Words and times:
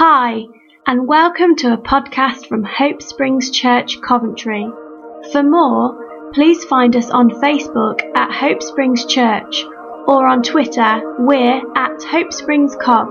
Hi, 0.00 0.44
and 0.86 1.08
welcome 1.08 1.56
to 1.56 1.72
a 1.72 1.76
podcast 1.76 2.46
from 2.46 2.62
Hope 2.62 3.02
Springs 3.02 3.50
Church, 3.50 4.00
Coventry. 4.00 4.64
For 5.32 5.42
more, 5.42 6.30
please 6.32 6.62
find 6.66 6.94
us 6.94 7.10
on 7.10 7.30
Facebook 7.30 8.02
at 8.16 8.30
Hope 8.32 8.62
Springs 8.62 9.04
Church 9.06 9.64
or 10.06 10.28
on 10.28 10.44
Twitter, 10.44 11.16
we're 11.18 11.60
at 11.76 12.00
Hope 12.04 12.32
Springs 12.32 12.76
Cov. 12.80 13.08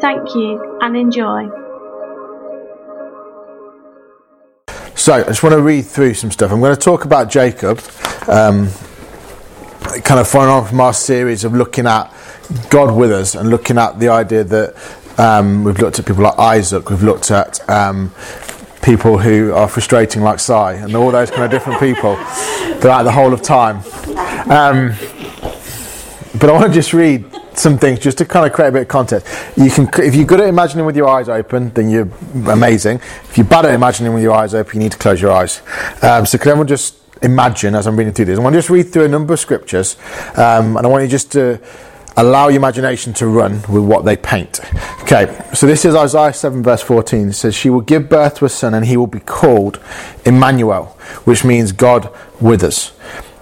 Thank 0.00 0.34
you 0.34 0.78
and 0.80 0.96
enjoy. 0.96 1.50
So, 4.94 5.12
I 5.12 5.24
just 5.24 5.42
want 5.42 5.52
to 5.52 5.60
read 5.60 5.84
through 5.84 6.14
some 6.14 6.30
stuff. 6.30 6.50
I'm 6.50 6.60
going 6.60 6.74
to 6.74 6.80
talk 6.80 7.04
about 7.04 7.28
Jacob, 7.28 7.78
um, 8.26 8.70
kind 10.02 10.18
of 10.18 10.26
following 10.26 10.50
on 10.50 10.66
from 10.66 10.80
our 10.80 10.94
series 10.94 11.44
of 11.44 11.52
looking 11.52 11.86
at 11.86 12.10
God 12.70 12.96
with 12.96 13.12
us 13.12 13.34
and 13.34 13.50
looking 13.50 13.76
at 13.76 13.98
the 13.98 14.08
idea 14.08 14.44
that 14.44 14.74
um, 15.18 15.64
we've 15.64 15.78
looked 15.78 15.98
at 15.98 16.06
people 16.06 16.24
like 16.24 16.38
Isaac, 16.38 16.90
we've 16.90 17.02
looked 17.02 17.30
at 17.30 17.68
um, 17.68 18.12
people 18.82 19.18
who 19.18 19.52
are 19.52 19.68
frustrating 19.68 20.22
like 20.22 20.40
Si, 20.40 20.52
and 20.52 20.94
all 20.94 21.10
those 21.10 21.30
kind 21.30 21.44
of 21.44 21.50
different 21.50 21.80
people 21.80 22.16
throughout 22.80 23.04
the 23.04 23.12
whole 23.12 23.32
of 23.32 23.42
time. 23.42 23.76
Um, 24.50 24.94
but 26.38 26.50
I 26.50 26.52
want 26.52 26.66
to 26.66 26.72
just 26.72 26.92
read 26.92 27.24
some 27.54 27.78
things 27.78 27.98
just 27.98 28.18
to 28.18 28.24
kind 28.24 28.46
of 28.46 28.52
create 28.52 28.68
a 28.68 28.72
bit 28.72 28.82
of 28.82 28.88
context. 28.88 29.26
You 29.56 29.70
can, 29.70 29.88
if 30.02 30.14
you're 30.14 30.24
good 30.24 30.40
at 30.40 30.48
imagining 30.48 30.86
with 30.86 30.96
your 30.96 31.08
eyes 31.08 31.28
open, 31.28 31.70
then 31.70 31.90
you're 31.90 32.08
amazing. 32.50 32.96
If 33.24 33.36
you're 33.36 33.46
bad 33.46 33.66
at 33.66 33.74
imagining 33.74 34.14
with 34.14 34.22
your 34.22 34.32
eyes 34.32 34.54
open, 34.54 34.80
you 34.80 34.84
need 34.84 34.92
to 34.92 34.98
close 34.98 35.20
your 35.20 35.32
eyes. 35.32 35.62
Um, 36.02 36.26
so 36.26 36.38
can 36.38 36.48
everyone 36.48 36.66
just 36.66 36.96
imagine 37.22 37.74
as 37.74 37.86
I'm 37.86 37.96
reading 37.96 38.12
through 38.14 38.24
this? 38.26 38.38
I 38.38 38.42
want 38.42 38.54
to 38.54 38.58
just 38.58 38.70
read 38.70 38.92
through 38.92 39.04
a 39.04 39.08
number 39.08 39.34
of 39.34 39.40
scriptures, 39.40 39.96
um, 40.36 40.76
and 40.76 40.86
I 40.86 40.86
want 40.86 41.02
you 41.02 41.08
just 41.08 41.30
to 41.32 41.60
allow 42.16 42.48
your 42.48 42.56
imagination 42.56 43.12
to 43.14 43.26
run 43.26 43.62
with 43.68 43.84
what 43.84 44.04
they 44.04 44.16
paint. 44.16 44.60
Okay, 45.02 45.26
so 45.54 45.66
this 45.66 45.84
is 45.84 45.94
Isaiah 45.94 46.32
7, 46.32 46.62
verse 46.62 46.82
14. 46.82 47.28
It 47.28 47.32
says, 47.32 47.54
She 47.54 47.70
will 47.70 47.80
give 47.80 48.08
birth 48.08 48.36
to 48.36 48.44
a 48.44 48.48
son, 48.48 48.74
and 48.74 48.86
he 48.86 48.96
will 48.96 49.06
be 49.06 49.20
called 49.20 49.80
Emmanuel, 50.24 50.86
which 51.24 51.44
means 51.44 51.72
God 51.72 52.14
with 52.40 52.62
us. 52.62 52.92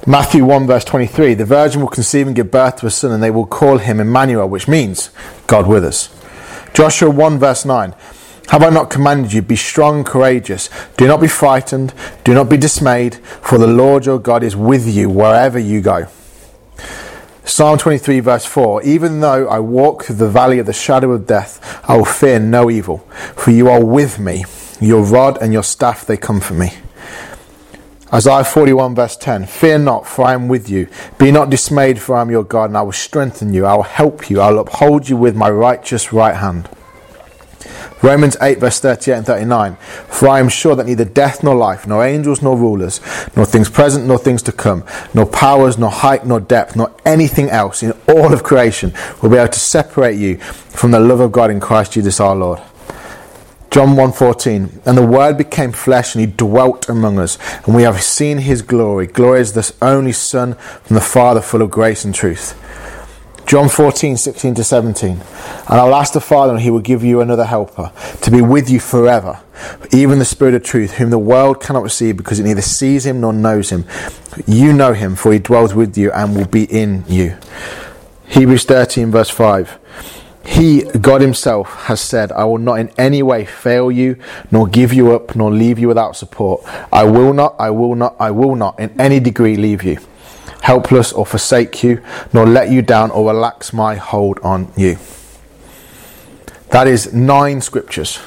Matthew 0.07 0.45
1, 0.45 0.67
verse 0.67 0.85
23 0.85 1.35
The 1.35 1.45
virgin 1.45 1.81
will 1.81 1.89
conceive 1.89 2.27
and 2.27 2.35
give 2.35 2.51
birth 2.51 2.77
to 2.77 2.87
a 2.87 2.91
son, 2.91 3.13
and 3.13 3.23
they 3.23 3.31
will 3.31 3.47
call 3.47 3.79
him 3.79 4.01
Emmanuel, 4.01 4.49
which 4.49 4.69
means 4.69 5.11
God 5.47 5.67
with 5.67 5.85
us. 5.85 6.09
Joshua 6.73 7.11
1, 7.11 7.39
verse 7.39 7.65
9 7.65 7.95
Have 8.49 8.63
I 8.63 8.71
not 8.71 8.91
commanded 8.91 9.33
you, 9.33 9.43
be 9.43 9.57
strong 9.57 9.99
and 9.99 10.07
courageous? 10.07 10.71
Do 10.97 11.07
not 11.07 11.21
be 11.21 11.29
frightened, 11.29 11.93
do 12.25 12.33
not 12.33 12.49
be 12.49 12.57
dismayed, 12.57 13.17
for 13.17 13.59
the 13.59 13.67
Lord 13.67 14.07
your 14.07 14.19
God 14.19 14.43
is 14.43 14.57
with 14.57 14.89
you 14.89 15.11
wherever 15.11 15.59
you 15.59 15.81
go. 15.81 16.07
Psalm 17.51 17.77
23, 17.79 18.21
verse 18.21 18.47
4 18.47 18.85
Even 18.85 19.19
though 19.19 19.49
I 19.49 19.59
walk 19.59 20.05
through 20.05 20.17
the 20.17 20.29
valley 20.29 20.61
of 20.61 20.67
the 20.67 20.73
shadow 20.73 21.11
of 21.11 21.27
death, 21.27 21.83
I 21.83 21.97
will 21.97 22.05
fear 22.05 22.39
no 22.39 22.71
evil, 22.71 22.99
for 23.35 23.51
you 23.51 23.69
are 23.69 23.85
with 23.85 24.21
me. 24.21 24.45
Your 24.81 25.03
rod 25.03 25.37
and 25.43 25.53
your 25.53 25.65
staff, 25.65 26.07
they 26.07 26.17
comfort 26.17 26.55
me. 26.55 26.75
Isaiah 28.15 28.45
41, 28.45 28.95
verse 28.95 29.17
10 29.17 29.47
Fear 29.47 29.79
not, 29.81 30.07
for 30.07 30.27
I 30.27 30.35
am 30.35 30.47
with 30.47 30.71
you. 30.71 30.87
Be 31.19 31.33
not 31.33 31.51
dismayed, 31.51 32.01
for 32.01 32.15
I 32.15 32.21
am 32.21 32.31
your 32.31 32.45
God, 32.45 32.71
and 32.71 32.79
I 32.79 32.83
will 32.83 32.93
strengthen 32.93 33.53
you. 33.53 33.67
I 33.67 33.75
will 33.75 33.83
help 33.83 34.31
you. 34.31 34.41
I 34.41 34.53
will 34.53 34.61
uphold 34.61 35.09
you 35.09 35.17
with 35.17 35.35
my 35.35 35.51
righteous 35.51 36.13
right 36.13 36.37
hand. 36.37 36.69
Romans 38.03 38.37
8, 38.41 38.59
verse 38.59 38.81
38 38.81 39.15
and 39.15 39.27
39. 39.27 39.77
For 40.09 40.29
I 40.29 40.41
am 40.41 40.49
sure 40.49 40.75
that 40.75 40.87
neither 40.87 41.05
death 41.05 41.43
nor 41.43 41.55
life, 41.55 41.87
nor 41.87 42.05
angels 42.05 42.41
nor 42.41 42.57
rulers, 42.57 43.01
nor 43.37 43.45
things 43.45 43.69
present 43.69 44.07
nor 44.07 44.19
things 44.19 44.43
to 44.43 44.53
come, 44.53 44.85
nor 45.13 45.27
powers, 45.27 45.77
nor 45.77 45.91
height 45.91 46.27
nor 46.27 46.41
depth, 46.41 46.77
nor 46.77 46.95
anything 47.05 47.51
else 47.51 47.83
in 47.83 47.93
all 48.09 48.33
of 48.33 48.43
creation 48.43 48.95
will 49.21 49.29
be 49.29 49.37
able 49.37 49.53
to 49.53 49.61
separate 49.61 50.17
you 50.17 50.39
from 50.39 50.93
the 50.93 51.01
love 51.01 51.21
of 51.21 51.33
God 51.33 51.51
in 51.51 51.61
Christ 51.61 51.93
Jesus 51.93 52.21
our 52.21 52.35
Lord. 52.35 52.61
John 53.71 53.95
1:14 53.95 54.81
And 54.85 54.99
the 54.99 55.07
word 55.07 55.39
became 55.39 55.71
flesh 55.71 56.15
and 56.15 56.21
he 56.25 56.27
dwelt 56.27 56.89
among 56.89 57.21
us 57.21 57.39
and 57.65 57.75
we 57.75 57.83
have 57.83 58.03
seen 58.03 58.39
his 58.39 58.63
glory 58.63 59.07
glory 59.07 59.41
as 59.41 59.53
the 59.53 59.73
only 59.81 60.11
son 60.11 60.55
from 60.55 60.95
the 60.95 61.01
father 61.01 61.41
full 61.41 61.63
of 61.63 61.71
grace 61.71 62.05
and 62.05 62.13
truth 62.13 62.57
John 63.51 63.69
14 63.69 64.17
16 64.17 64.55
to 64.55 64.63
17 64.63 65.11
And 65.11 65.23
I'll 65.67 65.97
ask 65.97 66.13
the 66.13 66.21
father 66.21 66.53
and 66.53 66.63
he 66.63 66.71
will 66.71 66.79
give 66.79 67.03
you 67.03 67.21
another 67.21 67.45
helper 67.45 67.91
to 68.23 68.31
be 68.31 68.41
with 68.41 68.71
you 68.71 68.79
forever 68.79 69.41
even 69.93 70.21
the 70.21 70.25
spirit 70.25 70.55
of 70.55 70.63
truth 70.63 70.93
whom 70.93 71.11
the 71.11 71.19
world 71.19 71.61
cannot 71.61 71.83
receive 71.83 72.17
because 72.17 72.39
it 72.39 72.45
neither 72.45 72.63
sees 72.63 73.05
him 73.05 73.21
nor 73.21 73.33
knows 73.33 73.71
him. 73.71 73.87
You 74.47 74.73
know 74.73 74.93
him 74.93 75.17
for 75.17 75.33
he 75.33 75.41
dwells 75.41 75.75
with 75.75 75.99
you 75.99 76.13
and 76.13 76.37
will 76.37 76.47
be 76.47 76.63
in 76.63 77.05
you. 77.09 77.37
Hebrews 78.29 78.63
13 78.67 79.11
verse 79.11 79.31
5 79.31 79.81
he, 80.47 80.83
God 80.83 81.21
Himself, 81.21 81.69
has 81.87 82.01
said, 82.01 82.33
I 82.33 82.45
will 82.45 82.59
not 82.59 82.81
in 82.81 82.91
any 82.97 83.23
way 83.23 83.45
fail 83.45 83.91
you, 83.91 84.17
nor 84.51 84.67
give 84.67 84.93
you 84.93 85.13
up, 85.13 85.37
nor 85.37 85.53
leave 85.53 85.79
you 85.79 85.87
without 85.87 86.17
support. 86.17 86.63
I 86.91 87.05
will 87.05 87.35
not, 87.35 87.57
I 87.59 87.71
will 87.71 87.95
not, 87.95 88.17
I 88.19 88.31
will 88.31 88.57
not 88.57 88.81
in 88.81 88.99
any 88.99 89.21
degree 89.21 89.57
leave 89.57 89.83
you, 89.83 89.99
helpless 90.63 91.13
or 91.13 91.27
forsake 91.27 91.83
you, 91.83 92.03
nor 92.33 92.47
let 92.47 92.71
you 92.71 92.83
down 92.83 93.11
or 93.11 93.33
relax 93.33 93.73
my 93.73 93.97
hold 93.97 94.39
on 94.41 94.73
you. 94.77 94.99
That 96.71 96.87
is 96.87 97.13
nine 97.13 97.61
scriptures. 97.61 98.19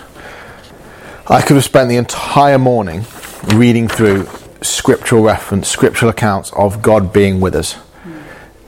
I 1.28 1.42
could 1.42 1.56
have 1.56 1.64
spent 1.64 1.90
the 1.90 1.96
entire 1.96 2.60
morning 2.60 3.06
reading 3.56 3.88
through 3.88 4.28
scriptural 4.62 5.24
reference, 5.24 5.70
scriptural 5.70 6.12
accounts 6.12 6.52
of 6.54 6.82
God 6.82 7.14
being 7.14 7.40
with 7.40 7.56
us. 7.56 7.78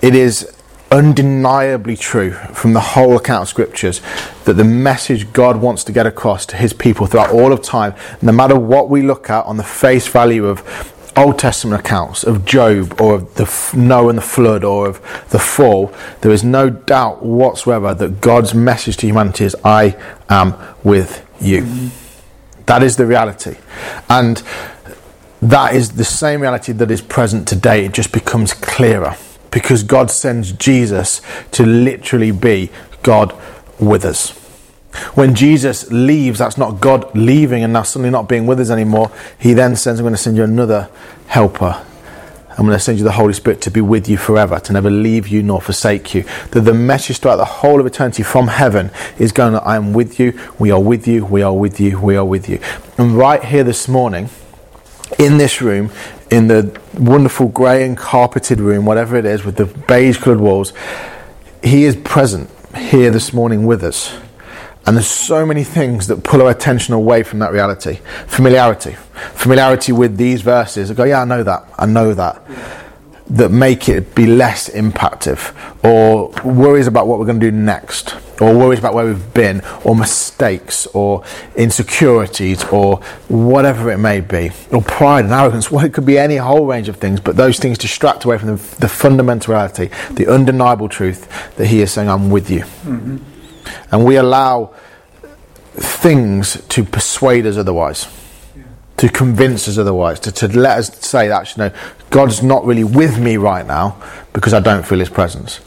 It 0.01 0.15
is 0.15 0.55
undeniably 0.91 1.97
true 1.97 2.31
from 2.31 2.73
the 2.73 2.79
whole 2.79 3.17
account 3.17 3.41
of 3.41 3.47
scriptures 3.49 4.01
that 4.45 4.53
the 4.53 4.63
message 4.63 5.33
God 5.33 5.57
wants 5.57 5.83
to 5.85 5.91
get 5.91 6.05
across 6.05 6.45
to 6.47 6.55
his 6.55 6.71
people 6.71 7.07
throughout 7.07 7.31
all 7.31 7.51
of 7.51 7.61
time, 7.61 7.95
no 8.21 8.31
matter 8.31 8.57
what 8.57 8.89
we 8.89 9.01
look 9.01 9.29
at 9.29 9.45
on 9.45 9.57
the 9.57 9.63
face 9.63 10.07
value 10.07 10.45
of 10.45 10.93
Old 11.17 11.39
Testament 11.39 11.79
accounts 11.79 12.23
of 12.23 12.45
Job 12.45 12.99
or 12.99 13.15
of 13.15 13.35
the 13.35 13.73
Noah 13.75 14.09
and 14.09 14.17
the 14.17 14.21
flood 14.23 14.63
or 14.63 14.87
of 14.87 15.01
the 15.29 15.39
fall, 15.39 15.93
there 16.21 16.31
is 16.31 16.43
no 16.43 16.69
doubt 16.69 17.23
whatsoever 17.23 17.93
that 17.93 18.21
God's 18.21 18.53
message 18.53 18.97
to 18.97 19.07
humanity 19.07 19.45
is, 19.45 19.55
I 19.63 19.97
am 20.29 20.55
with 20.83 21.25
you. 21.39 21.91
That 22.65 22.83
is 22.83 22.97
the 22.97 23.05
reality. 23.05 23.57
And 24.09 24.41
that 25.41 25.75
is 25.75 25.91
the 25.93 26.03
same 26.05 26.41
reality 26.41 26.71
that 26.73 26.91
is 26.91 27.01
present 27.01 27.47
today. 27.47 27.85
It 27.85 27.93
just 27.93 28.11
becomes 28.11 28.53
clearer 28.53 29.15
because 29.51 29.83
God 29.83 30.11
sends 30.11 30.51
Jesus 30.51 31.21
to 31.51 31.65
literally 31.65 32.31
be 32.31 32.71
God 33.03 33.33
with 33.79 34.03
us. 34.03 34.44
When 35.15 35.35
Jesus 35.35 35.91
leaves, 35.91 36.39
that's 36.39 36.57
not 36.57 36.81
God 36.81 37.15
leaving 37.15 37.63
and 37.63 37.73
now 37.73 37.83
suddenly 37.83 38.09
not 38.09 38.27
being 38.27 38.47
with 38.47 38.59
us 38.59 38.69
anymore. 38.69 39.11
He 39.37 39.53
then 39.53 39.75
says, 39.75 39.99
I'm 39.99 40.03
going 40.03 40.13
to 40.13 40.17
send 40.17 40.37
you 40.37 40.43
another 40.43 40.89
helper. 41.27 41.85
I'm 42.57 42.65
going 42.65 42.77
to 42.77 42.83
send 42.83 42.97
you 42.97 43.03
the 43.03 43.11
Holy 43.11 43.33
Spirit 43.33 43.59
to 43.61 43.71
be 43.71 43.81
with 43.81 44.07
you 44.07 44.15
forever, 44.15 44.59
to 44.59 44.71
never 44.71 44.89
leave 44.89 45.27
you 45.27 45.43
nor 45.43 45.59
forsake 45.61 46.15
you. 46.15 46.23
That 46.51 46.61
the 46.61 46.73
message 46.73 47.19
throughout 47.19 47.35
the 47.35 47.45
whole 47.45 47.81
of 47.81 47.85
eternity 47.85 48.23
from 48.23 48.47
heaven 48.47 48.91
is 49.19 49.33
going, 49.33 49.55
I 49.55 49.75
am 49.75 49.91
with 49.91 50.19
you, 50.21 50.39
we 50.57 50.71
are 50.71 50.81
with 50.81 51.05
you, 51.05 51.25
we 51.25 51.41
are 51.41 51.53
with 51.53 51.81
you, 51.81 51.99
we 51.99 52.15
are 52.15 52.23
with 52.23 52.47
you. 52.47 52.61
And 52.97 53.17
right 53.17 53.43
here 53.43 53.65
this 53.65 53.89
morning, 53.89 54.29
in 55.19 55.37
this 55.37 55.61
room, 55.61 55.91
in 56.31 56.47
the 56.47 56.79
wonderful 56.97 57.49
grey 57.49 57.85
and 57.85 57.97
carpeted 57.97 58.61
room, 58.61 58.85
whatever 58.85 59.17
it 59.17 59.25
is, 59.25 59.43
with 59.43 59.57
the 59.57 59.65
beige 59.65 60.17
coloured 60.17 60.39
walls, 60.39 60.71
He 61.61 61.83
is 61.83 61.97
present 61.97 62.49
here 62.75 63.11
this 63.11 63.33
morning 63.33 63.65
with 63.65 63.83
us. 63.83 64.17
And 64.87 64.95
there's 64.95 65.07
so 65.07 65.45
many 65.45 65.63
things 65.63 66.07
that 66.07 66.23
pull 66.23 66.41
our 66.41 66.51
attention 66.51 66.93
away 66.93 67.23
from 67.23 67.39
that 67.39 67.51
reality. 67.51 67.99
Familiarity. 68.27 68.95
Familiarity 69.33 69.91
with 69.91 70.17
these 70.17 70.41
verses. 70.41 70.91
I 70.91 70.93
go, 70.93 71.05
yeah, 71.05 71.21
I 71.21 71.25
know 71.25 71.43
that. 71.43 71.67
I 71.77 71.85
know 71.85 72.13
that 72.13 72.41
that 73.27 73.49
make 73.49 73.89
it 73.89 74.13
be 74.13 74.27
less 74.27 74.69
impactful, 74.69 75.53
or 75.83 76.29
worries 76.43 76.85
about 76.87 77.07
what 77.07 77.17
we're 77.17 77.25
going 77.25 77.39
to 77.39 77.51
do 77.51 77.55
next, 77.55 78.15
or 78.39 78.55
worries 78.55 78.77
about 78.77 78.93
where 78.93 79.05
we've 79.05 79.33
been, 79.33 79.61
or 79.83 79.95
mistakes, 79.95 80.85
or 80.87 81.23
insecurities, 81.55 82.63
or 82.65 82.97
whatever 83.27 83.89
it 83.91 83.97
may 83.97 84.21
be, 84.21 84.51
or 84.71 84.81
pride 84.81 85.25
and 85.25 85.33
arrogance. 85.33 85.71
Well, 85.71 85.83
it 85.83 85.93
could 85.93 86.05
be 86.05 86.19
any 86.19 86.35
whole 86.35 86.67
range 86.67 86.87
of 86.87 86.97
things, 86.97 87.19
but 87.19 87.35
those 87.35 87.57
things 87.57 87.79
distract 87.79 88.25
away 88.25 88.37
from 88.37 88.49
the, 88.49 88.77
the 88.77 88.87
fundamental 88.87 89.53
reality, 89.53 89.89
the 90.11 90.31
undeniable 90.31 90.87
truth 90.87 91.55
that 91.55 91.65
He 91.65 91.81
is 91.81 91.91
saying, 91.91 92.09
I'm 92.09 92.29
with 92.29 92.51
you. 92.51 92.59
Mm-hmm. 92.59 93.34
And 93.91 94.05
we 94.05 94.17
allow 94.17 94.73
things 95.73 96.61
to 96.69 96.83
persuade 96.83 97.45
us 97.45 97.57
otherwise 97.57 98.07
to 98.97 99.09
convince 99.09 99.67
us 99.67 99.77
otherwise, 99.77 100.19
to, 100.21 100.31
to 100.31 100.47
let 100.47 100.77
us 100.77 101.05
say, 101.05 101.29
actually, 101.29 101.69
no, 101.69 101.75
God's 102.09 102.41
not 102.41 102.65
really 102.65 102.83
with 102.83 103.19
me 103.19 103.37
right 103.37 103.65
now 103.65 104.01
because 104.33 104.53
I 104.53 104.59
don't 104.59 104.85
feel 104.85 104.99
His 104.99 105.09
presence. 105.09 105.59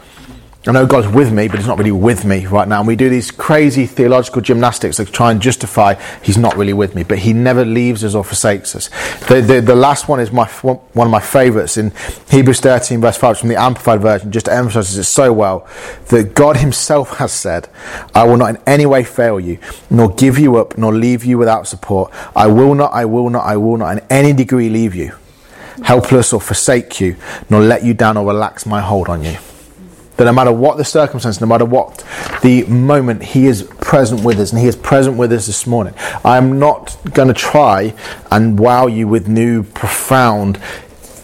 I 0.69 0.73
know 0.73 0.87
God's 0.87 1.09
with 1.09 1.32
me, 1.32 1.49
but 1.49 1.59
He's 1.59 1.67
not 1.67 1.79
really 1.79 1.93
with 1.93 2.26
me 2.26 2.44
right 2.44 2.69
now. 2.69 2.81
And 2.81 2.87
we 2.87 2.94
do 2.94 3.09
these 3.09 3.31
crazy 3.31 3.87
theological 3.87 4.43
gymnastics 4.43 4.97
to 4.97 5.06
try 5.06 5.31
and 5.31 5.41
justify 5.41 5.94
He's 6.23 6.37
not 6.37 6.59
really 6.59 6.75
with 6.75 6.94
me, 6.94 7.05
but 7.05 7.20
He 7.20 7.32
never 7.32 7.65
leaves 7.65 8.05
us 8.05 8.15
or 8.15 8.23
forsakes 8.23 8.76
us. 8.76 8.91
The, 9.29 9.41
the, 9.41 9.62
the 9.62 9.75
last 9.75 10.09
one 10.09 10.20
is 10.20 10.31
my 10.31 10.44
one 10.47 11.06
of 11.06 11.11
my 11.11 11.20
favourites 11.20 11.79
in 11.79 11.93
Hebrews 12.31 12.61
13, 12.61 13.00
verse 13.00 13.17
5, 13.17 13.38
from 13.38 13.49
the 13.49 13.56
Amplified 13.56 14.03
Version, 14.03 14.31
just 14.31 14.47
emphasises 14.47 14.99
it 14.99 15.05
so 15.05 15.32
well 15.32 15.67
that 16.09 16.35
God 16.35 16.59
Himself 16.59 17.17
has 17.17 17.32
said, 17.32 17.70
I 18.15 18.25
will 18.25 18.37
not 18.37 18.50
in 18.50 18.62
any 18.67 18.85
way 18.85 19.05
fail 19.05 19.41
you, 19.41 19.59
nor 19.88 20.15
give 20.15 20.38
you 20.38 20.56
up, 20.56 20.76
nor 20.76 20.93
leave 20.93 21.25
you 21.25 21.38
without 21.38 21.67
support. 21.67 22.12
I 22.37 22.47
will 22.47 22.75
not, 22.75 22.93
I 22.93 23.06
will 23.06 23.31
not, 23.31 23.47
I 23.47 23.56
will 23.56 23.79
not 23.79 23.97
in 23.97 24.05
any 24.11 24.35
degree 24.35 24.69
leave 24.69 24.94
you, 24.94 25.17
helpless 25.82 26.35
or 26.35 26.43
forsake 26.43 27.00
you, 27.00 27.17
nor 27.49 27.62
let 27.62 27.85
you 27.85 27.94
down 27.94 28.19
or 28.19 28.26
relax 28.26 28.67
my 28.67 28.82
hold 28.82 29.09
on 29.09 29.25
you. 29.25 29.38
That 30.19 30.25
no 30.25 30.32
matter 30.32 30.53
what 30.53 30.76
the 30.76 30.85
circumstance, 30.85 31.41
no 31.41 31.47
matter 31.47 31.65
what 31.65 32.05
the 32.43 32.65
moment, 32.65 33.23
He 33.23 33.47
is 33.47 33.62
present 33.62 34.25
with 34.25 34.41
us, 34.41 34.53
and 34.53 34.61
He 34.61 34.67
is 34.67 34.75
present 34.75 35.17
with 35.17 35.32
us 35.32 35.47
this 35.47 35.65
morning. 35.65 35.94
I'm 36.25 36.59
not 36.59 36.97
going 37.15 37.29
to 37.29 37.35
try 37.35 37.94
and 38.31 38.59
wow 38.59 38.88
you 38.88 39.06
with 39.06 39.29
new, 39.29 39.62
profound 39.62 40.61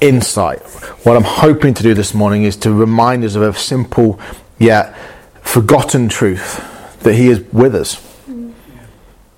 insight. 0.00 0.60
What 1.02 1.16
I'm 1.16 1.24
hoping 1.24 1.74
to 1.74 1.82
do 1.82 1.92
this 1.92 2.14
morning 2.14 2.44
is 2.44 2.56
to 2.58 2.72
remind 2.72 3.24
us 3.24 3.34
of 3.34 3.42
a 3.42 3.52
simple 3.54 4.20
yet 4.60 4.96
forgotten 5.42 6.08
truth 6.08 6.62
that 7.00 7.14
He 7.14 7.28
is 7.28 7.40
with 7.52 7.74
us. 7.74 8.13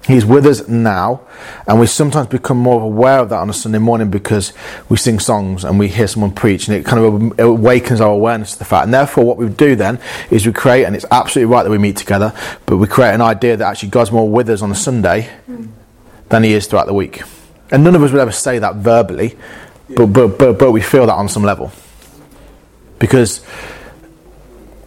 He's 0.06 0.24
with 0.24 0.46
us 0.46 0.68
now, 0.68 1.22
and 1.66 1.80
we 1.80 1.86
sometimes 1.86 2.28
become 2.28 2.58
more 2.58 2.80
aware 2.80 3.18
of 3.18 3.30
that 3.30 3.38
on 3.38 3.50
a 3.50 3.52
Sunday 3.52 3.78
morning 3.78 4.08
because 4.08 4.52
we 4.88 4.96
sing 4.98 5.18
songs 5.18 5.64
and 5.64 5.80
we 5.80 5.88
hear 5.88 6.06
someone 6.06 6.30
preach, 6.30 6.68
and 6.68 6.76
it 6.76 6.84
kind 6.84 7.04
of 7.04 7.38
awakens 7.40 8.00
our 8.00 8.12
awareness 8.12 8.52
to 8.52 8.60
the 8.60 8.64
fact. 8.64 8.84
And 8.84 8.94
therefore, 8.94 9.24
what 9.24 9.36
we 9.36 9.48
do 9.48 9.74
then 9.74 9.98
is 10.30 10.46
we 10.46 10.52
create, 10.52 10.84
and 10.84 10.94
it's 10.94 11.06
absolutely 11.10 11.52
right 11.52 11.64
that 11.64 11.70
we 11.70 11.78
meet 11.78 11.96
together, 11.96 12.32
but 12.66 12.76
we 12.76 12.86
create 12.86 13.14
an 13.14 13.20
idea 13.20 13.56
that 13.56 13.66
actually 13.68 13.88
God's 13.88 14.12
more 14.12 14.28
with 14.28 14.48
us 14.48 14.62
on 14.62 14.70
a 14.70 14.76
Sunday 14.76 15.28
than 16.28 16.44
He 16.44 16.52
is 16.52 16.68
throughout 16.68 16.86
the 16.86 16.94
week. 16.94 17.22
And 17.72 17.82
none 17.82 17.96
of 17.96 18.02
us 18.04 18.12
would 18.12 18.20
ever 18.20 18.30
say 18.30 18.60
that 18.60 18.76
verbally, 18.76 19.36
but, 19.88 20.06
but, 20.06 20.38
but, 20.38 20.56
but 20.56 20.70
we 20.70 20.82
feel 20.82 21.06
that 21.06 21.14
on 21.14 21.28
some 21.28 21.42
level. 21.42 21.72
Because 23.00 23.44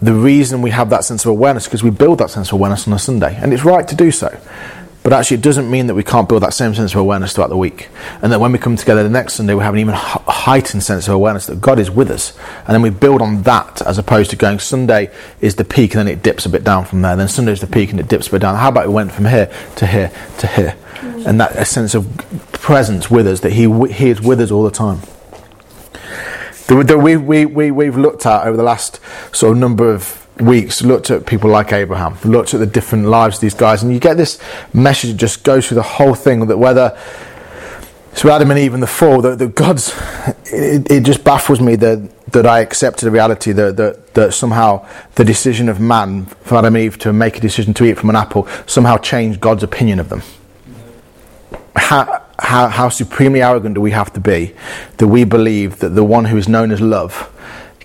the 0.01 0.13
reason 0.13 0.62
we 0.62 0.71
have 0.71 0.89
that 0.92 1.04
sense 1.04 1.25
of 1.25 1.31
awareness 1.31 1.63
is 1.63 1.68
because 1.68 1.83
we 1.83 1.89
build 1.89 2.19
that 2.19 2.30
sense 2.30 2.48
of 2.48 2.54
awareness 2.54 2.88
on 2.88 2.94
a 2.94 3.00
Sunday, 3.00 3.36
and 3.36 3.51
it's 3.51 3.66
right 3.66 3.86
to 3.86 3.95
do 3.95 4.12
so. 4.12 4.30
But 5.09 5.15
actually, 5.21 5.38
it 5.38 5.44
doesn't 5.44 5.71
mean 5.71 5.88
that 5.88 5.95
we 5.95 6.03
can't 6.03 6.29
build 6.29 6.44
that 6.44 6.53
same 6.53 6.75
sense 6.75 6.91
of 6.91 7.00
awareness 7.00 7.33
throughout 7.33 7.50
the 7.50 7.57
week. 7.57 7.89
And 8.21 8.31
that 8.31 8.39
when 8.39 8.51
we 8.51 8.59
come 8.59 8.75
together 8.75 9.01
the 9.01 9.09
next 9.09 9.33
Sunday, 9.33 9.56
we 9.56 9.63
have 9.63 9.73
an 9.73 9.79
even 9.79 9.95
heightened 9.95 10.83
sense 10.83 11.07
of 11.07 11.15
awareness 11.15 11.47
that 11.47 11.59
God 11.59 11.79
is 11.79 11.89
with 11.89 12.11
us. 12.11 12.38
And 12.67 12.75
then 12.75 12.83
we 12.83 12.91
build 12.91 13.19
on 13.19 13.41
that 13.41 13.81
as 13.81 13.97
opposed 13.97 14.29
to 14.29 14.35
going 14.35 14.59
Sunday 14.59 15.09
is 15.41 15.56
the 15.56 15.65
peak 15.65 15.95
and 15.95 16.00
then 16.00 16.07
it 16.07 16.21
dips 16.21 16.45
a 16.45 16.50
bit 16.50 16.63
down 16.63 16.85
from 16.85 17.01
there. 17.01 17.15
Then 17.15 17.27
Sunday 17.27 17.53
is 17.53 17.59
the 17.59 17.65
peak 17.65 17.89
and 17.89 18.00
it 18.00 18.07
dips 18.07 18.27
a 18.27 18.31
bit 18.33 18.41
down. 18.41 18.56
How 18.56 18.69
about 18.69 18.88
we 18.88 18.94
went 18.94 19.11
from 19.11 19.25
here 19.25 19.51
to 19.77 19.88
here 19.88 20.11
to 20.38 20.45
here? 20.45 20.75
And 21.01 21.41
that 21.41 21.56
a 21.56 21.65
sense 21.65 21.95
of 21.95 22.06
presence 22.51 23.09
with 23.09 23.25
us, 23.25 23.39
that 23.39 23.53
He, 23.53 23.61
he 23.91 24.11
is 24.11 24.21
with 24.21 24.39
us 24.39 24.51
all 24.51 24.63
the 24.63 24.69
time. 24.69 25.00
That 26.67 27.00
we, 27.00 27.17
we, 27.17 27.47
we, 27.47 27.71
we've 27.71 27.97
looked 27.97 28.27
at 28.27 28.45
over 28.45 28.56
the 28.56 28.61
last 28.61 29.00
sort 29.33 29.53
of 29.53 29.57
number 29.57 29.91
of 29.91 30.19
weeks 30.41 30.81
looked 30.81 31.12
at 31.12 31.25
people 31.25 31.50
like 31.50 31.74
Abraham, 31.74 32.18
looked 32.24 32.53
at 32.53 32.59
the 32.59 32.65
different 32.65 33.06
lives 33.06 33.38
of 33.38 33.41
these 33.41 33.53
guys, 33.53 33.83
and 33.83 33.94
you 33.94 34.00
get 34.00 34.18
this 34.18 34.39
message 34.74 35.12
that 35.12 35.18
just 35.18 35.44
goes 35.44 35.68
through 35.68 35.75
the 35.75 35.83
whole 35.83 36.15
thing 36.15 36.47
that 36.47 36.57
whether 36.57 36.97
so 38.13 38.30
Adam 38.30 38.50
and 38.50 38.59
Eve 38.59 38.74
and 38.74 38.81
the 38.81 38.88
fall, 38.88 39.21
that, 39.21 39.56
God's, 39.56 39.94
it, 40.45 40.89
it, 40.91 41.03
just 41.03 41.24
baffles 41.24 41.62
me 41.62 41.75
that, 41.77 42.31
that 42.31 42.45
I 42.45 42.59
accepted 42.59 43.06
the 43.06 43.12
reality 43.12 43.51
that, 43.51 43.77
that, 43.77 44.13
that 44.15 44.33
somehow 44.33 44.86
the 45.15 45.24
decision 45.24 45.69
of 45.69 45.80
man, 45.80 46.25
for 46.25 46.56
Adam 46.56 46.75
and 46.75 46.83
Eve 46.83 46.97
to 47.00 47.13
make 47.13 47.38
a 47.38 47.39
decision 47.39 47.74
to 47.75 47.85
eat 47.85 47.97
from 47.97 48.09
an 48.09 48.15
apple, 48.15 48.47
somehow 48.65 48.97
changed 48.97 49.39
God's 49.39 49.63
opinion 49.63 50.00
of 50.00 50.09
them. 50.09 50.24
How, 51.75 52.25
how, 52.39 52.68
how 52.68 52.89
supremely 52.89 53.42
arrogant 53.42 53.75
do 53.75 53.81
we 53.81 53.92
have 53.92 54.12
to 54.13 54.19
be 54.19 54.53
that 54.97 55.07
we 55.07 55.24
believe 55.24 55.80
that 55.80 55.89
the 55.89 56.03
one 56.03 56.25
who 56.25 56.35
is 56.35 56.50
known 56.50 56.71
as 56.71 56.81
love 56.81 57.33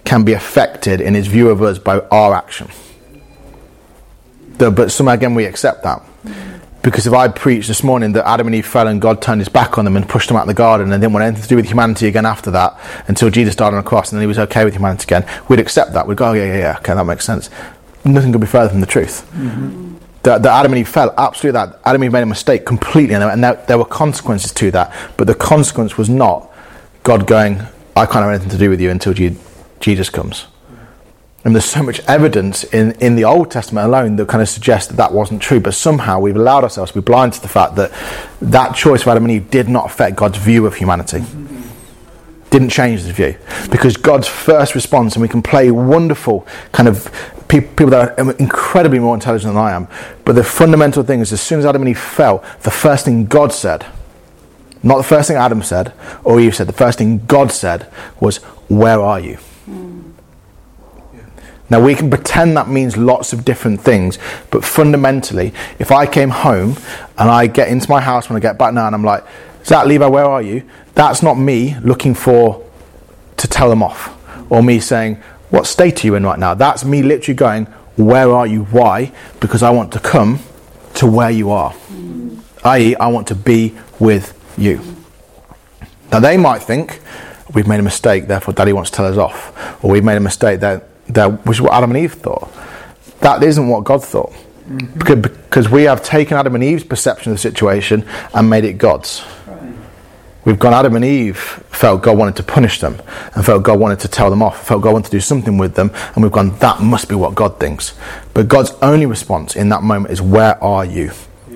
can 0.05 0.25
be 0.25 0.33
affected 0.33 1.01
in 1.01 1.15
his 1.15 1.27
view 1.27 1.49
of 1.49 1.63
us 1.63 1.79
by 1.79 1.99
our 2.11 2.35
action. 2.35 2.69
The, 4.59 4.71
but 4.71 4.93
somehow 4.93 5.15
again 5.15 5.35
we 5.35 5.45
accept 5.45 5.83
that. 5.83 6.03
Because 6.83 7.07
if 7.07 7.15
I 7.15 7.29
preached 7.29 7.69
this 7.69 7.83
morning 7.83 8.13
that 8.13 8.29
Adam 8.29 8.47
and 8.47 8.55
Eve 8.55 8.67
fell 8.67 8.87
and 8.87 9.01
God 9.01 9.23
turned 9.23 9.41
his 9.41 9.49
back 9.49 9.79
on 9.79 9.87
them 9.87 9.97
and 9.97 10.07
pushed 10.07 10.29
them 10.29 10.37
out 10.37 10.43
of 10.43 10.49
the 10.49 10.55
garden 10.55 10.93
and 10.93 11.01
didn't 11.01 11.15
want 11.15 11.25
anything 11.25 11.43
to 11.43 11.49
do 11.49 11.57
with 11.57 11.65
humanity 11.65 12.09
again 12.09 12.27
after 12.27 12.51
that 12.51 12.79
until 13.09 13.31
Jesus 13.31 13.57
died 13.57 13.73
on 13.73 13.79
a 13.79 13.83
cross 13.83 14.13
and 14.13 14.19
then 14.19 14.23
he 14.23 14.27
was 14.27 14.39
okay 14.39 14.67
with 14.67 14.75
humanity 14.75 15.05
again, 15.05 15.27
we'd 15.49 15.61
accept 15.61 15.95
that. 15.95 16.07
We'd 16.07 16.19
go, 16.19 16.29
oh, 16.29 16.33
yeah, 16.35 16.45
yeah, 16.45 16.59
yeah, 16.59 16.77
okay, 16.79 16.93
that 16.93 17.05
makes 17.05 17.25
sense. 17.25 17.49
Nothing 18.05 18.33
could 18.33 18.43
be 18.43 18.47
further 18.47 18.69
from 18.69 18.83
the 18.83 18.87
truth. 18.87 19.27
Mm-hmm. 19.33 19.97
That, 20.25 20.43
that, 20.43 20.53
Adam 20.53 20.73
and 20.73 20.81
Eve 20.81 20.89
fell, 20.89 21.15
absolutely 21.17 21.59
that. 21.59 21.81
Adam 21.87 22.03
and 22.03 22.05
Eve 22.05 22.13
made 22.13 22.23
a 22.23 22.27
mistake 22.27 22.67
completely 22.67 23.15
and, 23.15 23.23
there, 23.23 23.31
and 23.31 23.43
there, 23.43 23.65
there 23.67 23.79
were 23.79 23.87
consequences 23.87 24.53
to 24.53 24.71
that. 24.73 24.95
But 25.17 25.27
the 25.27 25.35
consequence 25.35 25.97
was 25.97 26.11
not 26.11 26.51
God 27.03 27.27
going, 27.27 27.63
I 27.97 28.05
can't 28.05 28.25
have 28.25 28.29
anything 28.29 28.51
to 28.51 28.59
do 28.59 28.69
with 28.69 28.83
you 28.83 28.91
until 28.91 29.15
you 29.19 29.37
Jesus 29.85 30.09
comes. 30.09 30.47
And 31.45 31.55
there's 31.55 31.67
so 31.67 31.83
much 31.83 32.01
evidence 32.09 32.65
in, 32.65 32.93
in 33.03 33.17
the 33.17 33.25
Old 33.25 33.51
Testament 33.51 33.87
alone 33.87 34.17
that 34.17 34.29
kind 34.29 34.41
of 34.41 34.49
suggests 34.49 34.89
that 34.89 34.97
that 34.97 35.13
wasn't 35.13 35.43
true. 35.43 35.61
But 35.61 35.75
somehow 35.75 36.21
we've 36.21 36.37
allowed 36.37 36.65
ourselves 36.65 36.93
to 36.93 37.03
be 37.03 37.05
blind 37.05 37.35
to 37.35 37.43
the 37.43 37.49
fact 37.49 37.75
that 37.75 37.93
that 38.41 38.75
choice 38.75 39.03
of 39.03 39.09
Adam 39.09 39.25
and 39.25 39.33
Eve 39.33 39.51
did 39.51 39.69
not 39.69 39.85
affect 39.85 40.17
God's 40.17 40.39
view 40.39 40.65
of 40.65 40.77
humanity. 40.77 41.23
Didn't 42.49 42.71
change 42.71 43.03
the 43.03 43.13
view. 43.13 43.37
Because 43.71 43.99
God's 43.99 44.27
first 44.27 44.75
response, 44.75 45.17
and 45.17 45.23
we 45.23 45.29
can 45.29 45.43
play 45.43 45.71
wonderful 45.71 46.47
kind 46.73 46.89
of 46.89 47.13
people 47.49 47.89
that 47.89 48.19
are 48.19 48.33
incredibly 48.37 48.99
more 48.99 49.15
intelligent 49.15 49.53
than 49.53 49.63
I 49.63 49.73
am. 49.73 49.87
But 50.25 50.37
the 50.37 50.45
fundamental 50.45 51.03
thing 51.03 51.21
is 51.21 51.31
as 51.31 51.43
soon 51.43 51.59
as 51.59 51.67
Adam 51.67 51.83
and 51.83 51.91
Eve 51.91 51.99
fell, 51.99 52.43
the 52.63 52.71
first 52.71 53.05
thing 53.05 53.27
God 53.27 53.53
said, 53.53 53.85
not 54.83 54.97
the 54.97 55.03
first 55.03 55.29
thing 55.29 55.37
Adam 55.37 55.63
said 55.63 55.93
or 56.25 56.41
Eve 56.41 56.57
said, 56.57 56.69
the 56.69 56.73
first 56.73 56.97
thing 56.97 57.27
God 57.27 57.53
said 57.53 57.87
was, 58.19 58.39
Where 58.69 59.03
are 59.03 59.21
you? 59.21 59.37
Now, 61.75 61.81
we 61.81 61.97
can 61.97 62.09
pretend 62.09 62.57
that 62.57 62.69
means 62.69 62.97
lots 62.97 63.33
of 63.33 63.45
different 63.45 63.81
things, 63.81 64.17
but 64.53 64.65
fundamentally, 64.65 65.53
if 65.81 65.91
I 65.91 66.07
came 66.07 66.31
home 66.31 66.77
and 67.19 67.29
I 67.29 67.49
get 67.49 67.67
into 67.67 67.91
my 67.91 68.01
house 68.01 68.29
when 68.31 68.37
I 68.37 68.41
get 68.41 68.57
back 68.57 68.73
now 68.73 68.87
and 68.87 68.95
I'm 68.95 69.03
like, 69.03 69.25
Zach, 69.65 69.85
Levi, 69.85 70.07
where 70.07 70.25
are 70.25 70.41
you? 70.41 70.63
That's 70.95 71.21
not 71.21 71.35
me 71.35 71.77
looking 71.81 72.15
for 72.15 72.65
to 73.39 73.49
tell 73.49 73.69
them 73.69 73.83
off 73.83 74.17
or 74.53 74.63
me 74.63 74.79
saying, 74.79 75.17
What 75.51 75.67
state 75.67 76.05
are 76.05 76.07
you 76.07 76.15
in 76.15 76.25
right 76.25 76.39
now? 76.39 76.55
That's 76.55 76.85
me 76.85 77.03
literally 77.03 77.35
going, 77.35 77.65
Where 77.97 78.31
are 78.31 78.47
you? 78.47 78.67
Why? 78.67 79.11
Because 79.41 79.65
I 79.65 79.71
want 79.71 79.91
to 79.95 79.99
come 79.99 80.39
to 80.95 81.09
where 81.09 81.31
you 81.31 81.51
are. 81.51 81.73
Mm. 81.73 82.39
I.e., 82.63 82.95
I 82.95 83.09
want 83.09 83.27
to 83.27 83.35
be 83.35 83.75
with 83.99 84.41
you. 84.57 84.81
Now, 86.13 86.21
they 86.21 86.37
might 86.37 86.63
think, 86.63 87.01
we've 87.53 87.67
made 87.67 87.81
a 87.81 87.83
mistake, 87.83 88.29
therefore 88.29 88.55
daddy 88.55 88.73
wants 88.73 88.91
to 88.91 88.97
tell 88.97 89.07
us 89.07 89.19
off. 89.19 89.83
Or 89.83 89.91
we've 89.91 90.05
made 90.05 90.19
a 90.19 90.21
mistake, 90.21 90.61
that, 90.61 90.94
that 91.09 91.47
was 91.47 91.61
what 91.61 91.73
Adam 91.73 91.91
and 91.91 92.05
Eve 92.05 92.15
thought. 92.15 92.53
That 93.21 93.43
isn't 93.43 93.69
what 93.69 93.85
God 93.85 94.05
thought. 94.05 94.33
Mm-hmm. 94.33 94.99
Because, 94.99 95.17
because 95.21 95.69
we 95.69 95.85
have 95.85 96.03
taken 96.03 96.37
Adam 96.37 96.55
and 96.55 96.65
Eve's 96.65 96.85
perception 96.85 97.33
of 97.33 97.39
the 97.39 97.41
situation 97.41 98.07
and 98.33 98.49
made 98.49 98.65
it 98.65 98.75
God's. 98.75 99.23
We've 100.45 100.59
gone, 100.59 100.75
Adam 100.75 100.95
and 100.95 101.05
Eve 101.05 101.39
felt 101.39 102.03
God 102.03 102.19
wanted 102.19 102.37
to 102.37 102.43
punish 102.43 102.81
them 102.81 103.01
and 103.35 103.45
felt 103.45 103.63
God 103.63 103.81
wanted 103.81 104.01
to 104.01 104.09
tell 104.09 104.29
them 104.29 104.43
off, 104.43 104.67
felt 104.67 104.83
God 104.83 104.93
wanted 104.93 105.07
to 105.07 105.13
do 105.13 105.21
something 105.21 105.57
with 105.57 105.75
them, 105.75 105.91
and 106.15 106.23
we've 106.23 106.33
gone, 106.33 106.57
that 106.59 106.83
must 106.83 107.09
be 107.09 107.15
what 107.15 107.35
God 107.35 107.59
thinks. 107.59 107.95
But 108.35 108.49
God's 108.49 108.73
only 108.83 109.07
response 109.07 109.57
in 109.57 109.71
that 109.71 109.83
moment 109.83 110.13
is, 110.13 110.21
Where 110.21 110.63
are 110.63 110.85
you? 110.85 111.13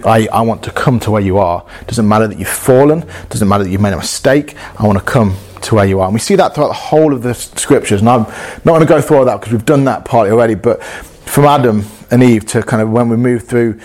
I, 0.07 0.27
I 0.29 0.41
want 0.41 0.63
to 0.63 0.71
come 0.71 1.01
to 1.01 1.11
where 1.11 1.21
you 1.21 1.37
are. 1.39 1.67
Doesn't 1.87 2.09
matter 2.09 2.29
that 2.29 2.39
you've 2.39 2.49
fallen, 2.49 3.05
doesn't 3.29 3.47
matter 3.47 3.65
that 3.65 3.71
you've 3.71 3.81
made 3.81 3.93
a 3.93 3.99
mistake, 3.99 4.57
I 4.79 4.87
want 4.87 4.99
to 4.99 5.05
come 5.05 5.37
to 5.63 5.75
where 5.75 5.85
you 5.85 6.01
are. 6.01 6.07
And 6.07 6.15
we 6.15 6.21
see 6.21 6.37
that 6.37 6.55
throughout 6.55 6.69
the 6.69 6.75
whole 6.75 7.13
of 7.13 7.23
the 7.23 7.35
scriptures. 7.35 8.01
And 8.01 8.09
I'm 8.09 8.23
not 8.65 8.65
going 8.65 8.81
to 8.81 8.87
go 8.87 9.01
through 9.01 9.19
all 9.19 9.25
that 9.25 9.41
because 9.41 9.53
we've 9.53 9.65
done 9.65 9.85
that 9.85 10.05
partly 10.05 10.31
already. 10.31 10.55
But 10.55 10.83
from 10.83 11.45
Adam 11.45 11.85
and 12.11 12.23
Eve 12.23 12.47
to 12.47 12.63
kind 12.63 12.83
of 12.83 12.91
when 12.91 13.09
we 13.09 13.17
move 13.17 13.45
through 13.45 13.81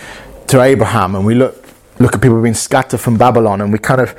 to 0.47 0.61
Abraham 0.61 1.15
and 1.15 1.25
we 1.25 1.35
look 1.35 1.63
look 1.99 2.15
at 2.15 2.21
people 2.21 2.41
being 2.41 2.53
scattered 2.53 2.99
from 2.99 3.17
Babylon 3.17 3.61
and 3.61 3.71
we 3.71 3.79
kind 3.79 4.01
of 4.01 4.15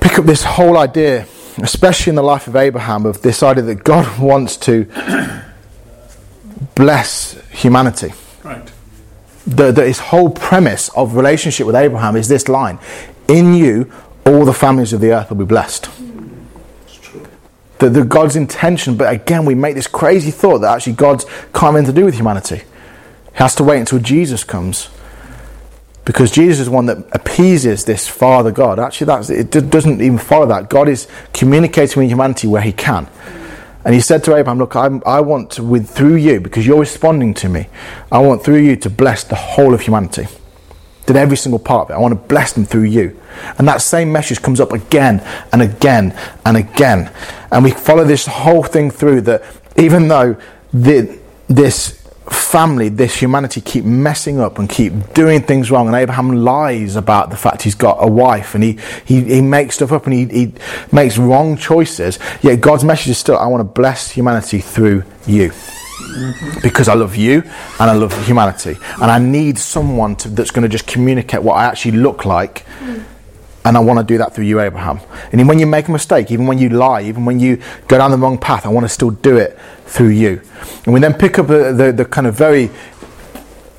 pick 0.00 0.18
up 0.18 0.24
this 0.24 0.44
whole 0.44 0.78
idea, 0.78 1.26
especially 1.58 2.10
in 2.10 2.16
the 2.16 2.22
life 2.22 2.46
of 2.46 2.56
Abraham, 2.56 3.04
of 3.04 3.22
this 3.22 3.42
idea 3.42 3.64
that 3.64 3.84
God 3.84 4.18
wants 4.20 4.56
to 4.58 4.86
bless 6.74 7.40
humanity. 7.50 8.12
Right. 8.44 8.70
The, 9.46 9.72
the, 9.72 9.86
his 9.86 9.98
whole 9.98 10.30
premise 10.30 10.90
of 10.90 11.14
relationship 11.14 11.66
with 11.66 11.74
Abraham 11.74 12.16
is 12.16 12.28
this 12.28 12.48
line: 12.48 12.78
"In 13.26 13.54
you, 13.54 13.90
all 14.26 14.44
the 14.44 14.52
families 14.52 14.92
of 14.92 15.00
the 15.00 15.12
earth 15.12 15.30
will 15.30 15.38
be 15.38 15.44
blessed." 15.44 15.88
The, 17.78 17.90
the 17.90 18.04
God's 18.04 18.36
intention, 18.36 18.96
but 18.96 19.12
again, 19.12 19.44
we 19.44 19.54
make 19.54 19.74
this 19.74 19.86
crazy 19.86 20.30
thought 20.30 20.58
that 20.58 20.74
actually 20.74 20.94
God's 20.94 21.24
have 21.24 21.84
to 21.86 21.92
do 21.92 22.04
with 22.04 22.14
humanity. 22.14 22.56
He 22.58 22.64
has 23.34 23.54
to 23.56 23.64
wait 23.64 23.78
until 23.80 23.98
Jesus 23.98 24.44
comes. 24.44 24.88
Because 26.04 26.30
Jesus 26.30 26.60
is 26.60 26.70
one 26.70 26.86
that 26.86 27.06
appeases 27.12 27.84
this 27.84 28.08
Father 28.08 28.50
God. 28.50 28.78
Actually, 28.78 29.06
that's, 29.06 29.28
it 29.28 29.50
doesn't 29.50 30.00
even 30.00 30.16
follow 30.16 30.46
that. 30.46 30.70
God 30.70 30.88
is 30.88 31.06
communicating 31.34 32.00
with 32.00 32.10
humanity 32.10 32.48
where 32.48 32.62
He 32.62 32.72
can. 32.72 33.06
And 33.84 33.94
he 33.94 34.00
said 34.00 34.24
to 34.24 34.36
Abraham, 34.36 34.58
Look, 34.58 34.74
I'm, 34.74 35.02
i 35.06 35.20
want 35.20 35.52
to, 35.52 35.62
with, 35.62 35.88
through 35.88 36.16
you, 36.16 36.40
because 36.40 36.66
you're 36.66 36.80
responding 36.80 37.32
to 37.34 37.48
me, 37.48 37.68
I 38.10 38.18
want 38.18 38.42
through 38.44 38.58
you 38.58 38.76
to 38.76 38.90
bless 38.90 39.24
the 39.24 39.34
whole 39.34 39.72
of 39.72 39.80
humanity. 39.80 40.26
Did 41.08 41.16
every 41.16 41.38
single 41.38 41.58
part 41.58 41.86
of 41.86 41.90
it. 41.90 41.94
I 41.94 42.00
want 42.00 42.12
to 42.12 42.28
bless 42.28 42.52
them 42.52 42.66
through 42.66 42.82
you. 42.82 43.18
And 43.56 43.66
that 43.66 43.80
same 43.80 44.12
message 44.12 44.42
comes 44.42 44.60
up 44.60 44.72
again 44.72 45.22
and 45.54 45.62
again 45.62 46.14
and 46.44 46.54
again. 46.54 47.10
And 47.50 47.64
we 47.64 47.70
follow 47.70 48.04
this 48.04 48.26
whole 48.26 48.62
thing 48.62 48.90
through 48.90 49.22
that 49.22 49.42
even 49.78 50.08
though 50.08 50.36
the, 50.70 51.18
this 51.48 52.06
family, 52.28 52.90
this 52.90 53.16
humanity 53.16 53.62
keep 53.62 53.86
messing 53.86 54.38
up 54.38 54.58
and 54.58 54.68
keep 54.68 55.14
doing 55.14 55.40
things 55.40 55.70
wrong. 55.70 55.86
And 55.86 55.96
Abraham 55.96 56.44
lies 56.44 56.94
about 56.94 57.30
the 57.30 57.38
fact 57.38 57.62
he's 57.62 57.74
got 57.74 57.96
a 58.02 58.06
wife 58.06 58.54
and 58.54 58.62
he, 58.62 58.78
he, 59.06 59.24
he 59.24 59.40
makes 59.40 59.76
stuff 59.76 59.92
up 59.92 60.04
and 60.04 60.12
he, 60.12 60.26
he 60.26 60.52
makes 60.92 61.16
wrong 61.16 61.56
choices. 61.56 62.18
Yet 62.42 62.60
God's 62.60 62.84
message 62.84 63.08
is 63.08 63.16
still, 63.16 63.38
I 63.38 63.46
want 63.46 63.62
to 63.62 63.80
bless 63.80 64.10
humanity 64.10 64.58
through 64.58 65.04
you. 65.26 65.52
Because 66.62 66.88
I 66.88 66.94
love 66.94 67.16
you 67.16 67.42
and 67.42 67.90
I 67.90 67.92
love 67.92 68.26
humanity. 68.26 68.76
And 68.94 69.10
I 69.10 69.18
need 69.18 69.58
someone 69.58 70.16
to, 70.16 70.28
that's 70.28 70.50
going 70.50 70.62
to 70.62 70.68
just 70.68 70.86
communicate 70.86 71.42
what 71.42 71.54
I 71.54 71.64
actually 71.64 71.98
look 71.98 72.24
like. 72.24 72.64
And 73.64 73.76
I 73.76 73.80
want 73.80 73.98
to 73.98 74.04
do 74.04 74.18
that 74.18 74.34
through 74.34 74.44
you, 74.44 74.60
Abraham. 74.60 75.00
And 75.32 75.46
when 75.46 75.58
you 75.58 75.66
make 75.66 75.88
a 75.88 75.90
mistake, 75.90 76.30
even 76.30 76.46
when 76.46 76.58
you 76.58 76.70
lie, 76.70 77.02
even 77.02 77.24
when 77.24 77.38
you 77.38 77.60
go 77.86 77.98
down 77.98 78.10
the 78.10 78.16
wrong 78.16 78.38
path, 78.38 78.64
I 78.64 78.70
want 78.70 78.84
to 78.84 78.88
still 78.88 79.10
do 79.10 79.36
it 79.36 79.58
through 79.84 80.08
you. 80.08 80.40
And 80.84 80.94
we 80.94 81.00
then 81.00 81.14
pick 81.14 81.38
up 81.38 81.48
the, 81.48 81.72
the, 81.72 81.92
the 81.92 82.04
kind 82.04 82.26
of 82.26 82.34
very, 82.34 82.70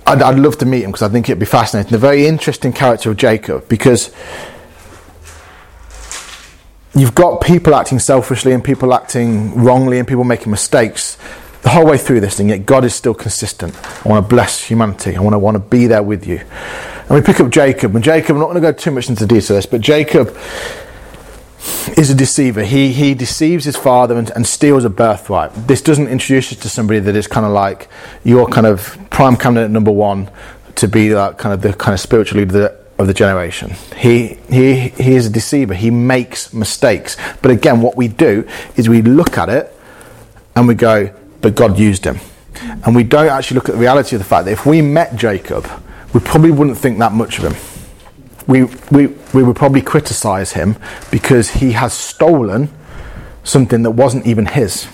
I'd, 0.06 0.22
I'd 0.22 0.38
love 0.38 0.58
to 0.60 0.66
meet 0.66 0.84
him 0.84 0.92
because 0.92 1.02
I 1.02 1.10
think 1.10 1.30
it'd 1.30 1.40
be 1.40 1.46
fascinating, 1.46 1.92
the 1.92 1.98
very 1.98 2.28
interesting 2.28 2.74
character 2.74 3.10
of 3.10 3.18
Jacob 3.18 3.68
because 3.68 4.12
you've 6.94 7.16
got 7.16 7.42
people 7.42 7.74
acting 7.74 8.00
selfishly 8.00 8.52
and 8.52 8.64
people 8.64 8.94
acting 8.94 9.56
wrongly 9.56 10.00
and 10.00 10.08
people 10.08 10.24
making 10.24 10.52
mistakes 10.52 11.18
the 11.62 11.70
whole 11.70 11.86
way 11.86 11.98
through 11.98 12.22
this 12.22 12.38
thing, 12.38 12.50
yet 12.50 12.66
God 12.66 12.86
is 12.86 12.96
still 12.96 13.14
consistent. 13.14 13.76
I 14.06 14.10
want 14.10 14.24
to 14.24 14.30
bless 14.30 14.64
humanity. 14.64 15.16
I 15.16 15.20
want 15.20 15.34
to 15.34 15.40
want 15.40 15.56
to 15.56 15.60
be 15.60 15.88
there 15.88 16.04
with 16.04 16.26
you. 16.26 16.38
And 16.38 17.10
we 17.10 17.22
pick 17.22 17.40
up 17.40 17.50
Jacob, 17.50 17.96
and 17.96 18.04
Jacob, 18.04 18.36
I'm 18.36 18.40
not 18.40 18.46
going 18.46 18.62
to 18.62 18.62
go 18.62 18.72
too 18.72 18.92
much 18.92 19.10
into 19.10 19.26
detail 19.26 19.58
this, 19.58 19.66
but 19.66 19.82
Jacob 19.82 20.36
is 21.98 22.10
a 22.10 22.16
deceiver. 22.16 22.64
He, 22.64 22.94
he 22.94 23.14
deceives 23.14 23.66
his 23.66 23.76
father 23.76 24.18
and, 24.18 24.30
and, 24.32 24.48
steals 24.48 24.86
a 24.86 24.90
birthright. 24.90 25.52
This 25.68 25.82
doesn't 25.82 26.08
introduce 26.08 26.52
you 26.52 26.58
to 26.58 26.70
somebody 26.70 27.00
that 27.00 27.16
is 27.16 27.28
kind 27.28 27.46
of 27.46 27.52
like 27.52 27.90
your 28.24 28.48
kind 28.48 28.66
of 28.66 28.98
prime 29.10 29.36
candidate 29.36 29.72
number 29.72 29.92
one 29.92 30.30
to 30.76 30.88
be 30.88 31.10
that 31.10 31.38
kind 31.38 31.54
of 31.54 31.62
the 31.62 31.74
kind 31.74 31.94
of 31.94 32.00
spiritual 32.00 32.40
leader 32.40 32.78
of 32.98 33.08
the 33.08 33.14
generation. 33.14 33.72
He, 33.98 34.38
he, 34.50 34.90
he 34.90 35.16
is 35.16 35.26
a 35.26 35.30
deceiver. 35.30 35.74
He 35.74 35.90
makes 35.90 36.54
mistakes. 36.54 37.18
But 37.42 37.52
again, 37.52 37.82
what 37.82 37.96
we 37.98 38.08
do 38.08 38.48
is 38.76 38.88
we 38.88 39.02
look 39.02 39.38
at 39.38 39.50
it 39.50 39.76
and 40.56 40.68
we 40.68 40.76
go, 40.76 41.14
but 41.42 41.56
God 41.56 41.78
used 41.80 42.06
him. 42.06 42.20
And 42.86 42.96
we 42.96 43.04
don't 43.04 43.30
actually 43.30 43.56
look 43.56 43.70
at 43.70 43.76
the 43.76 43.82
reality 43.82 44.16
of 44.16 44.22
the 44.22 44.28
fact 44.28 44.46
that 44.46 44.52
if 44.52 44.66
we 44.66 44.82
met 44.82 45.16
Jacob, 45.16 45.70
we 46.14 46.20
probably 46.20 46.52
wouldn't 46.52 46.78
think 46.78 47.00
that 47.00 47.14
much 47.14 47.38
of 47.40 47.46
him 47.46 47.80
we, 48.50 48.64
we, 48.92 49.08
we 49.32 49.44
would 49.44 49.56
probably 49.56 49.82
criticize 49.82 50.54
him 50.54 50.76
because 51.12 51.52
he 51.52 51.74
has 51.74 51.94
stolen 51.94 52.70
something 53.44 53.84
that 53.84 53.92
wasn't 53.92 54.26
even 54.26 54.48
his. 54.48 54.88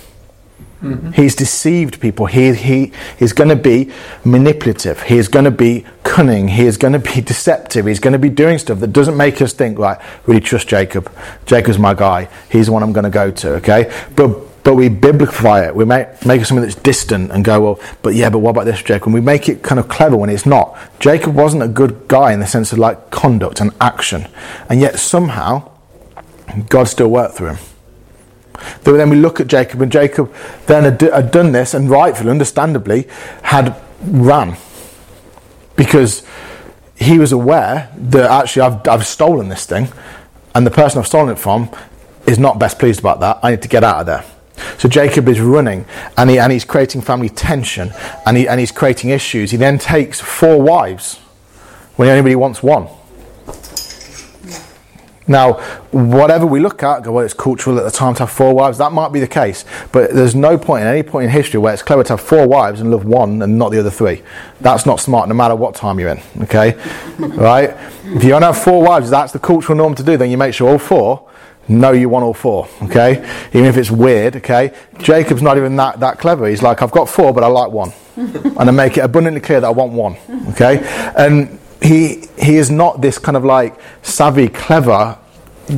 Mm-hmm. 0.81 1.11
He's 1.11 1.35
deceived 1.35 2.01
people. 2.01 2.25
He, 2.25 2.53
he 2.53 2.91
is 3.17 3.31
going 3.31 3.47
to 3.47 3.55
be 3.55 3.93
manipulative. 4.25 5.03
He 5.03 5.17
is 5.17 5.29
going 5.29 5.45
to 5.45 5.51
be 5.51 5.85
cunning. 6.03 6.49
He 6.49 6.65
is 6.65 6.75
going 6.75 6.91
to 6.93 6.99
be 6.99 7.21
deceptive. 7.25 7.85
He's 7.85 8.01
going 8.01 8.11
to 8.11 8.19
be 8.19 8.29
doing 8.29 8.57
stuff 8.57 8.81
that 8.81 8.91
doesn't 8.91 9.15
make 9.15 9.41
us 9.41 9.53
think, 9.53 9.79
right, 9.79 9.99
really 10.25 10.41
trust 10.41 10.67
Jacob. 10.67 11.09
Jacob's 11.45 11.79
my 11.79 11.93
guy. 11.93 12.27
He's 12.51 12.65
the 12.65 12.73
one 12.73 12.83
I'm 12.83 12.91
going 12.91 13.05
to 13.05 13.09
go 13.09 13.31
to, 13.31 13.55
okay? 13.55 14.05
But 14.17 14.37
but 14.65 14.73
we 14.73 14.89
biblify 14.89 15.67
it. 15.67 15.75
We 15.75 15.85
make, 15.85 16.25
make 16.25 16.41
it 16.41 16.45
something 16.45 16.63
that's 16.63 16.73
distant 16.73 17.31
and 17.31 17.45
go, 17.45 17.61
well, 17.61 17.79
but 18.01 18.15
yeah, 18.15 18.31
but 18.31 18.39
what 18.39 18.49
about 18.49 18.65
this, 18.65 18.81
Jacob? 18.81 19.05
And 19.05 19.13
we 19.13 19.21
make 19.21 19.47
it 19.47 19.61
kind 19.61 19.79
of 19.79 19.87
clever 19.87 20.17
when 20.17 20.27
it's 20.27 20.47
not. 20.47 20.75
Jacob 20.99 21.35
wasn't 21.35 21.61
a 21.61 21.67
good 21.67 22.07
guy 22.07 22.33
in 22.33 22.39
the 22.39 22.47
sense 22.47 22.73
of 22.73 22.79
like 22.79 23.11
conduct 23.11 23.61
and 23.61 23.71
action. 23.79 24.27
And 24.67 24.81
yet 24.81 24.97
somehow, 24.97 25.71
God 26.67 26.85
still 26.85 27.09
worked 27.09 27.35
through 27.35 27.49
him. 27.49 27.57
Then 28.81 29.11
we 29.11 29.17
look 29.17 29.39
at 29.39 29.45
Jacob, 29.45 29.83
and 29.83 29.91
Jacob 29.91 30.33
then 30.65 30.83
had, 30.85 30.99
had 30.99 31.29
done 31.29 31.51
this, 31.51 31.75
and 31.75 31.87
rightfully, 31.87 32.31
understandably, 32.31 33.07
had 33.43 33.79
ran. 34.01 34.57
Because 35.75 36.25
he 36.95 37.19
was 37.19 37.31
aware 37.31 37.91
that 37.95 38.31
actually 38.31 38.63
I've, 38.63 38.87
I've 38.87 39.05
stolen 39.05 39.49
this 39.49 39.67
thing, 39.67 39.89
and 40.55 40.65
the 40.65 40.71
person 40.71 40.97
I've 40.97 41.07
stolen 41.07 41.29
it 41.29 41.37
from 41.37 41.69
is 42.25 42.39
not 42.39 42.57
best 42.57 42.79
pleased 42.79 42.99
about 42.99 43.19
that. 43.19 43.41
I 43.43 43.51
need 43.51 43.61
to 43.61 43.67
get 43.67 43.83
out 43.83 43.99
of 43.99 44.05
there. 44.07 44.25
So 44.77 44.87
Jacob 44.89 45.27
is 45.27 45.39
running 45.39 45.85
and, 46.17 46.29
he, 46.29 46.39
and 46.39 46.51
he's 46.51 46.65
creating 46.65 47.01
family 47.01 47.29
tension 47.29 47.91
and, 48.25 48.37
he, 48.37 48.47
and 48.47 48.59
he's 48.59 48.71
creating 48.71 49.09
issues. 49.09 49.51
He 49.51 49.57
then 49.57 49.77
takes 49.77 50.19
four 50.21 50.61
wives 50.61 51.17
when 51.95 52.09
anybody 52.09 52.35
wants 52.35 52.61
one. 52.61 52.87
Now, 55.27 55.53
whatever 55.91 56.45
we 56.45 56.59
look 56.59 56.83
at, 56.83 57.01
go, 57.01 57.13
well, 57.13 57.25
it's 57.25 57.33
cultural 57.33 57.79
at 57.79 57.83
the 57.83 57.91
time 57.91 58.13
to 58.15 58.19
have 58.21 58.31
four 58.31 58.53
wives. 58.53 58.77
That 58.77 58.91
might 58.91 59.11
be 59.11 59.19
the 59.19 59.27
case, 59.27 59.65
but 59.91 60.13
there's 60.13 60.35
no 60.35 60.55
point 60.57 60.83
in 60.83 60.87
any 60.87 61.01
point 61.01 61.25
in 61.25 61.31
history 61.31 61.59
where 61.59 61.73
it's 61.73 61.81
clever 61.81 62.03
to 62.03 62.13
have 62.13 62.21
four 62.21 62.47
wives 62.47 62.79
and 62.79 62.91
love 62.91 63.05
one 63.05 63.41
and 63.41 63.57
not 63.57 63.71
the 63.71 63.79
other 63.79 63.89
three. 63.89 64.21
That's 64.61 64.85
not 64.85 64.99
smart, 64.99 65.27
no 65.27 65.33
matter 65.33 65.55
what 65.55 65.73
time 65.73 65.99
you're 65.99 66.09
in. 66.09 66.21
Okay, 66.43 66.73
right? 67.17 67.75
If 68.03 68.23
you 68.23 68.29
don't 68.29 68.43
have 68.43 68.57
four 68.57 68.83
wives, 68.83 69.09
that's 69.09 69.33
the 69.33 69.39
cultural 69.39 69.75
norm 69.75 69.95
to 69.95 70.03
do. 70.03 70.15
Then 70.15 70.29
you 70.29 70.37
make 70.37 70.53
sure 70.53 70.69
all 70.69 70.77
four 70.77 71.27
no, 71.67 71.91
you 71.91 72.09
want 72.09 72.23
all 72.23 72.33
four, 72.33 72.67
okay? 72.83 73.17
Even 73.49 73.65
if 73.65 73.77
it's 73.77 73.89
weird, 73.89 74.35
okay? 74.37 74.71
Jacob's 74.99 75.41
not 75.41 75.57
even 75.57 75.75
that, 75.77 75.99
that 75.99 76.19
clever. 76.19 76.47
He's 76.47 76.61
like, 76.61 76.81
I've 76.81 76.91
got 76.91 77.09
four, 77.09 77.33
but 77.33 77.43
I 77.43 77.47
like 77.47 77.71
one. 77.71 77.91
and 78.15 78.59
I 78.59 78.71
make 78.71 78.97
it 78.97 79.01
abundantly 79.01 79.41
clear 79.41 79.59
that 79.59 79.67
I 79.67 79.71
want 79.71 79.91
one, 79.93 80.17
okay? 80.49 80.83
And 81.17 81.59
he, 81.81 82.27
he 82.37 82.55
is 82.55 82.69
not 82.69 83.01
this 83.01 83.17
kind 83.17 83.35
of 83.35 83.43
like 83.43 83.75
savvy, 84.03 84.47
clever 84.47 85.17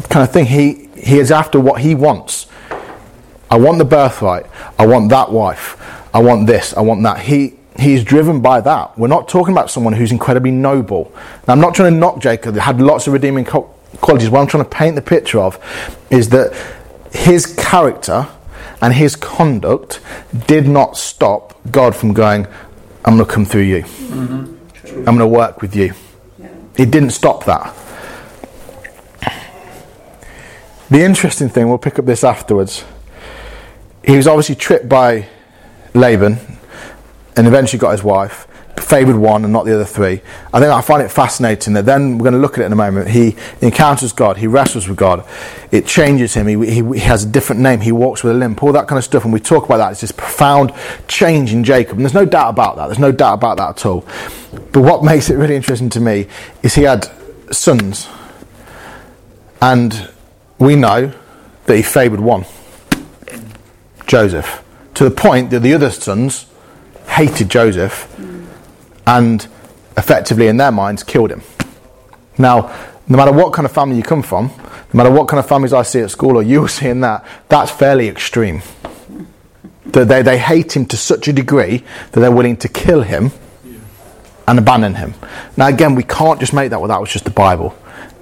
kind 0.10 0.24
of 0.24 0.32
thing. 0.32 0.46
He, 0.46 0.90
he 0.98 1.20
is 1.20 1.32
after 1.32 1.60
what 1.60 1.82
he 1.82 1.96
wants. 1.96 2.48
I 3.50 3.58
want 3.58 3.78
the 3.78 3.86
birthright. 3.86 4.46
I 4.78 4.86
want 4.86 5.10
that 5.10 5.32
wife. 5.32 5.82
I 6.14 6.20
want 6.20 6.48
this. 6.48 6.76
I 6.76 6.82
want 6.82 7.02
that. 7.04 7.22
He, 7.22 7.54
he's 7.80 8.04
driven 8.04 8.42
by 8.42 8.60
that. 8.62 8.98
We're 8.98 9.08
not 9.08 9.30
talking 9.30 9.54
about 9.54 9.70
someone 9.70 9.94
who's 9.94 10.12
incredibly 10.12 10.52
noble. 10.52 11.12
Now, 11.48 11.54
I'm 11.54 11.62
not 11.62 11.76
trying 11.76 11.94
to 11.94 11.98
knock 11.98 12.20
Jacob. 12.20 12.56
He 12.56 12.60
had 12.60 12.82
lots 12.82 13.08
of 13.08 13.14
redeeming 13.14 13.46
qualities, 14.02 14.30
what 14.30 14.42
I'm 14.42 14.48
trying 14.48 14.64
to 14.64 14.70
paint 14.70 14.96
the 14.96 15.02
picture 15.02 15.40
of 15.40 15.60
is 16.10 16.30
that 16.30 16.54
his 17.12 17.46
character 17.46 18.28
and 18.82 18.94
his 18.94 19.16
conduct 19.16 20.00
did 20.48 20.68
not 20.68 20.98
stop 20.98 21.60
God 21.72 21.96
from 21.96 22.14
going, 22.14 22.48
I'm 23.06 23.16
going 23.16 23.26
to 23.26 23.34
come 23.34 23.46
through 23.46 23.62
you. 23.62 23.84
Mm-hmm. 23.84 24.98
I'm 25.00 25.18
going 25.18 25.20
to 25.20 25.28
work 25.28 25.62
with 25.62 25.76
you. 25.76 25.94
Yeah. 26.38 26.50
It 26.78 26.92
didn't 26.92 27.12
stop 27.12 27.46
that. 27.46 27.74
The 30.90 31.04
interesting 31.04 31.50
thing, 31.50 31.68
we'll 31.68 31.78
pick 31.78 32.00
up 32.00 32.06
this 32.06 32.24
afterwards. 32.24 32.86
He 34.06 34.16
was 34.16 34.28
obviously 34.28 34.56
tripped 34.56 34.88
by 34.88 35.28
Laban 35.94 36.38
and 37.36 37.48
eventually 37.48 37.80
got 37.80 37.92
his 37.92 38.04
wife 38.04 38.48
favoured 38.80 39.16
one 39.16 39.44
and 39.44 39.52
not 39.52 39.66
the 39.66 39.74
other 39.74 39.86
three. 39.86 40.22
I 40.54 40.60
think 40.60 40.72
I 40.72 40.82
find 40.82 41.02
it 41.02 41.10
fascinating 41.10 41.74
that 41.74 41.86
then 41.86 42.18
we're 42.18 42.24
going 42.24 42.34
to 42.34 42.40
look 42.40 42.58
at 42.58 42.62
it 42.62 42.66
in 42.66 42.72
a 42.72 42.76
moment. 42.78 43.10
He 43.10 43.36
encounters 43.62 44.14
God, 44.14 44.38
he 44.38 44.48
wrestles 44.48 44.88
with 44.88 44.98
God, 44.98 45.26
it 45.72 45.86
changes 45.86 46.34
him, 46.34 46.48
he, 46.48 46.56
he, 46.66 46.84
he, 46.94 47.00
has 47.00 47.24
a 47.24 47.28
different 47.28 47.62
name, 47.62 47.82
he 47.82 47.92
walks 47.92 48.24
with 48.24 48.36
a 48.36 48.38
limp, 48.38 48.62
all 48.64 48.72
that 48.74 48.88
kind 48.88 48.98
of 48.98 49.04
stuff. 49.04 49.24
And 49.24 49.34
we 49.34 49.40
talk 49.40 49.66
about 49.66 49.78
that. 49.78 49.92
It's 49.92 50.02
this 50.02 50.12
profound 50.12 50.74
change 51.08 51.54
in 51.54 51.64
Jacob. 51.64 51.98
And 51.98 52.02
there's 52.02 52.14
no 52.14 52.26
doubt 52.26 52.50
about 52.50 52.76
that. 52.78 52.88
There's 52.88 53.00
no 53.00 53.12
doubt 53.12 53.36
about 53.36 53.58
that 53.58 53.70
at 53.70 53.86
all. 53.86 54.06
But 54.72 54.82
what 54.82 55.04
makes 55.04 55.30
it 55.30 55.36
really 55.36 55.56
interesting 55.56 55.90
to 55.92 56.00
me 56.00 56.28
is 56.64 56.76
he 56.76 56.84
had 56.84 57.10
sons. 57.52 58.08
And 59.62 60.10
we 60.60 60.76
know 60.76 61.14
that 61.66 61.76
he 61.76 61.82
favoured 61.82 62.20
one 62.20 62.46
Joseph, 64.08 64.64
to 64.94 65.04
the 65.04 65.12
point 65.12 65.50
that 65.50 65.60
the 65.60 65.74
other 65.74 65.90
sons 65.90 66.46
hated 67.08 67.50
Joseph 67.50 68.08
and 69.08 69.48
effectively, 69.98 70.48
in 70.48 70.58
their 70.58 70.72
minds, 70.72 71.02
killed 71.02 71.32
him. 71.32 71.42
Now, 72.38 72.72
no 73.08 73.18
matter 73.18 73.32
what 73.32 73.54
kind 73.54 73.66
of 73.66 73.72
family 73.72 73.98
you 73.98 74.04
come 74.04 74.22
from, 74.22 74.48
no 74.94 74.98
matter 74.98 75.10
what 75.10 75.28
kind 75.28 75.40
of 75.40 75.48
families 75.48 75.74
I 75.74 75.82
see 75.82 76.02
at 76.02 76.12
school 76.12 76.38
or 76.38 76.44
you 76.44 76.68
see 76.68 76.90
in 76.90 77.00
that, 77.02 77.26
that's 77.50 77.72
fairly 77.72 78.08
extreme. 78.08 78.62
That 79.88 80.10
they, 80.10 80.22
they 80.22 80.38
hate 80.38 80.76
him 80.76 80.86
to 80.88 80.98
such 80.98 81.28
a 81.28 81.34
degree 81.34 81.84
that 82.12 82.20
they're 82.20 82.32
willing 82.32 82.58
to 82.58 82.68
kill 82.68 83.02
him 83.02 83.32
and 84.48 84.60
abandon 84.60 84.96
him. 84.96 85.14
Now, 85.56 85.68
again, 85.68 85.96
we 85.96 86.04
can't 86.04 86.40
just 86.40 86.54
make 86.54 86.70
that 86.70 86.80
well, 86.80 86.90
that 86.90 87.00
was 87.00 87.12
just 87.12 87.26
the 87.26 87.32
Bible. 87.32 87.78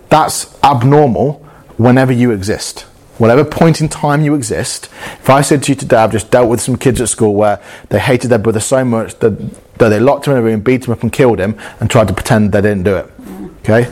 That's 0.10 0.58
abnormal 0.64 1.34
whenever 1.78 2.14
you 2.14 2.32
exist. 2.32 2.82
Whatever 3.18 3.46
point 3.46 3.82
in 3.82 3.90
time 3.90 4.22
you 4.22 4.36
exist, 4.36 4.86
if 4.86 5.30
I 5.30 5.42
said 5.42 5.64
to 5.64 5.72
you 5.72 5.76
today, 5.76 5.98
I've 5.98 6.12
just 6.12 6.30
dealt 6.32 6.50
with 6.50 6.62
some 6.62 6.76
kids 6.76 7.00
at 7.00 7.10
school 7.10 7.34
where 7.34 7.62
they 7.90 8.00
hated 8.00 8.28
their 8.30 8.40
brother 8.40 8.60
so 8.60 8.84
much 8.84 9.18
that 9.20 9.40
that 9.78 9.90
they 9.90 10.00
locked 10.00 10.28
him 10.28 10.34
in 10.34 10.40
a 10.40 10.42
room, 10.42 10.62
beat 10.62 10.86
him 10.86 10.94
up, 10.94 11.04
and 11.04 11.12
killed 11.12 11.40
him, 11.40 11.58
and 11.80 11.90
tried 11.90 12.08
to 12.08 12.14
pretend 12.14 12.52
they 12.52 12.62
didn't 12.62 12.84
do 12.84 12.96
it. 12.96 13.12
Okay? 13.60 13.92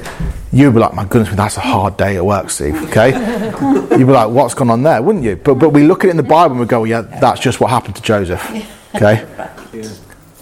You'd 0.52 0.74
be 0.74 0.80
like, 0.80 0.94
my 0.94 1.06
goodness, 1.06 1.36
that's 1.36 1.58
a 1.58 1.62
hard 1.62 1.98
day 1.98 2.16
at 2.18 2.26
work, 2.26 2.50
Steve. 2.52 2.76
Okay? 2.90 3.10
You'd 3.98 4.06
be 4.08 4.14
like, 4.14 4.30
what's 4.30 4.54
gone 4.54 4.70
on 4.70 4.84
there, 4.84 5.02
wouldn't 5.02 5.24
you? 5.24 5.36
But, 5.36 5.56
but 5.56 5.70
we 5.70 5.84
look 5.84 6.04
at 6.04 6.10
it 6.10 6.12
in 6.12 6.18
the 6.18 6.24
Bible 6.24 6.52
and 6.52 6.60
we 6.60 6.68
go, 6.68 6.84
yeah, 6.84 7.02
that's 7.02 7.42
just 7.42 7.60
what 7.60 7.72
happened 7.72 7.96
to 7.96 8.02
Joseph. 8.02 8.44
Okay? 8.96 9.26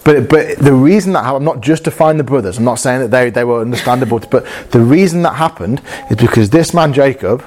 But, 0.04 0.28
but 0.28 0.58
the 0.58 0.74
reason 0.74 1.12
that 1.12 1.24
I'm 1.24 1.44
not 1.44 1.60
justifying 1.60 2.18
the 2.18 2.24
brothers, 2.24 2.58
I'm 2.58 2.64
not 2.64 2.74
saying 2.74 3.00
that 3.00 3.10
they, 3.10 3.30
they 3.30 3.44
were 3.44 3.60
understandable, 3.60 4.18
but 4.18 4.44
the 4.70 4.80
reason 4.80 5.22
that 5.22 5.36
happened 5.36 5.80
is 6.10 6.16
because 6.16 6.50
this 6.50 6.74
man, 6.74 6.92
Jacob, 6.92 7.42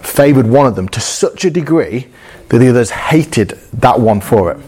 favoured 0.00 0.46
one 0.46 0.66
of 0.66 0.76
them 0.76 0.88
to 0.88 1.00
such 1.00 1.44
a 1.44 1.50
degree 1.50 2.08
that 2.48 2.58
the 2.58 2.68
others 2.68 2.90
hated 2.90 3.50
that 3.72 4.00
one 4.00 4.20
for 4.20 4.52
it. 4.52 4.58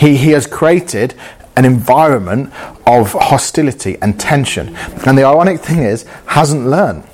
He, 0.00 0.16
he 0.16 0.30
has 0.30 0.46
created 0.46 1.14
an 1.56 1.66
environment 1.66 2.54
of 2.86 3.12
hostility 3.12 3.98
and 4.00 4.18
tension. 4.18 4.74
And 5.06 5.18
the 5.18 5.24
ironic 5.24 5.60
thing 5.60 5.82
is, 5.82 6.04
hasn't 6.24 6.66
learned. 6.66 7.04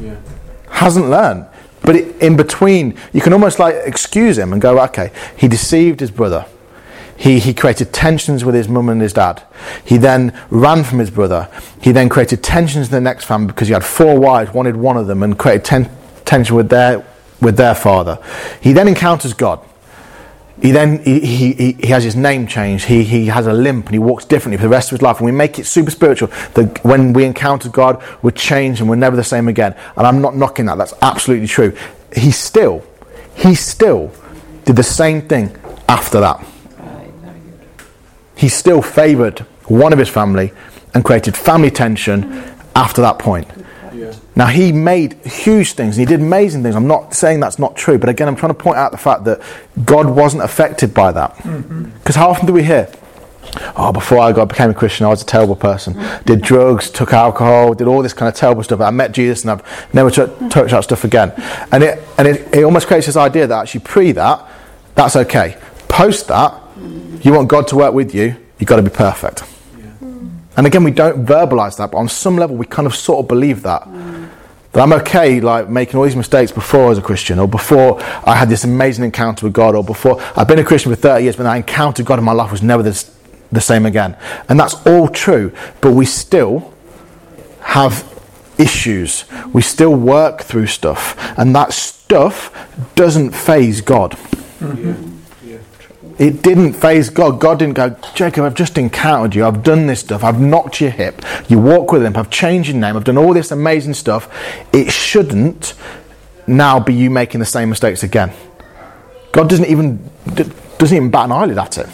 Yeah. 0.00 0.16
Hasn't 0.68 1.08
learned. 1.08 1.46
But 1.82 1.94
it, 1.94 2.20
in 2.20 2.36
between, 2.36 2.98
you 3.12 3.20
can 3.20 3.32
almost 3.32 3.60
like 3.60 3.76
excuse 3.84 4.36
him 4.36 4.52
and 4.52 4.60
go, 4.60 4.80
okay, 4.86 5.12
he 5.36 5.46
deceived 5.46 6.00
his 6.00 6.10
brother. 6.10 6.44
He, 7.16 7.38
he 7.38 7.54
created 7.54 7.92
tensions 7.92 8.44
with 8.44 8.56
his 8.56 8.68
mum 8.68 8.88
and 8.88 9.00
his 9.00 9.12
dad. 9.12 9.44
He 9.84 9.96
then 9.96 10.36
ran 10.50 10.82
from 10.82 10.98
his 10.98 11.10
brother. 11.10 11.48
He 11.80 11.92
then 11.92 12.08
created 12.08 12.42
tensions 12.42 12.88
in 12.88 12.92
the 12.92 13.00
next 13.00 13.26
family 13.26 13.46
because 13.46 13.68
he 13.68 13.74
had 13.74 13.84
four 13.84 14.18
wives, 14.18 14.52
wanted 14.52 14.74
one 14.74 14.96
of 14.96 15.06
them, 15.06 15.22
and 15.22 15.38
created 15.38 15.64
ten, 15.64 15.90
tension 16.24 16.56
with 16.56 16.68
their, 16.68 17.06
with 17.40 17.56
their 17.56 17.76
father. 17.76 18.18
He 18.60 18.72
then 18.72 18.88
encounters 18.88 19.34
God. 19.34 19.64
He 20.60 20.70
then 20.70 21.02
he, 21.02 21.20
he, 21.20 21.72
he 21.72 21.86
has 21.88 22.04
his 22.04 22.14
name 22.14 22.46
changed. 22.46 22.84
He, 22.84 23.04
he 23.04 23.26
has 23.26 23.46
a 23.46 23.52
limp 23.52 23.86
and 23.86 23.94
he 23.94 23.98
walks 23.98 24.24
differently 24.24 24.58
for 24.58 24.64
the 24.64 24.68
rest 24.68 24.92
of 24.92 24.98
his 24.98 25.02
life. 25.02 25.18
And 25.18 25.26
we 25.26 25.32
make 25.32 25.58
it 25.58 25.66
super 25.66 25.90
spiritual 25.90 26.28
that 26.54 26.84
when 26.84 27.12
we 27.12 27.24
encounter 27.24 27.68
God, 27.68 28.02
we're 28.22 28.32
changed 28.32 28.80
and 28.80 28.88
we're 28.88 28.96
never 28.96 29.16
the 29.16 29.24
same 29.24 29.48
again. 29.48 29.74
And 29.96 30.06
I'm 30.06 30.20
not 30.20 30.36
knocking 30.36 30.66
that. 30.66 30.78
That's 30.78 30.94
absolutely 31.02 31.48
true. 31.48 31.76
He 32.14 32.30
still, 32.30 32.84
he 33.34 33.54
still 33.54 34.12
did 34.64 34.76
the 34.76 34.82
same 34.82 35.22
thing 35.22 35.56
after 35.88 36.20
that. 36.20 36.46
He 38.36 38.48
still 38.48 38.82
favoured 38.82 39.40
one 39.66 39.92
of 39.92 39.98
his 39.98 40.08
family 40.08 40.52
and 40.94 41.04
created 41.04 41.36
family 41.36 41.70
tension 41.70 42.44
after 42.74 43.00
that 43.02 43.18
point. 43.18 43.48
Now, 44.34 44.46
he 44.46 44.72
made 44.72 45.14
huge 45.24 45.72
things 45.74 45.98
and 45.98 46.08
he 46.08 46.16
did 46.16 46.22
amazing 46.22 46.62
things. 46.62 46.74
I'm 46.74 46.86
not 46.86 47.14
saying 47.14 47.40
that's 47.40 47.58
not 47.58 47.76
true, 47.76 47.98
but 47.98 48.08
again, 48.08 48.28
I'm 48.28 48.36
trying 48.36 48.54
to 48.54 48.58
point 48.58 48.78
out 48.78 48.90
the 48.90 48.98
fact 48.98 49.24
that 49.24 49.42
God 49.84 50.08
wasn't 50.08 50.42
affected 50.42 50.94
by 50.94 51.12
that. 51.12 51.36
Because 51.36 51.52
mm-hmm. 51.52 52.12
how 52.12 52.30
often 52.30 52.46
do 52.46 52.52
we 52.54 52.62
hear, 52.62 52.90
oh, 53.76 53.92
before 53.92 54.20
I 54.20 54.32
got 54.32 54.48
became 54.48 54.70
a 54.70 54.74
Christian, 54.74 55.04
I 55.04 55.10
was 55.10 55.20
a 55.20 55.26
terrible 55.26 55.56
person. 55.56 56.02
Did 56.24 56.40
drugs, 56.40 56.88
took 56.90 57.12
alcohol, 57.12 57.74
did 57.74 57.86
all 57.86 58.02
this 58.02 58.14
kind 58.14 58.28
of 58.28 58.34
terrible 58.34 58.62
stuff. 58.62 58.80
I 58.80 58.90
met 58.90 59.12
Jesus 59.12 59.42
and 59.42 59.50
I've 59.50 59.94
never 59.94 60.10
t- 60.10 60.48
touched 60.48 60.70
that 60.70 60.84
stuff 60.84 61.04
again. 61.04 61.32
And 61.70 61.82
it 61.82 62.02
and 62.16 62.26
it, 62.26 62.54
it 62.54 62.64
almost 62.64 62.86
creates 62.86 63.06
this 63.06 63.16
idea 63.16 63.46
that 63.46 63.60
actually 63.60 63.80
pre 63.80 64.12
that, 64.12 64.48
that's 64.94 65.16
okay. 65.16 65.58
Post 65.88 66.28
that, 66.28 66.54
you 67.20 67.32
want 67.32 67.48
God 67.48 67.68
to 67.68 67.76
work 67.76 67.92
with 67.92 68.14
you, 68.14 68.36
you've 68.58 68.68
got 68.68 68.76
to 68.76 68.82
be 68.82 68.90
perfect. 68.90 69.42
And 70.56 70.66
again, 70.66 70.84
we 70.84 70.90
don't 70.90 71.24
verbalize 71.24 71.78
that, 71.78 71.90
but 71.92 71.98
on 71.98 72.08
some 72.08 72.36
level, 72.36 72.56
we 72.56 72.66
kind 72.66 72.86
of 72.86 72.94
sort 72.94 73.20
of 73.20 73.28
believe 73.28 73.62
that. 73.62 73.82
Mm. 73.82 74.21
That 74.72 74.82
I'm 74.82 74.92
okay, 74.94 75.40
like 75.40 75.68
making 75.68 75.96
all 75.96 76.04
these 76.04 76.16
mistakes 76.16 76.50
before 76.50 76.90
as 76.90 76.98
a 76.98 77.02
Christian, 77.02 77.38
or 77.38 77.46
before 77.46 78.02
I 78.24 78.34
had 78.34 78.48
this 78.48 78.64
amazing 78.64 79.04
encounter 79.04 79.46
with 79.46 79.52
God, 79.52 79.74
or 79.74 79.84
before 79.84 80.20
I've 80.34 80.48
been 80.48 80.58
a 80.58 80.64
Christian 80.64 80.90
for 80.92 80.96
30 80.96 81.24
years, 81.24 81.36
but 81.36 81.46
I 81.46 81.56
encountered 81.58 82.06
God 82.06 82.18
in 82.18 82.24
my 82.24 82.32
life 82.32 82.50
was 82.50 82.62
never 82.62 82.82
this, 82.82 83.14
the 83.50 83.60
same 83.60 83.84
again. 83.84 84.16
And 84.48 84.58
that's 84.58 84.74
all 84.86 85.08
true, 85.08 85.52
but 85.80 85.92
we 85.92 86.06
still 86.06 86.72
have 87.60 88.08
issues. 88.58 89.24
We 89.52 89.62
still 89.62 89.94
work 89.94 90.42
through 90.42 90.66
stuff, 90.66 91.16
and 91.38 91.54
that 91.54 91.72
stuff 91.72 92.50
doesn't 92.94 93.32
faze 93.32 93.80
God. 93.80 94.12
Mm-hmm. 94.60 95.11
It 96.22 96.40
didn't 96.40 96.74
faze 96.74 97.10
God. 97.10 97.40
God 97.40 97.58
didn't 97.58 97.74
go, 97.74 97.96
Jacob, 98.14 98.44
I've 98.44 98.54
just 98.54 98.78
encountered 98.78 99.34
you. 99.34 99.44
I've 99.44 99.64
done 99.64 99.88
this 99.88 99.98
stuff. 99.98 100.22
I've 100.22 100.40
knocked 100.40 100.80
your 100.80 100.90
hip. 100.90 101.20
You 101.48 101.58
walk 101.58 101.90
with 101.90 102.04
him. 102.04 102.16
I've 102.16 102.30
changed 102.30 102.68
your 102.68 102.78
name. 102.78 102.96
I've 102.96 103.02
done 103.02 103.18
all 103.18 103.34
this 103.34 103.50
amazing 103.50 103.94
stuff. 103.94 104.32
It 104.72 104.92
shouldn't 104.92 105.74
now 106.46 106.78
be 106.78 106.94
you 106.94 107.10
making 107.10 107.40
the 107.40 107.44
same 107.44 107.70
mistakes 107.70 108.04
again. 108.04 108.32
God 109.32 109.48
doesn't 109.48 109.66
even 109.66 110.08
doesn't 110.78 110.96
even 110.96 111.10
bat 111.10 111.24
an 111.24 111.32
eyelid 111.32 111.58
at 111.58 111.78
it. 111.78 111.88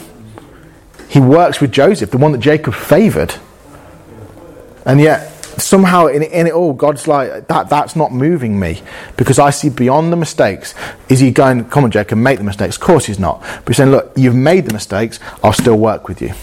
He 1.09 1.19
works 1.19 1.59
with 1.59 1.71
Joseph, 1.71 2.11
the 2.11 2.19
one 2.19 2.31
that 2.33 2.37
Jacob 2.37 2.75
favoured. 2.75 3.33
And 4.85 5.01
yet 5.01 5.38
somehow 5.59 6.07
in, 6.07 6.23
in 6.23 6.47
it 6.47 6.53
all, 6.53 6.73
God's 6.73 7.07
like, 7.07 7.47
that, 7.47 7.69
that's 7.69 7.95
not 7.95 8.11
moving 8.11 8.59
me 8.59 8.81
because 9.17 9.39
I 9.39 9.49
see 9.49 9.69
beyond 9.69 10.11
the 10.11 10.17
mistakes. 10.17 10.73
Is 11.09 11.19
he 11.19 11.31
going, 11.31 11.65
come 11.65 11.83
on, 11.83 11.91
Jacob, 11.91 12.17
make 12.17 12.37
the 12.37 12.43
mistakes? 12.43 12.75
Of 12.75 12.81
course 12.81 13.05
he's 13.05 13.19
not. 13.19 13.41
But 13.41 13.69
he's 13.69 13.77
saying, 13.77 13.91
look, 13.91 14.11
you've 14.15 14.35
made 14.35 14.65
the 14.65 14.73
mistakes, 14.73 15.19
I'll 15.43 15.53
still 15.53 15.77
work 15.77 16.07
with 16.07 16.21
you. 16.21 16.33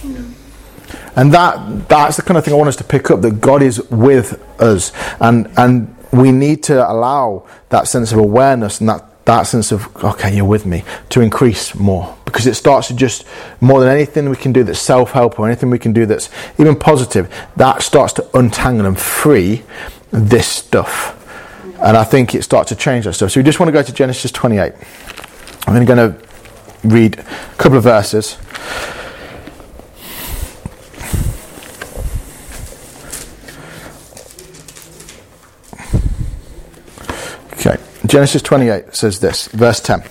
And 1.17 1.33
that 1.33 1.89
that's 1.89 2.17
the 2.17 2.23
kind 2.23 2.37
of 2.37 2.45
thing 2.45 2.55
I 2.55 2.57
want 2.57 2.69
us 2.69 2.77
to 2.77 2.85
pick 2.85 3.11
up 3.11 3.23
that 3.23 3.41
God 3.41 3.63
is 3.63 3.83
with 3.91 4.41
us. 4.61 4.93
And, 5.21 5.51
and 5.57 5.97
we 6.13 6.31
need 6.31 6.63
to 6.65 6.89
allow 6.89 7.47
that 7.71 7.89
sense 7.89 8.13
of 8.13 8.19
awareness 8.19 8.81
and 8.81 8.89
that 8.89 9.05
that 9.27 9.43
sense 9.43 9.73
of, 9.73 9.95
okay, 10.05 10.35
you're 10.35 10.45
with 10.45 10.67
me, 10.67 10.85
to 11.11 11.21
increase 11.21 11.75
more. 11.75 12.17
Because 12.25 12.47
it 12.47 12.55
starts 12.55 12.89
to 12.89 12.95
just, 12.95 13.25
more 13.61 13.81
than 13.81 13.89
anything 13.89 14.31
we 14.31 14.37
can 14.37 14.53
do 14.53 14.65
that's 14.65 14.79
self 14.79 15.13
help 15.13 15.39
or 15.39 15.47
anything 15.47 15.69
we 15.69 15.79
can 15.79 15.93
do 15.93 16.07
that's 16.07 16.31
even 16.59 16.77
positive, 16.77 17.33
that 17.57 17.83
starts 17.83 18.13
to 18.15 18.39
untangle 18.39 18.87
and 18.87 18.99
free 18.99 19.63
this 20.11 20.47
stuff. 20.47 21.13
And 21.81 21.97
I 21.97 22.05
think 22.05 22.35
it 22.35 22.43
starts 22.43 22.71
to 22.71 22.77
change 22.77 23.05
that 23.05 23.15
stuff. 23.15 23.33
So 23.33 23.41
we 23.41 23.45
just 23.45 23.61
want 23.61 23.69
to 23.69 23.73
go 23.73 23.83
to 23.83 23.93
Genesis 23.93 24.31
28. 24.31 24.73
I'm 25.67 25.85
going 25.85 25.99
to 25.99 26.27
read 26.85 27.19
a 27.19 27.25
couple 27.59 27.77
of 27.79 27.85
verses. 27.85 28.39
Genesis 38.09 38.43
28 38.43 38.95
says 38.95 39.21
this, 39.21 39.49
verse 39.49 39.81
10. 39.81 40.03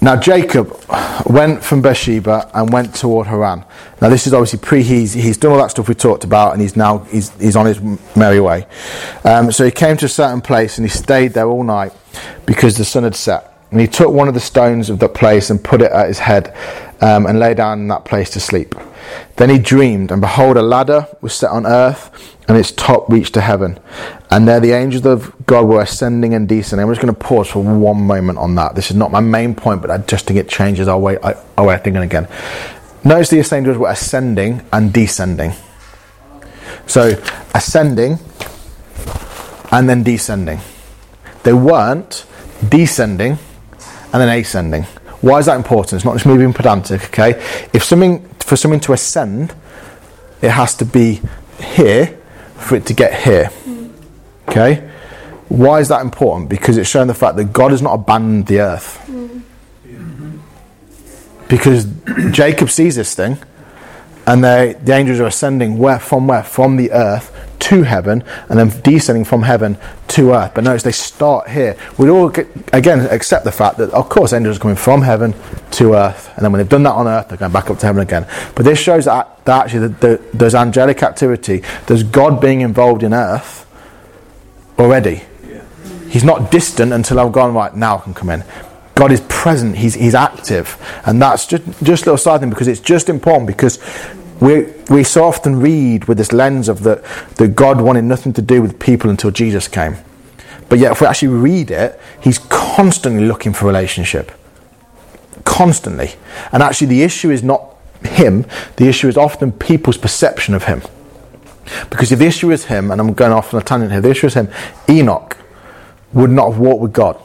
Now 0.00 0.14
Jacob 0.14 0.80
went 1.26 1.64
from 1.64 1.82
Beersheba 1.82 2.50
and 2.54 2.72
went 2.72 2.94
toward 2.94 3.26
Haran. 3.26 3.64
Now 4.00 4.08
this 4.08 4.28
is 4.28 4.32
obviously 4.32 4.60
pre 4.60 4.82
he's 4.82 5.12
he's 5.12 5.36
done 5.36 5.50
all 5.50 5.58
that 5.58 5.72
stuff 5.72 5.88
we 5.88 5.94
talked 5.94 6.22
about 6.22 6.52
and 6.52 6.62
he's 6.62 6.76
now 6.76 6.98
he's 6.98 7.30
he's 7.40 7.56
on 7.56 7.66
his 7.66 7.80
merry 8.16 8.40
way. 8.40 8.66
Um, 9.24 9.50
so 9.50 9.64
he 9.64 9.72
came 9.72 9.96
to 9.96 10.06
a 10.06 10.08
certain 10.08 10.40
place 10.40 10.78
and 10.78 10.84
he 10.84 10.88
stayed 10.88 11.32
there 11.32 11.48
all 11.48 11.64
night 11.64 11.92
because 12.46 12.78
the 12.78 12.84
sun 12.84 13.02
had 13.02 13.16
set. 13.16 13.52
And 13.70 13.80
he 13.80 13.86
took 13.86 14.10
one 14.10 14.28
of 14.28 14.34
the 14.34 14.40
stones 14.40 14.88
of 14.88 14.98
that 15.00 15.14
place 15.14 15.50
and 15.50 15.62
put 15.62 15.82
it 15.82 15.90
at 15.90 16.06
his 16.06 16.20
head 16.20 16.56
um, 17.00 17.26
and 17.26 17.38
lay 17.38 17.54
down 17.54 17.80
in 17.80 17.88
that 17.88 18.04
place 18.04 18.30
to 18.30 18.40
sleep. 18.40 18.74
Then 19.36 19.50
he 19.50 19.58
dreamed, 19.58 20.10
and 20.10 20.20
behold, 20.20 20.56
a 20.56 20.62
ladder 20.62 21.06
was 21.20 21.34
set 21.34 21.50
on 21.50 21.66
earth, 21.66 22.36
and 22.48 22.56
its 22.56 22.72
top 22.72 23.08
reached 23.10 23.34
to 23.34 23.42
heaven. 23.42 23.78
And 24.30 24.48
there 24.48 24.58
the 24.58 24.72
angels 24.72 25.04
of 25.04 25.34
God 25.46 25.68
were 25.68 25.82
ascending 25.82 26.32
and 26.32 26.48
descending. 26.48 26.86
I'm 26.86 26.90
just 26.92 27.02
going 27.02 27.14
to 27.14 27.20
pause 27.20 27.48
for 27.48 27.62
one 27.62 28.00
moment 28.02 28.38
on 28.38 28.54
that. 28.54 28.74
This 28.74 28.90
is 28.90 28.96
not 28.96 29.12
my 29.12 29.20
main 29.20 29.54
point, 29.54 29.82
but 29.82 29.90
I 29.90 29.98
just 29.98 30.26
think 30.26 30.38
it 30.38 30.48
changes 30.48 30.88
our 30.88 30.98
way, 30.98 31.18
our 31.18 31.66
way 31.66 31.74
of 31.74 31.84
thinking 31.84 32.02
again. 32.02 32.26
Notice 33.04 33.30
the 33.30 33.56
angels 33.56 33.76
were 33.76 33.90
ascending 33.90 34.62
and 34.72 34.92
descending. 34.92 35.52
So, 36.86 37.22
ascending 37.54 38.18
and 39.70 39.88
then 39.88 40.02
descending. 40.02 40.60
They 41.42 41.52
weren't 41.52 42.24
descending 42.66 43.38
and 44.12 44.14
then 44.14 44.28
ascending. 44.28 44.84
Why 45.20 45.38
is 45.38 45.46
that 45.46 45.56
important? 45.56 45.94
It's 45.94 46.04
not 46.04 46.14
just 46.14 46.26
me 46.26 46.36
being 46.36 46.54
pedantic, 46.54 47.04
okay? 47.06 47.32
If 47.74 47.84
something 47.84 48.26
for 48.40 48.56
something 48.56 48.80
to 48.80 48.94
ascend, 48.94 49.54
it 50.40 50.50
has 50.50 50.74
to 50.76 50.86
be 50.86 51.20
here 51.60 52.17
for 52.58 52.76
it 52.76 52.86
to 52.86 52.94
get 52.94 53.14
here. 53.22 53.50
Okay? 54.48 54.90
Why 55.48 55.80
is 55.80 55.88
that 55.88 56.02
important? 56.02 56.50
Because 56.50 56.76
it's 56.76 56.90
showing 56.90 57.08
the 57.08 57.14
fact 57.14 57.36
that 57.36 57.52
God 57.52 57.70
has 57.70 57.80
not 57.80 57.94
abandoned 57.94 58.46
the 58.46 58.60
earth. 58.60 59.04
Because 61.48 61.86
Jacob 62.30 62.68
sees 62.68 62.96
this 62.96 63.14
thing, 63.14 63.38
and 64.26 64.44
they, 64.44 64.76
the 64.84 64.92
angels 64.92 65.20
are 65.20 65.26
ascending 65.26 65.78
where 65.78 65.98
from 65.98 66.26
where? 66.26 66.42
From 66.42 66.76
the 66.76 66.92
earth 66.92 67.34
to 67.60 67.82
heaven 67.82 68.22
and 68.48 68.58
then 68.58 68.68
descending 68.82 69.24
from 69.24 69.42
heaven 69.42 69.78
to 70.08 70.32
earth. 70.32 70.52
But 70.54 70.64
notice 70.64 70.82
they 70.82 70.92
start 70.92 71.48
here. 71.48 71.76
We'd 71.96 72.10
all, 72.10 72.28
get, 72.28 72.46
again, 72.74 73.00
accept 73.06 73.44
the 73.44 73.52
fact 73.52 73.78
that, 73.78 73.90
of 73.90 74.08
course, 74.08 74.34
angels 74.34 74.58
are 74.58 74.60
coming 74.60 74.76
from 74.76 75.02
heaven 75.02 75.32
to 75.78 75.94
earth. 75.94 76.30
And 76.36 76.44
then 76.44 76.52
when 76.52 76.58
they've 76.58 76.68
done 76.68 76.84
that 76.84 76.92
on 76.92 77.08
earth, 77.08 77.28
they're 77.28 77.38
going 77.38 77.52
back 77.52 77.70
up 77.70 77.78
to 77.78 77.86
heaven 77.86 78.02
again. 78.02 78.26
But 78.54 78.64
this 78.64 78.78
shows 78.78 79.06
that, 79.06 79.44
that 79.44 79.64
actually 79.64 79.88
the, 79.88 79.94
the, 80.06 80.22
there's 80.32 80.54
angelic 80.54 81.02
activity, 81.02 81.62
there's 81.86 82.02
God 82.02 82.40
being 82.40 82.60
involved 82.60 83.02
in 83.02 83.12
earth 83.12 83.66
already. 84.78 85.22
He's 86.08 86.24
not 86.24 86.50
distant 86.50 86.92
until 86.92 87.18
I've 87.18 87.32
gone, 87.32 87.52
right, 87.54 87.74
now 87.74 87.98
I 87.98 88.00
can 88.00 88.14
come 88.14 88.30
in. 88.30 88.44
God 88.94 89.12
is 89.12 89.20
present, 89.28 89.76
he's, 89.76 89.94
he's 89.94 90.14
active. 90.14 90.76
And 91.04 91.20
that's 91.20 91.46
just, 91.46 91.64
just 91.82 92.02
a 92.02 92.06
little 92.06 92.18
side 92.18 92.40
thing 92.40 92.50
because 92.50 92.68
it's 92.68 92.80
just 92.80 93.08
important 93.08 93.46
because 93.46 93.78
We, 94.40 94.66
we 94.88 95.02
so 95.02 95.24
often 95.24 95.58
read 95.58 96.04
with 96.04 96.16
this 96.16 96.32
lens 96.32 96.68
of 96.68 96.84
that, 96.84 97.02
that 97.38 97.56
God 97.56 97.80
wanted 97.80 98.04
nothing 98.04 98.32
to 98.34 98.42
do 98.42 98.62
with 98.62 98.78
people 98.78 99.10
until 99.10 99.32
Jesus 99.32 99.66
came. 99.66 99.96
But 100.68 100.78
yet, 100.78 100.92
if 100.92 101.00
we 101.00 101.08
actually 101.08 101.34
read 101.34 101.72
it, 101.72 101.98
he's 102.22 102.38
constantly 102.48 103.26
looking 103.26 103.52
for 103.52 103.66
relationship. 103.66 104.30
Constantly. 105.48 106.10
And 106.52 106.62
actually, 106.62 106.88
the 106.88 107.02
issue 107.02 107.30
is 107.30 107.42
not 107.42 107.74
him, 108.02 108.44
the 108.76 108.86
issue 108.86 109.08
is 109.08 109.16
often 109.16 109.50
people's 109.50 109.96
perception 109.96 110.54
of 110.54 110.64
him. 110.64 110.82
Because 111.90 112.12
if 112.12 112.18
the 112.18 112.26
issue 112.26 112.50
is 112.50 112.66
him, 112.66 112.90
and 112.90 113.00
I'm 113.00 113.14
going 113.14 113.32
off 113.32 113.54
on 113.54 113.60
a 113.60 113.64
tangent 113.64 113.90
here, 113.90 114.02
the 114.02 114.10
issue 114.10 114.26
is 114.26 114.34
him, 114.34 114.48
Enoch 114.88 115.38
would 116.12 116.30
not 116.30 116.52
have 116.52 116.58
walked 116.60 116.82
with 116.82 116.92
God. 116.92 117.20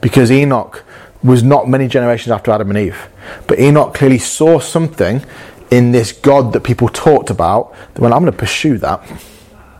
Because 0.00 0.30
Enoch 0.30 0.84
was 1.22 1.42
not 1.42 1.68
many 1.68 1.86
generations 1.86 2.32
after 2.32 2.50
Adam 2.50 2.70
and 2.70 2.78
Eve. 2.78 3.08
But 3.46 3.60
Enoch 3.60 3.94
clearly 3.94 4.18
saw 4.18 4.58
something 4.58 5.24
in 5.70 5.92
this 5.92 6.12
God 6.12 6.52
that 6.52 6.60
people 6.60 6.88
talked 6.88 7.30
about 7.30 7.74
that 7.94 8.00
went, 8.00 8.12
I'm 8.14 8.20
going 8.20 8.32
to 8.32 8.38
pursue 8.38 8.78
that. 8.78 9.00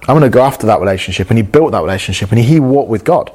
I'm 0.07 0.19
going 0.19 0.23
to 0.23 0.31
go 0.31 0.43
after 0.43 0.67
that 0.67 0.81
relationship. 0.81 1.29
And 1.29 1.39
he 1.39 1.43
built 1.43 1.73
that 1.73 1.83
relationship 1.83 2.31
and 2.31 2.39
he 2.39 2.61
walked 2.61 2.89
with 2.89 3.05
God. 3.05 3.33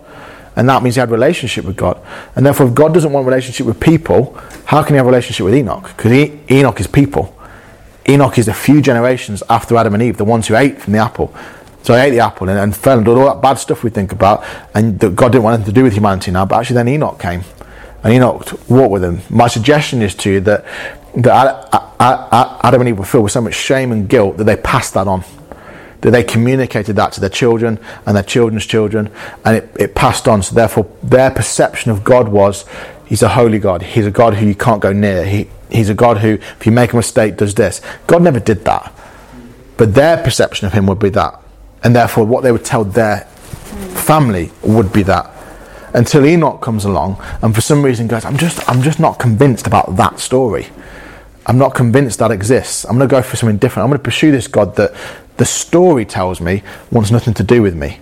And 0.59 0.67
that 0.67 0.83
means 0.83 0.95
he 0.95 0.99
had 0.99 1.09
relationship 1.09 1.63
with 1.63 1.77
God. 1.77 2.05
And 2.35 2.45
therefore, 2.45 2.67
if 2.67 2.73
God 2.73 2.93
doesn't 2.93 3.13
want 3.13 3.25
relationship 3.25 3.65
with 3.65 3.79
people, 3.79 4.33
how 4.65 4.83
can 4.83 4.95
he 4.95 4.97
have 4.97 5.05
a 5.05 5.09
relationship 5.09 5.45
with 5.45 5.55
Enoch? 5.55 5.83
Because 5.95 6.11
Enoch 6.51 6.77
is 6.81 6.85
people. 6.85 7.33
Enoch 8.09 8.37
is 8.37 8.49
a 8.49 8.53
few 8.53 8.81
generations 8.81 9.41
after 9.49 9.77
Adam 9.77 9.93
and 9.93 10.03
Eve, 10.03 10.17
the 10.17 10.25
ones 10.25 10.49
who 10.49 10.57
ate 10.57 10.81
from 10.81 10.91
the 10.91 10.99
apple. 10.99 11.33
So 11.83 11.93
he 11.93 12.01
ate 12.01 12.09
the 12.09 12.19
apple 12.19 12.49
and, 12.49 12.59
and 12.59 12.75
fell 12.75 12.97
and 12.97 13.05
did 13.05 13.17
all 13.17 13.33
that 13.33 13.41
bad 13.41 13.53
stuff 13.53 13.85
we 13.85 13.89
think 13.89 14.11
about, 14.11 14.43
and 14.75 14.99
God 14.99 15.31
didn't 15.31 15.43
want 15.43 15.53
anything 15.53 15.73
to 15.73 15.79
do 15.79 15.85
with 15.85 15.93
humanity 15.93 16.31
now. 16.31 16.45
But 16.45 16.59
actually, 16.59 16.73
then 16.73 16.89
Enoch 16.89 17.17
came, 17.17 17.43
and 18.03 18.11
Enoch 18.11 18.69
walked 18.69 18.91
with 18.91 19.03
him. 19.05 19.21
My 19.29 19.47
suggestion 19.47 20.01
is 20.01 20.13
to 20.15 20.29
you 20.29 20.39
that, 20.41 20.65
that 21.15 21.69
Adam 22.01 22.81
and 22.81 22.89
Eve 22.89 22.99
were 22.99 23.05
filled 23.05 23.23
with 23.23 23.31
so 23.31 23.39
much 23.39 23.55
shame 23.55 23.93
and 23.93 24.09
guilt 24.09 24.35
that 24.35 24.43
they 24.43 24.57
passed 24.57 24.93
that 24.95 25.07
on 25.07 25.23
that 26.01 26.11
they 26.11 26.23
communicated 26.23 26.95
that 26.95 27.11
to 27.13 27.19
their 27.19 27.29
children 27.29 27.79
and 28.05 28.15
their 28.15 28.23
children's 28.23 28.65
children, 28.65 29.11
and 29.45 29.57
it, 29.57 29.69
it 29.77 29.95
passed 29.95 30.27
on. 30.27 30.41
So 30.43 30.55
therefore, 30.55 30.89
their 31.03 31.31
perception 31.31 31.91
of 31.91 32.03
God 32.03 32.29
was, 32.29 32.65
He's 33.09 33.23
a 33.23 33.29
holy 33.29 33.57
God. 33.57 33.81
He's 33.81 34.05
a 34.05 34.11
God 34.11 34.35
who 34.35 34.45
you 34.45 34.53
can't 34.53 34.81
go 34.81 34.93
near. 34.93 35.25
He, 35.25 35.49
he's 35.71 35.89
a 35.89 35.95
God 35.95 36.19
who, 36.19 36.33
if 36.33 36.65
you 36.65 36.71
make 36.71 36.93
a 36.93 36.95
mistake, 36.95 37.37
does 37.37 37.55
this. 37.55 37.81
God 38.05 38.21
never 38.21 38.39
did 38.39 38.63
that. 38.65 38.93
But 39.77 39.95
their 39.95 40.21
perception 40.23 40.67
of 40.67 40.73
him 40.73 40.85
would 40.85 40.99
be 40.99 41.09
that. 41.09 41.41
And 41.83 41.95
therefore, 41.95 42.25
what 42.25 42.43
they 42.43 42.51
would 42.51 42.65
tell 42.65 42.83
their 42.83 43.21
family 43.95 44.51
would 44.61 44.93
be 44.93 45.01
that. 45.03 45.33
Until 45.93 46.25
Enoch 46.25 46.61
comes 46.61 46.85
along 46.85 47.19
and 47.41 47.55
for 47.55 47.61
some 47.61 47.83
reason 47.83 48.07
goes, 48.07 48.25
I'm 48.25 48.37
just, 48.37 48.67
I'm 48.69 48.83
just 48.83 48.99
not 48.99 49.17
convinced 49.17 49.65
about 49.65 49.95
that 49.95 50.19
story. 50.19 50.67
I'm 51.45 51.57
not 51.57 51.73
convinced 51.73 52.19
that 52.19 52.31
exists. 52.31 52.85
I'm 52.85 52.97
going 52.97 53.07
to 53.07 53.11
go 53.11 53.21
for 53.21 53.35
something 53.35 53.57
different. 53.57 53.85
I'm 53.85 53.89
going 53.89 53.99
to 53.99 54.03
pursue 54.03 54.31
this 54.31 54.47
God 54.47 54.75
that 54.75 54.93
the 55.37 55.45
story 55.45 56.05
tells 56.05 56.41
me 56.41 56.63
wants 56.91 57.11
nothing 57.11 57.33
to 57.35 57.43
do 57.43 57.61
with 57.61 57.75
me. 57.75 57.99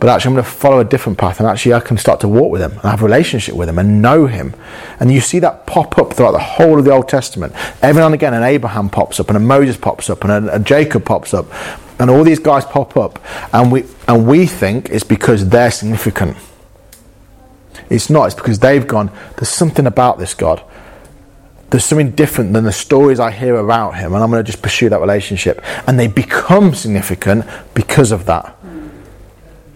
But 0.00 0.10
actually, 0.10 0.30
I'm 0.30 0.34
going 0.34 0.44
to 0.44 0.50
follow 0.50 0.80
a 0.80 0.84
different 0.84 1.18
path, 1.18 1.40
and 1.40 1.48
actually, 1.48 1.72
I 1.72 1.80
can 1.80 1.96
start 1.96 2.20
to 2.20 2.28
walk 2.28 2.52
with 2.52 2.60
him 2.60 2.72
and 2.72 2.82
have 2.82 3.00
a 3.00 3.04
relationship 3.04 3.54
with 3.54 3.70
him 3.70 3.78
and 3.78 4.02
know 4.02 4.26
him. 4.26 4.54
And 5.00 5.10
you 5.10 5.20
see 5.22 5.38
that 5.38 5.66
pop 5.66 5.96
up 5.96 6.12
throughout 6.12 6.32
the 6.32 6.40
whole 6.40 6.78
of 6.78 6.84
the 6.84 6.90
Old 6.90 7.08
Testament. 7.08 7.54
Every 7.80 8.00
now 8.00 8.06
and 8.06 8.14
again, 8.14 8.34
an 8.34 8.42
Abraham 8.42 8.90
pops 8.90 9.18
up, 9.18 9.28
and 9.28 9.36
a 9.38 9.40
Moses 9.40 9.78
pops 9.78 10.10
up, 10.10 10.22
and 10.24 10.48
a, 10.48 10.56
a 10.56 10.58
Jacob 10.58 11.06
pops 11.06 11.32
up, 11.32 11.46
and 11.98 12.10
all 12.10 12.22
these 12.22 12.38
guys 12.38 12.66
pop 12.66 12.98
up, 12.98 13.18
and 13.54 13.72
we 13.72 13.84
and 14.06 14.26
we 14.26 14.46
think 14.46 14.90
it's 14.90 15.04
because 15.04 15.48
they're 15.48 15.70
significant. 15.70 16.36
It's 17.88 18.10
not. 18.10 18.26
It's 18.26 18.34
because 18.34 18.58
they've 18.58 18.86
gone. 18.86 19.10
There's 19.36 19.48
something 19.48 19.86
about 19.86 20.18
this 20.18 20.34
God 20.34 20.62
there's 21.70 21.84
something 21.84 22.10
different 22.12 22.52
than 22.52 22.64
the 22.64 22.72
stories 22.72 23.18
I 23.18 23.30
hear 23.30 23.56
about 23.56 23.96
him, 23.96 24.14
and 24.14 24.22
I'm 24.22 24.30
going 24.30 24.44
to 24.44 24.50
just 24.50 24.62
pursue 24.62 24.88
that 24.90 25.00
relationship. 25.00 25.62
And 25.88 25.98
they 25.98 26.06
become 26.06 26.74
significant 26.74 27.44
because 27.74 28.12
of 28.12 28.26
that. 28.26 28.56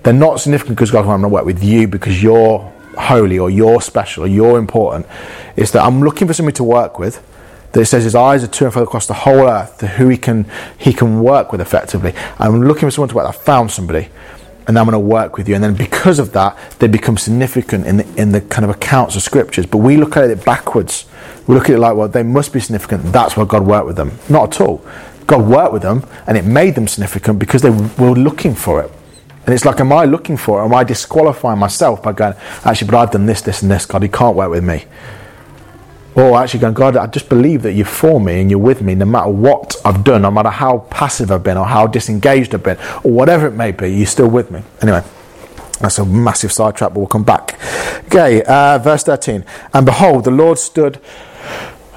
They're 0.03 0.12
not 0.12 0.40
significant 0.40 0.77
because 0.77 0.90
God, 0.90 1.01
I'm 1.01 1.07
going 1.07 1.22
to 1.22 1.29
work 1.29 1.44
with 1.44 1.62
you 1.62 1.88
because 1.88 2.22
you're 2.22 2.72
holy 2.96 3.38
or 3.38 3.51
you're 3.51 3.81
special 3.81 4.24
or 4.24 4.27
you're 4.27 4.59
important. 4.59 5.07
It's 5.57 5.70
that 5.72 5.85
I'm 5.85 6.01
looking 6.01 6.27
for 6.27 6.35
somebody 6.35 6.57
to 6.57 6.64
work 6.64 6.98
with. 6.98 7.24
That 7.72 7.85
says 7.85 8.05
his 8.05 8.14
eyes 8.14 8.42
are 8.42 8.48
to 8.48 8.64
and 8.64 8.72
fro 8.72 8.83
across 8.83 9.07
the 9.07 9.12
whole 9.12 9.46
earth 9.46 9.79
to 9.79 9.87
who 9.87 10.09
he 10.09 10.16
can 10.16 10.46
he 10.79 10.94
can 10.94 11.20
work 11.20 11.53
with 11.53 11.61
effectively. 11.61 12.14
I'm 12.38 12.62
looking 12.62 12.87
for 12.87 12.90
someone 12.90 13.11
to 13.11 13.14
work. 13.14 13.29
I 13.29 13.33
found 13.33 13.70
somebody 13.70 14.09
and 14.68 14.78
I'm 14.78 14.85
going 14.85 14.92
to 14.92 14.98
work 14.98 15.38
with 15.38 15.48
you. 15.48 15.54
And 15.54 15.64
then 15.64 15.74
because 15.74 16.18
of 16.18 16.33
that, 16.33 16.57
they 16.78 16.87
become 16.87 17.16
significant 17.16 17.87
in 17.87 17.96
the, 17.96 18.14
in 18.20 18.33
the 18.33 18.42
kind 18.42 18.64
of 18.64 18.70
accounts 18.70 19.16
of 19.16 19.22
scriptures. 19.22 19.64
But 19.64 19.78
we 19.78 19.96
look 19.96 20.16
at 20.16 20.31
it 20.31 20.44
backwards. 20.44 21.07
We 21.46 21.54
look 21.54 21.70
at 21.70 21.76
it 21.76 21.78
like, 21.78 21.96
well, 21.96 22.07
they 22.07 22.22
must 22.22 22.52
be 22.52 22.61
significant. 22.61 23.04
That's 23.04 23.35
why 23.35 23.46
God 23.46 23.66
worked 23.66 23.87
with 23.87 23.96
them. 23.96 24.12
Not 24.28 24.54
at 24.54 24.61
all. 24.61 24.85
God 25.26 25.48
worked 25.48 25.72
with 25.72 25.83
them 25.83 26.07
and 26.26 26.37
it 26.37 26.44
made 26.44 26.74
them 26.74 26.87
significant 26.87 27.38
because 27.38 27.62
they 27.62 27.70
were 27.70 28.12
looking 28.12 28.54
for 28.54 28.83
it. 28.83 28.92
And 29.46 29.54
it's 29.54 29.64
like, 29.64 29.81
am 29.81 29.90
I 29.90 30.04
looking 30.04 30.37
for 30.37 30.61
it? 30.61 30.66
Am 30.66 30.74
I 30.74 30.85
disqualifying 30.85 31.59
myself 31.59 32.02
by 32.02 32.12
going, 32.12 32.35
actually, 32.64 32.90
but 32.90 32.98
I've 32.98 33.11
done 33.11 33.24
this, 33.24 33.40
this, 33.40 33.62
and 33.62 33.70
this. 33.70 33.87
God, 33.87 34.02
He 34.02 34.09
can't 34.11 34.37
work 34.37 34.50
with 34.50 34.62
me. 34.62 34.85
Or 36.18 36.37
actually 36.37 36.61
going, 36.61 36.74
God, 36.74 36.96
I 36.96 37.07
just 37.07 37.28
believe 37.28 37.62
that 37.62 37.72
you're 37.72 37.87
for 37.87 38.20
me 38.20 38.40
and 38.40 38.50
you're 38.50 38.59
with 38.59 38.83
me 38.83 38.96
no 38.96 39.04
matter 39.04 39.31
what 39.31 39.76
I've 39.85 40.02
done, 40.02 40.22
no 40.22 40.33
matter 40.33 40.50
how 40.50 40.81
passive 40.90 41.31
I've 41.31 41.44
been 41.44 41.57
or 41.57 41.64
how 41.64 41.87
disengaged 41.87 42.54
I've 42.54 42.64
been, 42.64 42.76
or 43.04 43.12
whatever 43.12 43.46
it 43.46 43.52
may 43.52 43.70
be, 43.70 43.88
you're 43.88 44.07
still 44.07 44.28
with 44.28 44.50
me. 44.50 44.62
Anyway, 44.83 45.04
that's 45.81 45.98
a 45.98 46.04
massive 46.04 46.50
sidetrack, 46.50 46.92
but 46.92 46.98
we'll 46.98 47.07
come 47.07 47.22
back. 47.22 47.57
Okay, 48.07 48.42
uh, 48.42 48.78
verse 48.78 49.04
13. 49.04 49.44
And 49.72 49.87
behold, 49.87 50.24
the 50.24 50.33
Lord 50.33 50.59
stood 50.59 50.98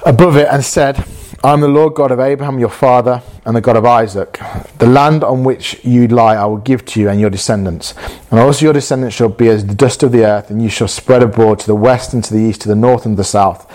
above 0.06 0.36
it 0.36 0.46
and 0.48 0.64
said, 0.64 1.04
I 1.44 1.52
am 1.52 1.60
the 1.60 1.66
Lord 1.66 1.94
God 1.94 2.12
of 2.12 2.20
Abraham, 2.20 2.60
your 2.60 2.68
father, 2.68 3.20
and 3.44 3.56
the 3.56 3.60
God 3.60 3.76
of 3.76 3.84
Isaac. 3.84 4.38
The 4.78 4.86
land 4.86 5.24
on 5.24 5.42
which 5.42 5.84
you 5.84 6.06
lie 6.06 6.36
I 6.36 6.44
will 6.44 6.58
give 6.58 6.84
to 6.84 7.00
you 7.00 7.08
and 7.08 7.20
your 7.20 7.30
descendants. 7.30 7.94
And 8.30 8.38
also 8.38 8.66
your 8.66 8.72
descendants 8.72 9.16
shall 9.16 9.28
be 9.28 9.48
as 9.48 9.66
the 9.66 9.74
dust 9.74 10.04
of 10.04 10.12
the 10.12 10.24
earth, 10.24 10.50
and 10.50 10.62
you 10.62 10.68
shall 10.68 10.86
spread 10.86 11.20
abroad 11.20 11.58
to 11.58 11.66
the 11.66 11.74
west 11.74 12.12
and 12.12 12.22
to 12.22 12.32
the 12.32 12.38
east, 12.38 12.60
to 12.60 12.68
the 12.68 12.76
north 12.76 13.06
and 13.06 13.16
the 13.16 13.24
south. 13.24 13.68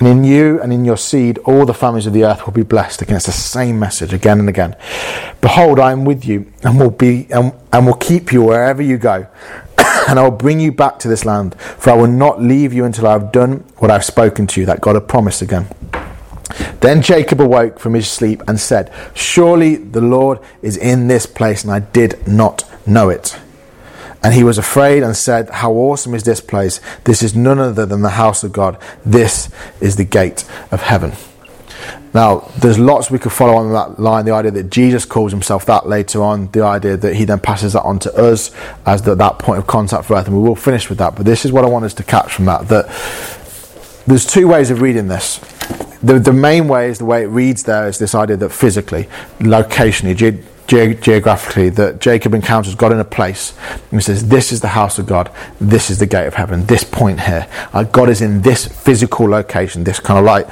And 0.00 0.08
in 0.08 0.24
you 0.24 0.60
and 0.60 0.72
in 0.72 0.84
your 0.84 0.96
seed 0.96 1.38
all 1.44 1.64
the 1.64 1.72
families 1.72 2.06
of 2.06 2.12
the 2.12 2.24
earth 2.24 2.44
will 2.44 2.54
be 2.54 2.64
blessed. 2.64 3.02
Again, 3.02 3.18
it's 3.18 3.26
the 3.26 3.32
same 3.32 3.78
message 3.78 4.12
again 4.12 4.40
and 4.40 4.48
again. 4.48 4.74
Behold, 5.40 5.78
I 5.78 5.92
am 5.92 6.04
with 6.04 6.24
you 6.24 6.52
and 6.64 6.80
will 6.80 6.90
be 6.90 7.28
and, 7.30 7.52
and 7.72 7.86
will 7.86 7.94
keep 7.94 8.32
you 8.32 8.42
wherever 8.42 8.82
you 8.82 8.98
go. 8.98 9.28
and 10.08 10.18
I 10.18 10.24
will 10.24 10.32
bring 10.32 10.58
you 10.58 10.72
back 10.72 10.98
to 10.98 11.08
this 11.08 11.24
land, 11.24 11.54
for 11.54 11.90
I 11.90 11.94
will 11.94 12.08
not 12.08 12.42
leave 12.42 12.72
you 12.72 12.84
until 12.84 13.06
I 13.06 13.12
have 13.12 13.30
done 13.30 13.58
what 13.76 13.92
I 13.92 13.94
have 13.94 14.04
spoken 14.04 14.48
to 14.48 14.60
you, 14.60 14.66
that 14.66 14.80
God 14.80 14.96
had 14.96 15.06
promised 15.06 15.40
again. 15.40 15.68
Then 16.80 17.02
Jacob 17.02 17.40
awoke 17.40 17.78
from 17.78 17.94
his 17.94 18.10
sleep 18.10 18.42
and 18.46 18.58
said, 18.58 18.92
Surely 19.14 19.76
the 19.76 20.00
Lord 20.00 20.38
is 20.62 20.76
in 20.76 21.08
this 21.08 21.26
place, 21.26 21.62
and 21.62 21.72
I 21.72 21.80
did 21.80 22.26
not 22.26 22.64
know 22.86 23.08
it. 23.08 23.38
And 24.22 24.34
he 24.34 24.44
was 24.44 24.58
afraid 24.58 25.02
and 25.02 25.16
said, 25.16 25.50
How 25.50 25.72
awesome 25.72 26.14
is 26.14 26.22
this 26.22 26.40
place! 26.40 26.80
This 27.04 27.22
is 27.22 27.34
none 27.34 27.58
other 27.58 27.86
than 27.86 28.02
the 28.02 28.10
house 28.10 28.44
of 28.44 28.52
God. 28.52 28.78
This 29.04 29.48
is 29.80 29.96
the 29.96 30.04
gate 30.04 30.44
of 30.70 30.82
heaven. 30.82 31.12
Now, 32.14 32.50
there's 32.58 32.78
lots 32.78 33.10
we 33.10 33.18
could 33.18 33.32
follow 33.32 33.54
on 33.54 33.72
that 33.72 33.98
line. 33.98 34.26
The 34.26 34.32
idea 34.32 34.50
that 34.52 34.70
Jesus 34.70 35.04
calls 35.04 35.32
himself 35.32 35.64
that 35.66 35.88
later 35.88 36.22
on, 36.22 36.50
the 36.52 36.62
idea 36.62 36.96
that 36.96 37.16
he 37.16 37.24
then 37.24 37.40
passes 37.40 37.72
that 37.72 37.82
on 37.82 37.98
to 38.00 38.14
us 38.14 38.50
as 38.84 39.02
the, 39.02 39.14
that 39.14 39.38
point 39.38 39.58
of 39.58 39.66
contact 39.66 40.04
for 40.04 40.14
earth, 40.14 40.26
and 40.26 40.36
we 40.36 40.46
will 40.46 40.54
finish 40.54 40.88
with 40.88 40.98
that. 40.98 41.16
But 41.16 41.24
this 41.24 41.44
is 41.44 41.52
what 41.52 41.64
I 41.64 41.68
want 41.68 41.86
us 41.86 41.94
to 41.94 42.04
catch 42.04 42.32
from 42.32 42.44
that. 42.44 42.68
That 42.68 42.86
there's 44.06 44.26
two 44.26 44.46
ways 44.46 44.70
of 44.70 44.82
reading 44.82 45.08
this. 45.08 45.40
The, 46.02 46.18
the 46.18 46.32
main 46.32 46.66
way 46.66 46.88
is 46.88 46.98
the 46.98 47.04
way 47.04 47.22
it 47.22 47.26
reads 47.26 47.62
there 47.62 47.86
is 47.86 47.98
this 47.98 48.14
idea 48.14 48.36
that 48.36 48.50
physically, 48.50 49.08
locationally, 49.38 50.16
ge- 50.16 50.42
ge- 50.66 51.00
geographically, 51.00 51.68
that 51.70 52.00
Jacob 52.00 52.34
encounters 52.34 52.74
God 52.74 52.90
in 52.90 52.98
a 52.98 53.04
place 53.04 53.56
and 53.90 54.00
he 54.00 54.00
says, 54.00 54.28
This 54.28 54.50
is 54.50 54.60
the 54.60 54.68
house 54.68 54.98
of 54.98 55.06
God, 55.06 55.30
this 55.60 55.90
is 55.90 55.98
the 55.98 56.06
gate 56.06 56.26
of 56.26 56.34
heaven, 56.34 56.66
this 56.66 56.82
point 56.82 57.20
here. 57.20 57.46
Uh, 57.72 57.84
God 57.84 58.08
is 58.08 58.20
in 58.20 58.42
this 58.42 58.66
physical 58.66 59.28
location, 59.28 59.84
this 59.84 60.00
kind 60.00 60.18
of 60.18 60.24
like 60.24 60.48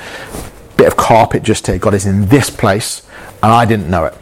bit 0.76 0.86
of 0.86 0.96
carpet 0.96 1.42
just 1.42 1.66
here. 1.66 1.78
God 1.78 1.94
is 1.94 2.06
in 2.06 2.26
this 2.28 2.48
place, 2.48 3.06
and 3.42 3.52
I 3.52 3.64
didn't 3.64 3.90
know 3.90 4.04
it. 4.04 4.14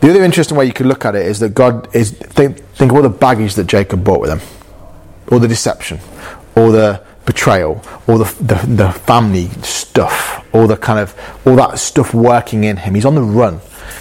The 0.00 0.10
other 0.10 0.22
interesting 0.22 0.56
way 0.56 0.66
you 0.66 0.72
could 0.72 0.86
look 0.86 1.04
at 1.04 1.16
it 1.16 1.26
is 1.26 1.40
that 1.40 1.54
God 1.54 1.88
is 1.96 2.12
think, 2.12 2.58
think 2.74 2.92
of 2.92 2.96
all 2.96 3.02
the 3.02 3.08
baggage 3.08 3.54
that 3.54 3.66
Jacob 3.66 4.04
brought 4.04 4.20
with 4.20 4.30
him, 4.30 4.40
all 5.32 5.40
the 5.40 5.48
deception, 5.48 5.98
all 6.54 6.70
the 6.70 7.02
betrayal, 7.28 7.82
all 8.06 8.16
the, 8.16 8.42
the, 8.42 8.54
the 8.74 8.90
family 8.90 9.48
stuff, 9.62 10.42
all 10.54 10.66
the 10.66 10.78
kind 10.78 10.98
of 10.98 11.14
all 11.46 11.56
that 11.56 11.78
stuff 11.78 12.14
working 12.14 12.64
in 12.64 12.78
him. 12.78 12.94
He's 12.94 13.04
on 13.04 13.14
the 13.14 13.22
run. 13.22 13.60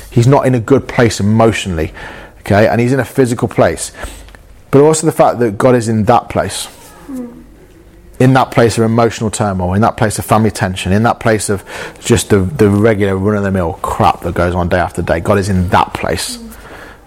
He's 0.09 0.27
not 0.27 0.47
in 0.47 0.55
a 0.55 0.61
good 0.61 0.87
place 0.87 1.19
emotionally, 1.19 1.93
okay, 2.39 2.69
and 2.69 2.79
he's 2.79 2.93
in 2.93 3.01
a 3.01 3.05
physical 3.05 3.49
place. 3.49 3.91
But 4.71 4.79
also 4.79 5.05
the 5.05 5.11
fact 5.11 5.39
that 5.39 5.57
God 5.57 5.75
is 5.75 5.89
in 5.89 6.05
that 6.05 6.29
place, 6.29 6.69
in 8.17 8.31
that 8.31 8.51
place 8.51 8.77
of 8.77 8.85
emotional 8.85 9.29
turmoil, 9.29 9.73
in 9.73 9.81
that 9.81 9.97
place 9.97 10.17
of 10.17 10.25
family 10.25 10.49
tension, 10.49 10.93
in 10.93 11.03
that 11.03 11.19
place 11.19 11.49
of 11.49 11.65
just 11.99 12.29
the, 12.29 12.39
the 12.39 12.69
regular 12.69 13.17
run 13.17 13.35
of 13.35 13.43
the 13.43 13.51
mill 13.51 13.73
crap 13.81 14.21
that 14.21 14.35
goes 14.35 14.55
on 14.55 14.69
day 14.69 14.79
after 14.79 15.01
day. 15.01 15.19
God 15.19 15.37
is 15.37 15.49
in 15.49 15.67
that 15.67 15.93
place. 15.93 16.46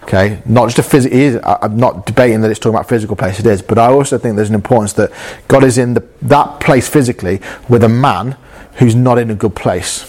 Okay, 0.02 0.42
not 0.44 0.66
just 0.66 0.78
a 0.78 0.82
physical. 0.82 1.40
I'm 1.44 1.76
not 1.76 2.06
debating 2.06 2.40
that 2.40 2.50
it's 2.50 2.58
talking 2.58 2.74
about 2.74 2.88
physical 2.88 3.16
place. 3.16 3.38
It 3.38 3.46
is, 3.46 3.62
but 3.62 3.78
I 3.78 3.86
also 3.86 4.18
think 4.18 4.36
there's 4.36 4.48
an 4.48 4.54
importance 4.54 4.94
that 4.94 5.12
God 5.46 5.62
is 5.62 5.78
in 5.78 5.94
the, 5.94 6.02
that 6.22 6.58
place 6.58 6.88
physically 6.88 7.40
with 7.68 7.84
a 7.84 7.88
man 7.88 8.36
who's 8.78 8.94
not 8.94 9.18
in 9.18 9.30
a 9.30 9.34
good 9.34 9.54
place. 9.54 10.06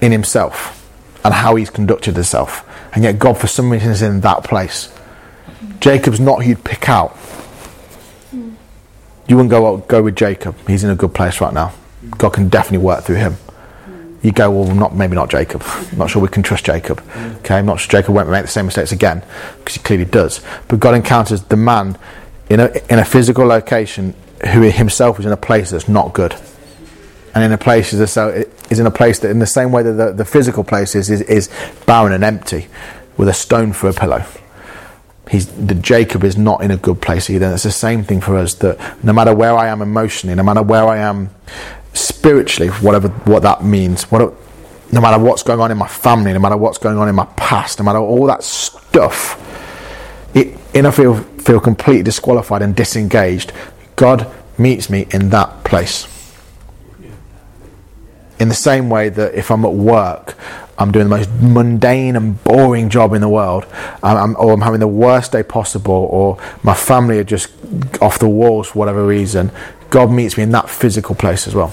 in 0.00 0.12
himself 0.12 0.86
and 1.24 1.32
how 1.34 1.56
he's 1.56 1.70
conducted 1.70 2.14
himself. 2.14 2.62
And 2.94 3.02
yet, 3.02 3.18
God, 3.18 3.38
for 3.38 3.46
some 3.46 3.70
reason, 3.70 3.90
is 3.90 4.02
in 4.02 4.20
that 4.20 4.44
place. 4.44 4.92
Jacob's 5.80 6.20
not 6.20 6.42
who 6.42 6.50
you'd 6.50 6.64
pick 6.64 6.88
out. 6.88 7.16
You 9.28 9.36
wouldn't 9.36 9.50
go, 9.50 9.78
go 9.78 10.02
with 10.02 10.16
Jacob. 10.16 10.54
He's 10.68 10.84
in 10.84 10.90
a 10.90 10.94
good 10.94 11.12
place 11.14 11.40
right 11.40 11.52
now. 11.52 11.72
God 12.18 12.34
can 12.34 12.48
definitely 12.48 12.84
work 12.84 13.04
through 13.04 13.16
him. 13.16 13.36
You 14.26 14.32
go, 14.32 14.50
well, 14.50 14.74
not 14.74 14.92
maybe 14.92 15.14
not 15.14 15.30
Jacob. 15.30 15.62
I'm 15.64 15.98
not 15.98 16.10
sure 16.10 16.20
we 16.20 16.26
can 16.26 16.42
trust 16.42 16.64
Jacob. 16.64 17.00
Okay, 17.36 17.54
I'm 17.54 17.66
not 17.66 17.78
sure 17.78 18.00
Jacob 18.00 18.12
won't 18.12 18.28
make 18.28 18.42
the 18.42 18.50
same 18.50 18.66
mistakes 18.66 18.90
again 18.90 19.22
because 19.58 19.76
he 19.76 19.80
clearly 19.80 20.04
does. 20.04 20.40
But 20.66 20.80
God 20.80 20.96
encounters 20.96 21.42
the 21.44 21.56
man 21.56 21.96
in 22.50 22.58
a 22.58 22.72
in 22.90 22.98
a 22.98 23.04
physical 23.04 23.46
location 23.46 24.16
who 24.48 24.62
himself 24.62 25.20
is 25.20 25.26
in 25.26 25.30
a 25.30 25.36
place 25.36 25.70
that's 25.70 25.88
not 25.88 26.12
good, 26.12 26.34
and 27.36 27.44
in 27.44 27.52
a 27.52 27.58
place 27.58 27.92
is 27.92 28.16
a, 28.16 28.46
is 28.68 28.80
in 28.80 28.86
a 28.86 28.90
place 28.90 29.20
that, 29.20 29.30
in 29.30 29.38
the 29.38 29.46
same 29.46 29.70
way 29.70 29.84
that 29.84 29.92
the, 29.92 30.12
the 30.12 30.24
physical 30.24 30.64
place 30.64 30.96
is, 30.96 31.08
is 31.08 31.20
is 31.20 31.48
barren 31.86 32.12
and 32.12 32.24
empty, 32.24 32.66
with 33.16 33.28
a 33.28 33.32
stone 33.32 33.72
for 33.72 33.88
a 33.88 33.92
pillow 33.92 34.24
he's 35.30 35.46
the 35.46 35.74
Jacob 35.74 36.22
is 36.24 36.36
not 36.36 36.62
in 36.62 36.70
a 36.70 36.76
good 36.76 37.00
place 37.02 37.28
either. 37.30 37.52
It's 37.52 37.64
the 37.64 37.70
same 37.70 38.04
thing 38.04 38.20
for 38.20 38.36
us 38.36 38.54
that 38.54 39.04
no 39.04 39.12
matter 39.12 39.34
where 39.34 39.56
I 39.56 39.68
am 39.68 39.82
emotionally, 39.82 40.34
no 40.36 40.42
matter 40.42 40.62
where 40.62 40.86
I 40.86 40.98
am 40.98 41.30
spiritually, 41.96 42.70
whatever 42.80 43.08
what 43.08 43.42
that 43.42 43.64
means, 43.64 44.04
what, 44.04 44.34
no 44.92 45.00
matter 45.00 45.22
what's 45.22 45.42
going 45.42 45.60
on 45.60 45.70
in 45.70 45.78
my 45.78 45.88
family, 45.88 46.32
no 46.32 46.38
matter 46.38 46.56
what's 46.56 46.78
going 46.78 46.98
on 46.98 47.08
in 47.08 47.14
my 47.14 47.26
past, 47.36 47.78
no 47.78 47.84
matter 47.84 47.98
all 47.98 48.26
that 48.26 48.42
stuff, 48.42 49.42
it, 50.34 50.58
and 50.74 50.86
I 50.86 50.90
feel 50.90 51.14
feel 51.14 51.60
completely 51.60 52.02
disqualified 52.02 52.62
and 52.62 52.74
disengaged. 52.74 53.52
God 53.94 54.30
meets 54.58 54.90
me 54.90 55.06
in 55.10 55.30
that 55.30 55.64
place. 55.64 56.08
In 58.38 58.48
the 58.48 58.54
same 58.54 58.90
way 58.90 59.08
that 59.08 59.34
if 59.34 59.50
I'm 59.50 59.64
at 59.64 59.72
work 59.72 60.36
I'm 60.78 60.92
doing 60.92 61.08
the 61.08 61.16
most 61.16 61.30
mundane 61.40 62.16
and 62.16 62.42
boring 62.44 62.90
job 62.90 63.14
in 63.14 63.20
the 63.20 63.28
world, 63.28 63.66
I'm, 64.02 64.36
or 64.36 64.52
I'm 64.52 64.60
having 64.60 64.80
the 64.80 64.88
worst 64.88 65.32
day 65.32 65.42
possible, 65.42 66.08
or 66.10 66.38
my 66.62 66.74
family 66.74 67.18
are 67.18 67.24
just 67.24 67.48
off 68.02 68.18
the 68.18 68.28
walls 68.28 68.68
for 68.68 68.78
whatever 68.78 69.06
reason, 69.06 69.50
God 69.90 70.10
meets 70.10 70.36
me 70.36 70.42
in 70.42 70.50
that 70.52 70.68
physical 70.68 71.14
place 71.14 71.46
as 71.46 71.54
well. 71.54 71.72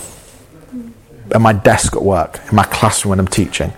At 1.31 1.41
my 1.41 1.53
desk 1.53 1.95
at 1.95 2.03
work, 2.03 2.39
in 2.49 2.55
my 2.55 2.63
classroom 2.63 3.11
when 3.11 3.19
I'm 3.19 3.27
teaching, 3.27 3.73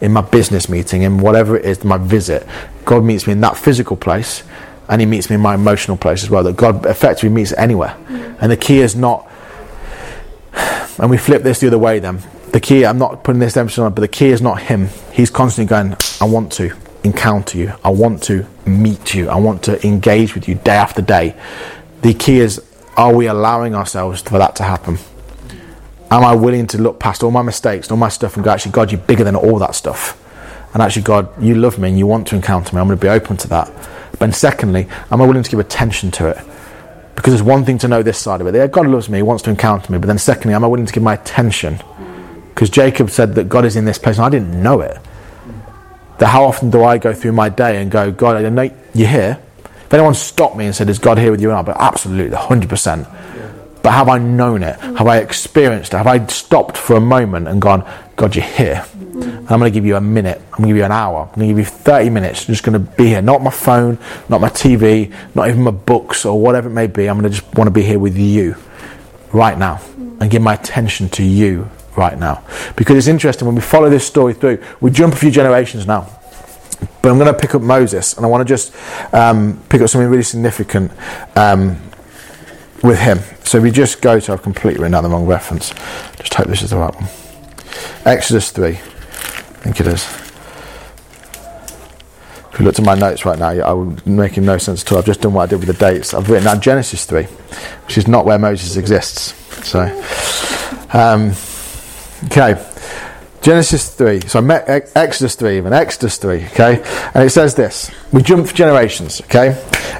in 0.00 0.12
my 0.12 0.22
business 0.22 0.68
meeting, 0.68 1.02
in 1.02 1.18
whatever 1.18 1.56
it 1.56 1.64
is, 1.64 1.84
my 1.84 1.98
visit, 1.98 2.46
God 2.84 3.04
meets 3.04 3.26
me 3.26 3.32
in 3.32 3.40
that 3.42 3.56
physical 3.56 3.96
place, 3.96 4.42
and 4.88 5.00
He 5.00 5.06
meets 5.06 5.30
me 5.30 5.36
in 5.36 5.40
my 5.40 5.54
emotional 5.54 5.96
place 5.96 6.22
as 6.22 6.30
well. 6.30 6.42
That 6.42 6.56
God 6.56 6.86
effectively 6.86 7.30
meets 7.30 7.52
anywhere. 7.52 7.96
And 8.40 8.50
the 8.50 8.56
key 8.56 8.78
is 8.78 8.96
not, 8.96 9.30
and 10.98 11.10
we 11.10 11.16
flip 11.16 11.42
this 11.42 11.60
the 11.60 11.68
other 11.68 11.78
way 11.78 11.98
then 11.98 12.22
the 12.52 12.60
key, 12.60 12.84
I'm 12.84 12.98
not 12.98 13.22
putting 13.22 13.40
this 13.40 13.56
emphasis 13.56 13.78
on, 13.78 13.94
but 13.94 14.00
the 14.00 14.08
key 14.08 14.28
is 14.28 14.42
not 14.42 14.60
him. 14.62 14.88
He's 15.12 15.30
constantly 15.30 15.68
going, 15.68 15.96
I 16.20 16.24
want 16.24 16.52
to 16.52 16.74
encounter 17.04 17.58
you. 17.58 17.72
I 17.84 17.90
want 17.90 18.22
to 18.24 18.46
meet 18.66 19.14
you. 19.14 19.28
I 19.28 19.36
want 19.36 19.62
to 19.64 19.84
engage 19.86 20.34
with 20.34 20.48
you 20.48 20.56
day 20.56 20.74
after 20.74 21.02
day. 21.02 21.40
The 22.02 22.14
key 22.14 22.38
is, 22.40 22.60
are 23.00 23.14
we 23.14 23.26
allowing 23.28 23.74
ourselves 23.74 24.20
for 24.20 24.36
that 24.36 24.54
to 24.56 24.62
happen? 24.62 24.98
Am 26.10 26.22
I 26.22 26.34
willing 26.34 26.66
to 26.66 26.78
look 26.78 27.00
past 27.00 27.22
all 27.22 27.30
my 27.30 27.40
mistakes 27.40 27.86
and 27.86 27.92
all 27.92 27.98
my 27.98 28.10
stuff 28.10 28.36
and 28.36 28.44
go, 28.44 28.50
actually, 28.50 28.72
God, 28.72 28.92
you're 28.92 29.00
bigger 29.00 29.24
than 29.24 29.34
all 29.34 29.58
that 29.60 29.74
stuff? 29.74 30.18
And 30.74 30.82
actually, 30.82 31.02
God, 31.02 31.42
you 31.42 31.54
love 31.54 31.78
me 31.78 31.88
and 31.88 31.98
you 31.98 32.06
want 32.06 32.26
to 32.28 32.36
encounter 32.36 32.76
me. 32.76 32.80
I'm 32.80 32.88
going 32.88 32.98
to 32.98 33.02
be 33.02 33.08
open 33.08 33.38
to 33.38 33.48
that. 33.48 33.72
But 34.18 34.34
secondly, 34.34 34.86
am 35.10 35.22
I 35.22 35.26
willing 35.26 35.42
to 35.42 35.50
give 35.50 35.58
attention 35.58 36.10
to 36.12 36.28
it? 36.28 36.38
Because 37.14 37.32
there's 37.32 37.42
one 37.42 37.64
thing 37.64 37.78
to 37.78 37.88
know 37.88 38.02
this 38.02 38.18
side 38.18 38.42
of 38.42 38.46
it. 38.46 38.54
Yeah, 38.54 38.66
God 38.66 38.86
loves 38.86 39.08
me, 39.08 39.18
He 39.18 39.22
wants 39.22 39.42
to 39.44 39.50
encounter 39.50 39.90
me. 39.90 39.98
But 39.98 40.06
then, 40.06 40.18
secondly, 40.18 40.52
am 40.52 40.62
I 40.62 40.66
willing 40.66 40.84
to 40.84 40.92
give 40.92 41.02
my 41.02 41.14
attention? 41.14 41.80
Because 42.54 42.68
Jacob 42.68 43.08
said 43.08 43.34
that 43.36 43.48
God 43.48 43.64
is 43.64 43.76
in 43.76 43.86
this 43.86 43.96
place, 43.96 44.18
and 44.18 44.26
I 44.26 44.28
didn't 44.28 44.62
know 44.62 44.82
it. 44.82 44.98
That 46.18 46.26
how 46.26 46.44
often 46.44 46.68
do 46.68 46.84
I 46.84 46.98
go 46.98 47.14
through 47.14 47.32
my 47.32 47.48
day 47.48 47.80
and 47.80 47.90
go, 47.90 48.12
God, 48.12 48.44
I 48.44 48.46
know 48.50 48.70
you're 48.92 49.08
here. 49.08 49.38
If 49.90 49.94
anyone 49.94 50.14
stopped 50.14 50.54
me 50.54 50.66
and 50.66 50.74
said, 50.74 50.88
Is 50.88 51.00
God 51.00 51.18
here 51.18 51.32
with 51.32 51.40
you? 51.40 51.48
And 51.48 51.56
I'll 51.56 51.64
be 51.64 51.72
absolutely, 51.74 52.36
100%. 52.36 53.82
But 53.82 53.90
have 53.90 54.08
I 54.08 54.18
known 54.18 54.62
it? 54.62 54.78
Have 54.78 55.08
I 55.08 55.16
experienced 55.16 55.94
it? 55.94 55.96
Have 55.96 56.06
I 56.06 56.24
stopped 56.26 56.76
for 56.76 56.94
a 56.94 57.00
moment 57.00 57.48
and 57.48 57.60
gone, 57.60 57.84
God, 58.14 58.36
you're 58.36 58.44
here? 58.44 58.86
And 58.94 59.50
I'm 59.50 59.58
going 59.58 59.72
to 59.72 59.74
give 59.74 59.84
you 59.84 59.96
a 59.96 60.00
minute. 60.00 60.40
I'm 60.52 60.58
going 60.58 60.62
to 60.62 60.68
give 60.68 60.76
you 60.76 60.84
an 60.84 60.92
hour. 60.92 61.22
I'm 61.22 61.34
going 61.34 61.40
to 61.40 61.46
give 61.48 61.58
you 61.58 61.64
30 61.64 62.08
minutes. 62.10 62.42
I'm 62.42 62.54
just 62.54 62.62
going 62.62 62.74
to 62.74 62.92
be 62.92 63.06
here. 63.06 63.20
Not 63.20 63.42
my 63.42 63.50
phone, 63.50 63.98
not 64.28 64.40
my 64.40 64.48
TV, 64.48 65.12
not 65.34 65.48
even 65.48 65.62
my 65.62 65.72
books 65.72 66.24
or 66.24 66.40
whatever 66.40 66.68
it 66.68 66.72
may 66.72 66.86
be. 66.86 67.08
I'm 67.08 67.18
going 67.18 67.28
to 67.28 67.36
just 67.36 67.52
want 67.56 67.66
to 67.66 67.72
be 67.72 67.82
here 67.82 67.98
with 67.98 68.16
you 68.16 68.54
right 69.32 69.58
now 69.58 69.80
and 70.20 70.30
give 70.30 70.40
my 70.40 70.54
attention 70.54 71.08
to 71.08 71.24
you 71.24 71.68
right 71.96 72.16
now. 72.16 72.44
Because 72.76 72.96
it's 72.96 73.08
interesting, 73.08 73.46
when 73.46 73.56
we 73.56 73.60
follow 73.60 73.90
this 73.90 74.06
story 74.06 74.34
through, 74.34 74.62
we 74.80 74.92
jump 74.92 75.14
a 75.14 75.16
few 75.16 75.32
generations 75.32 75.84
now. 75.84 76.19
But 77.02 77.10
I'm 77.10 77.18
going 77.18 77.32
to 77.32 77.38
pick 77.38 77.54
up 77.54 77.62
Moses, 77.62 78.14
and 78.14 78.26
I 78.26 78.28
want 78.28 78.46
to 78.46 78.52
just 78.52 78.74
um, 79.14 79.60
pick 79.68 79.80
up 79.80 79.88
something 79.88 80.08
really 80.08 80.22
significant 80.22 80.92
um, 81.36 81.80
with 82.82 82.98
him. 82.98 83.18
So 83.44 83.58
if 83.58 83.64
we 83.64 83.70
just 83.70 84.02
go 84.02 84.20
to, 84.20 84.32
I've 84.32 84.42
completely 84.42 84.80
written 84.80 84.92
down 84.92 85.04
the 85.04 85.10
wrong 85.10 85.26
reference. 85.26 85.70
Just 86.18 86.34
hope 86.34 86.46
this 86.46 86.62
is 86.62 86.70
the 86.70 86.76
right 86.76 86.94
one. 86.94 87.08
Exodus 88.04 88.50
3. 88.50 88.68
I 88.68 88.72
think 88.72 89.80
it 89.80 89.86
is. 89.86 90.04
If 92.52 92.58
you 92.58 92.64
look 92.64 92.78
at 92.78 92.84
my 92.84 92.94
notes 92.94 93.24
right 93.24 93.38
now, 93.38 93.50
I 93.50 93.72
would 93.72 94.06
making 94.06 94.44
no 94.44 94.58
sense 94.58 94.82
at 94.82 94.92
all. 94.92 94.98
I've 94.98 95.06
just 95.06 95.20
done 95.22 95.32
what 95.32 95.42
I 95.42 95.46
did 95.46 95.64
with 95.64 95.68
the 95.68 95.74
dates. 95.74 96.14
I've 96.14 96.28
written 96.28 96.44
down 96.44 96.60
Genesis 96.60 97.04
3, 97.04 97.24
which 97.24 97.96
is 97.98 98.06
not 98.08 98.26
where 98.26 98.38
Moses 98.38 98.76
exists. 98.76 99.34
So, 99.66 99.80
um, 100.92 101.32
Okay. 102.26 102.54
Genesis 103.40 103.94
3, 103.94 104.20
so 104.26 104.46
Exodus 104.94 105.34
3, 105.34 105.56
even 105.56 105.72
Exodus 105.72 106.18
3, 106.18 106.44
okay? 106.46 106.82
And 107.14 107.24
it 107.24 107.30
says 107.30 107.54
this. 107.54 107.90
We 108.12 108.22
jump 108.22 108.46
for 108.46 108.54
generations, 108.54 109.22
okay? 109.22 109.52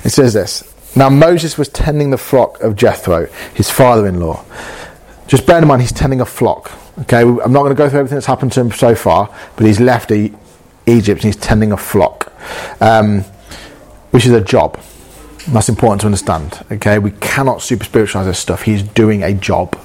It 0.04 0.10
says 0.10 0.34
this. 0.34 0.62
Now 0.94 1.08
Moses 1.08 1.56
was 1.56 1.68
tending 1.68 2.10
the 2.10 2.18
flock 2.18 2.60
of 2.60 2.76
Jethro, 2.76 3.26
his 3.54 3.70
father 3.70 4.06
in 4.06 4.20
law. 4.20 4.44
Just 5.26 5.46
bear 5.46 5.58
in 5.58 5.66
mind, 5.66 5.80
he's 5.80 5.92
tending 5.92 6.20
a 6.20 6.26
flock, 6.26 6.70
okay? 7.00 7.22
I'm 7.22 7.52
not 7.52 7.62
going 7.62 7.70
to 7.70 7.78
go 7.78 7.88
through 7.88 8.00
everything 8.00 8.16
that's 8.16 8.26
happened 8.26 8.52
to 8.52 8.60
him 8.60 8.72
so 8.72 8.94
far, 8.94 9.34
but 9.56 9.64
he's 9.64 9.80
left 9.80 10.10
e- 10.10 10.34
Egypt 10.86 11.24
and 11.24 11.32
he's 11.32 11.42
tending 11.42 11.72
a 11.72 11.76
flock, 11.78 12.32
um, 12.82 13.22
which 14.10 14.26
is 14.26 14.32
a 14.32 14.40
job. 14.42 14.78
That's 15.48 15.70
important 15.70 16.02
to 16.02 16.08
understand, 16.08 16.62
okay? 16.70 16.98
We 16.98 17.12
cannot 17.12 17.62
super 17.62 17.84
spiritualize 17.84 18.26
this 18.26 18.38
stuff. 18.38 18.62
He's 18.62 18.82
doing 18.82 19.22
a 19.22 19.32
job 19.32 19.78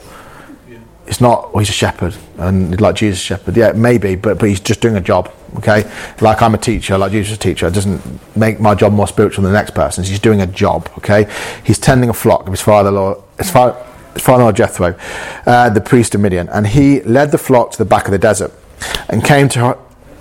it's 1.07 1.21
not 1.21 1.53
well, 1.53 1.59
he's 1.59 1.69
a 1.69 1.73
shepherd 1.73 2.15
and 2.37 2.79
like 2.81 2.95
Jesus 2.95 3.19
shepherd. 3.19 3.55
Yeah 3.55 3.71
maybe 3.73 4.15
but 4.15 4.39
but 4.39 4.49
he's 4.49 4.59
just 4.59 4.81
doing 4.81 4.95
a 4.95 5.01
job 5.01 5.31
okay? 5.57 5.89
Like 6.21 6.41
I'm 6.41 6.53
a 6.53 6.57
teacher 6.57 6.97
like 6.97 7.11
Jesus 7.11 7.33
is 7.33 7.37
a 7.37 7.39
teacher. 7.39 7.67
It 7.67 7.73
doesn't 7.73 8.01
make 8.35 8.59
my 8.59 8.75
job 8.75 8.93
more 8.93 9.07
spiritual 9.07 9.43
than 9.43 9.51
the 9.51 9.57
next 9.57 9.71
person's 9.71 10.07
he's 10.07 10.19
doing 10.19 10.41
a 10.41 10.47
job 10.47 10.89
okay? 10.97 11.31
He's 11.63 11.79
tending 11.79 12.09
a 12.09 12.13
flock 12.13 12.47
of 12.47 12.51
his 12.51 12.61
father-in-law 12.61 13.23
his, 13.37 13.51
father, 13.51 13.85
his 14.13 14.23
father-in-law 14.23 14.51
Jethro 14.53 14.97
uh, 15.45 15.69
the 15.69 15.81
priest 15.81 16.15
of 16.15 16.21
Midian. 16.21 16.49
And 16.49 16.67
he 16.67 17.01
led 17.01 17.31
the 17.31 17.37
flock 17.37 17.71
to 17.71 17.77
the 17.77 17.85
back 17.85 18.05
of 18.05 18.11
the 18.11 18.17
desert 18.17 18.51
and 19.09 19.23
came 19.23 19.49
to 19.49 19.77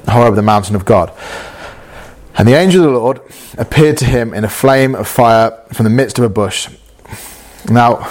Horeb 0.09 0.35
the 0.35 0.43
mountain 0.43 0.77
of 0.77 0.85
God. 0.85 1.13
And 2.37 2.49
the 2.49 2.55
angel 2.55 2.85
of 2.85 2.93
the 2.93 2.99
Lord 2.99 3.21
appeared 3.57 3.97
to 3.99 4.05
him 4.05 4.35
in 4.35 4.45
a 4.45 4.49
flame 4.49 4.95
of 4.95 5.07
fire 5.07 5.51
from 5.73 5.85
the 5.85 5.91
midst 5.91 6.19
of 6.19 6.25
a 6.25 6.29
bush. 6.29 6.69
Now 7.71 8.09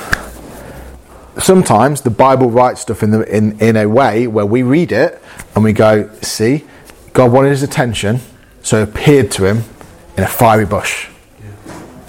sometimes 1.39 2.01
the 2.01 2.09
Bible 2.09 2.49
writes 2.49 2.81
stuff 2.81 3.03
in, 3.03 3.11
the, 3.11 3.35
in, 3.35 3.59
in 3.59 3.75
a 3.75 3.87
way 3.87 4.27
where 4.27 4.45
we 4.45 4.63
read 4.63 4.91
it 4.91 5.21
and 5.55 5.63
we 5.63 5.73
go, 5.73 6.09
see, 6.21 6.63
God 7.13 7.31
wanted 7.31 7.49
his 7.49 7.63
attention, 7.63 8.19
so 8.61 8.77
he 8.77 8.91
appeared 8.91 9.31
to 9.31 9.45
him 9.45 9.63
in 10.17 10.23
a 10.23 10.27
fiery 10.27 10.65
bush. 10.65 11.07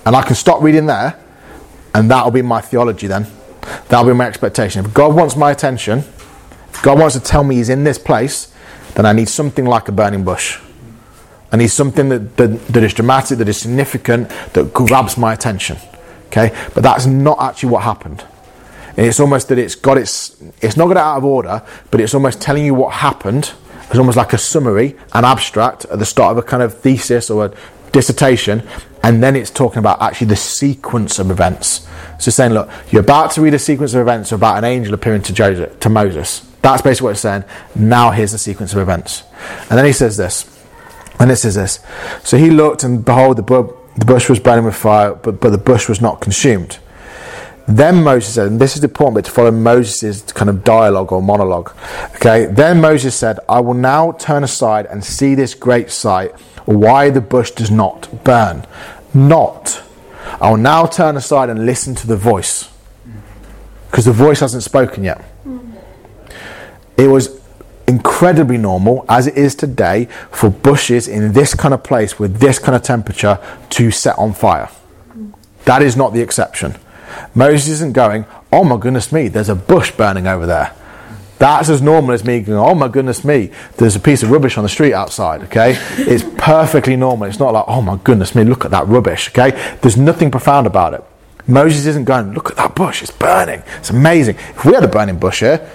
And 0.06 0.14
I 0.14 0.22
can 0.22 0.34
stop 0.34 0.62
reading 0.62 0.86
there, 0.86 1.18
and 1.94 2.10
that'll 2.10 2.30
be 2.30 2.42
my 2.42 2.60
theology 2.60 3.06
then. 3.06 3.26
That'll 3.88 4.06
be 4.06 4.14
my 4.14 4.26
expectation. 4.26 4.84
If 4.84 4.92
God 4.92 5.14
wants 5.14 5.36
my 5.36 5.50
attention, 5.50 6.00
if 6.00 6.82
God 6.82 6.98
wants 6.98 7.14
to 7.14 7.22
tell 7.22 7.44
me 7.44 7.56
he's 7.56 7.68
in 7.68 7.84
this 7.84 7.98
place, 7.98 8.52
then 8.94 9.06
I 9.06 9.12
need 9.12 9.28
something 9.28 9.64
like 9.64 9.88
a 9.88 9.92
burning 9.92 10.24
bush. 10.24 10.60
I 11.50 11.56
need 11.56 11.68
something 11.68 12.08
that, 12.08 12.36
that, 12.36 12.66
that 12.68 12.82
is 12.82 12.92
dramatic, 12.94 13.38
that 13.38 13.48
is 13.48 13.58
significant, 13.58 14.28
that 14.52 14.74
grabs 14.74 15.16
my 15.16 15.32
attention. 15.32 15.78
Okay? 16.26 16.54
But 16.74 16.82
that's 16.82 17.06
not 17.06 17.40
actually 17.40 17.70
what 17.70 17.84
happened. 17.84 18.24
And 18.96 19.06
it's 19.06 19.20
almost 19.20 19.48
that 19.48 19.58
it's 19.58 19.74
got 19.74 19.98
its, 19.98 20.40
it's 20.60 20.76
not 20.76 20.86
got 20.86 20.96
it 20.96 20.98
out 20.98 21.18
of 21.18 21.24
order, 21.24 21.62
but 21.90 22.00
it's 22.00 22.14
almost 22.14 22.40
telling 22.40 22.64
you 22.64 22.74
what 22.74 22.94
happened. 22.94 23.52
It's 23.88 23.98
almost 23.98 24.16
like 24.16 24.32
a 24.32 24.38
summary, 24.38 24.96
an 25.12 25.24
abstract 25.24 25.84
at 25.86 25.98
the 25.98 26.06
start 26.06 26.32
of 26.32 26.38
a 26.38 26.42
kind 26.42 26.62
of 26.62 26.78
thesis 26.78 27.30
or 27.30 27.46
a 27.46 27.54
dissertation, 27.92 28.66
and 29.02 29.22
then 29.22 29.36
it's 29.36 29.50
talking 29.50 29.78
about 29.78 30.00
actually 30.00 30.28
the 30.28 30.36
sequence 30.36 31.18
of 31.18 31.30
events. 31.30 31.86
So 32.18 32.30
saying, 32.30 32.52
look, 32.52 32.70
you're 32.90 33.02
about 33.02 33.32
to 33.32 33.42
read 33.42 33.54
a 33.54 33.58
sequence 33.58 33.94
of 33.94 34.00
events 34.00 34.32
about 34.32 34.58
an 34.58 34.64
angel 34.64 34.94
appearing 34.94 35.22
to, 35.22 35.32
Joseph, 35.32 35.78
to 35.80 35.88
Moses. 35.88 36.40
That's 36.62 36.82
basically 36.82 37.04
what 37.06 37.10
it's 37.10 37.20
saying. 37.20 37.44
Now 37.74 38.10
here's 38.10 38.32
the 38.32 38.38
sequence 38.38 38.72
of 38.72 38.78
events. 38.78 39.22
And 39.68 39.78
then 39.78 39.84
he 39.84 39.92
says 39.92 40.16
this, 40.16 40.50
and 41.20 41.30
this 41.30 41.44
is 41.44 41.54
this. 41.54 41.80
So 42.22 42.38
he 42.38 42.50
looked, 42.50 42.82
and 42.84 43.04
behold, 43.04 43.36
the, 43.36 43.42
bu- 43.42 43.74
the 43.96 44.04
bush 44.04 44.28
was 44.28 44.40
burning 44.40 44.64
with 44.64 44.74
fire, 44.74 45.14
but, 45.14 45.40
but 45.40 45.50
the 45.50 45.58
bush 45.58 45.88
was 45.88 46.00
not 46.00 46.20
consumed. 46.20 46.78
Then 47.66 48.02
Moses 48.02 48.34
said, 48.34 48.46
and 48.48 48.60
this 48.60 48.74
is 48.74 48.82
the 48.82 48.88
important 48.88 49.16
bit 49.16 49.24
to 49.24 49.30
follow 49.30 49.50
Moses' 49.50 50.20
kind 50.32 50.50
of 50.50 50.64
dialogue 50.64 51.12
or 51.12 51.22
monologue. 51.22 51.74
Okay, 52.16 52.46
then 52.46 52.80
Moses 52.80 53.14
said, 53.14 53.38
I 53.48 53.60
will 53.60 53.74
now 53.74 54.12
turn 54.12 54.44
aside 54.44 54.86
and 54.86 55.02
see 55.02 55.34
this 55.34 55.54
great 55.54 55.90
sight, 55.90 56.32
why 56.66 57.10
the 57.10 57.22
bush 57.22 57.50
does 57.52 57.70
not 57.70 58.24
burn. 58.24 58.66
Not. 59.14 59.82
I 60.40 60.50
will 60.50 60.58
now 60.58 60.86
turn 60.86 61.16
aside 61.16 61.48
and 61.48 61.64
listen 61.64 61.94
to 61.96 62.06
the 62.06 62.16
voice. 62.16 62.70
Because 63.90 64.04
the 64.04 64.12
voice 64.12 64.40
hasn't 64.40 64.62
spoken 64.62 65.04
yet. 65.04 65.24
It 66.96 67.08
was 67.08 67.40
incredibly 67.86 68.58
normal, 68.58 69.04
as 69.08 69.26
it 69.26 69.36
is 69.36 69.54
today, 69.54 70.06
for 70.30 70.50
bushes 70.50 71.08
in 71.08 71.32
this 71.32 71.54
kind 71.54 71.72
of 71.72 71.82
place 71.82 72.18
with 72.18 72.40
this 72.40 72.58
kind 72.58 72.76
of 72.76 72.82
temperature 72.82 73.38
to 73.70 73.90
set 73.90 74.18
on 74.18 74.32
fire. 74.34 74.68
That 75.64 75.82
is 75.82 75.96
not 75.96 76.12
the 76.12 76.20
exception. 76.20 76.76
Moses 77.34 77.68
isn't 77.68 77.92
going, 77.92 78.24
oh 78.52 78.64
my 78.64 78.76
goodness 78.76 79.12
me, 79.12 79.28
there's 79.28 79.48
a 79.48 79.54
bush 79.54 79.90
burning 79.90 80.26
over 80.26 80.46
there. 80.46 80.74
That's 81.38 81.68
as 81.68 81.82
normal 81.82 82.12
as 82.12 82.24
me 82.24 82.40
going, 82.40 82.58
oh 82.58 82.74
my 82.74 82.88
goodness 82.88 83.24
me, 83.24 83.50
there's 83.76 83.96
a 83.96 84.00
piece 84.00 84.22
of 84.22 84.30
rubbish 84.30 84.56
on 84.56 84.62
the 84.62 84.68
street 84.68 84.94
outside, 84.94 85.42
okay? 85.44 85.76
It's 85.96 86.24
perfectly 86.38 86.96
normal. 86.96 87.28
It's 87.28 87.38
not 87.38 87.52
like, 87.52 87.64
oh 87.66 87.82
my 87.82 87.96
goodness 88.02 88.34
me, 88.34 88.44
look 88.44 88.64
at 88.64 88.70
that 88.70 88.86
rubbish, 88.86 89.28
okay? 89.30 89.50
There's 89.82 89.96
nothing 89.96 90.30
profound 90.30 90.66
about 90.66 90.94
it. 90.94 91.04
Moses 91.46 91.86
isn't 91.86 92.04
going, 92.04 92.32
look 92.32 92.50
at 92.50 92.56
that 92.56 92.74
bush, 92.74 93.02
it's 93.02 93.10
burning. 93.10 93.62
It's 93.78 93.90
amazing. 93.90 94.36
If 94.36 94.64
we 94.64 94.74
had 94.74 94.84
a 94.84 94.88
burning 94.88 95.18
bush 95.18 95.40
here, 95.40 95.68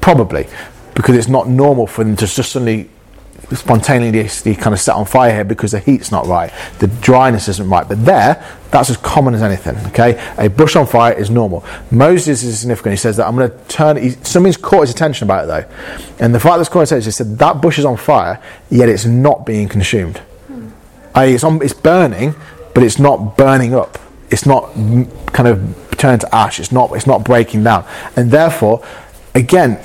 probably, 0.00 0.46
because 0.94 1.16
it's 1.16 1.28
not 1.28 1.48
normal 1.48 1.86
for 1.86 2.04
them 2.04 2.16
to 2.16 2.26
just 2.26 2.52
suddenly 2.52 2.88
spontaneously 3.52 4.54
kind 4.54 4.74
of 4.74 4.80
set 4.80 4.94
on 4.94 5.04
fire 5.04 5.32
here 5.32 5.44
because 5.44 5.72
the 5.72 5.80
heat's 5.80 6.10
not 6.10 6.26
right, 6.26 6.52
the 6.78 6.86
dryness 6.86 7.48
isn't 7.48 7.68
right. 7.68 7.86
But 7.88 8.04
there, 8.04 8.44
that's 8.70 8.90
as 8.90 8.96
common 8.96 9.34
as 9.34 9.42
anything. 9.42 9.76
Okay, 9.88 10.20
a 10.38 10.48
bush 10.48 10.76
on 10.76 10.86
fire 10.86 11.12
is 11.12 11.30
normal. 11.30 11.64
Moses 11.90 12.42
is 12.42 12.60
significant. 12.60 12.94
He 12.94 12.96
says 12.96 13.16
that 13.16 13.26
I'm 13.26 13.36
going 13.36 13.50
to 13.50 13.58
turn. 13.68 13.96
He, 13.96 14.10
something's 14.10 14.56
caught 14.56 14.82
his 14.82 14.90
attention 14.90 15.26
about 15.26 15.44
it 15.44 15.46
though, 15.46 16.24
and 16.24 16.34
the 16.34 16.40
fact 16.40 16.58
that's 16.58 16.68
caught 16.68 16.80
his 16.80 16.92
attention, 16.92 17.08
he 17.08 17.12
said 17.12 17.38
that 17.38 17.60
bush 17.60 17.78
is 17.78 17.84
on 17.84 17.96
fire, 17.96 18.42
yet 18.70 18.88
it's 18.88 19.04
not 19.04 19.46
being 19.46 19.68
consumed. 19.68 20.18
Hmm. 20.46 20.68
it's 21.16 21.44
on, 21.44 21.62
it's 21.62 21.74
burning, 21.74 22.34
but 22.74 22.82
it's 22.82 22.98
not 22.98 23.36
burning 23.36 23.74
up. 23.74 23.98
It's 24.30 24.46
not 24.46 24.72
kind 25.32 25.48
of 25.48 25.96
turned 25.96 26.22
to 26.22 26.34
ash. 26.34 26.58
It's 26.58 26.72
not. 26.72 26.92
It's 26.92 27.06
not 27.06 27.24
breaking 27.24 27.64
down, 27.64 27.86
and 28.16 28.30
therefore, 28.30 28.84
again, 29.34 29.80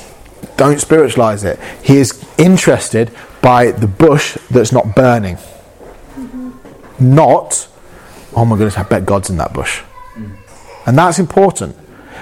don't 0.58 0.80
spiritualize 0.80 1.44
it. 1.44 1.60
He 1.84 1.98
is 1.98 2.26
interested 2.38 3.12
by 3.42 3.72
the 3.72 3.88
bush 3.88 4.38
that's 4.50 4.72
not 4.72 4.96
burning. 4.96 5.36
Mm-hmm. 5.36 7.16
Not, 7.16 7.68
oh 8.36 8.46
my 8.46 8.58
goodness, 8.58 8.78
I 8.78 8.84
bet 8.84 9.06
God's 9.06 9.30
in 9.30 9.38
that 9.38 9.54
bush. 9.54 9.82
Mm. 10.16 10.38
And 10.86 10.98
that's 10.98 11.20
important 11.20 11.76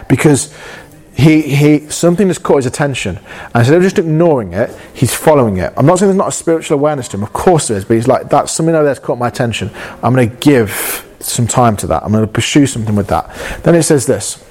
because 0.07 0.53
he, 1.17 1.41
he 1.41 1.89
something 1.89 2.27
has 2.27 2.37
caught 2.37 2.57
his 2.57 2.65
attention. 2.67 3.17
And 3.17 3.55
instead 3.55 3.77
of 3.77 3.83
just 3.83 3.97
ignoring 3.97 4.53
it, 4.53 4.69
he's 4.93 5.15
following 5.15 5.57
it. 5.57 5.73
I'm 5.75 5.85
not 5.85 5.97
saying 5.97 6.09
there's 6.09 6.17
not 6.17 6.27
a 6.27 6.31
spiritual 6.31 6.77
awareness 6.77 7.07
to 7.09 7.17
him, 7.17 7.23
of 7.23 7.33
course 7.33 7.69
there 7.69 7.77
is, 7.77 7.85
but 7.85 7.95
he's 7.95 8.07
like, 8.07 8.29
that's 8.29 8.51
something 8.51 8.75
over 8.75 8.85
there's 8.85 8.99
caught 8.99 9.17
my 9.17 9.27
attention. 9.27 9.71
I'm 10.03 10.13
going 10.13 10.29
to 10.29 10.35
give 10.35 11.03
some 11.19 11.47
time 11.47 11.75
to 11.77 11.87
that. 11.87 12.03
I'm 12.03 12.11
going 12.11 12.25
to 12.25 12.31
pursue 12.31 12.67
something 12.67 12.95
with 12.95 13.07
that. 13.07 13.33
Then 13.63 13.73
it 13.73 13.83
says 13.83 14.05
this. 14.05 14.43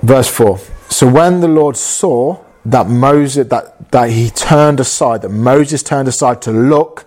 Verse 0.00 0.28
4. 0.28 0.58
So 0.88 1.08
when 1.08 1.40
the 1.40 1.48
Lord 1.48 1.76
saw 1.76 2.42
that 2.64 2.88
Moses 2.88 3.48
that, 3.48 3.90
that 3.90 4.10
he 4.10 4.30
turned 4.30 4.80
aside, 4.80 5.22
that 5.22 5.30
Moses 5.30 5.82
turned 5.82 6.08
aside 6.08 6.42
to 6.42 6.52
look, 6.52 7.06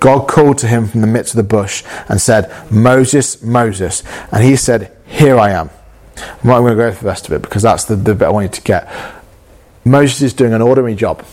God 0.00 0.28
called 0.28 0.58
to 0.58 0.68
him 0.68 0.88
from 0.88 1.00
the 1.00 1.06
midst 1.06 1.32
of 1.32 1.36
the 1.36 1.42
bush 1.44 1.84
and 2.08 2.20
said, 2.20 2.52
Moses, 2.70 3.42
Moses. 3.42 4.02
And 4.32 4.42
he 4.42 4.56
said, 4.56 4.96
Here 5.06 5.38
I 5.38 5.50
am. 5.50 5.70
I'm 6.16 6.48
going 6.48 6.76
to 6.76 6.76
go 6.76 6.90
through 6.90 7.02
the 7.02 7.06
rest 7.06 7.26
of 7.26 7.32
it 7.32 7.42
because 7.42 7.62
that's 7.62 7.84
the, 7.84 7.96
the 7.96 8.14
bit 8.14 8.26
I 8.26 8.30
wanted 8.30 8.52
to 8.54 8.62
get. 8.62 8.92
Moses 9.84 10.22
is 10.22 10.34
doing 10.34 10.52
an 10.52 10.62
ordinary 10.62 10.94
job. 10.94 11.24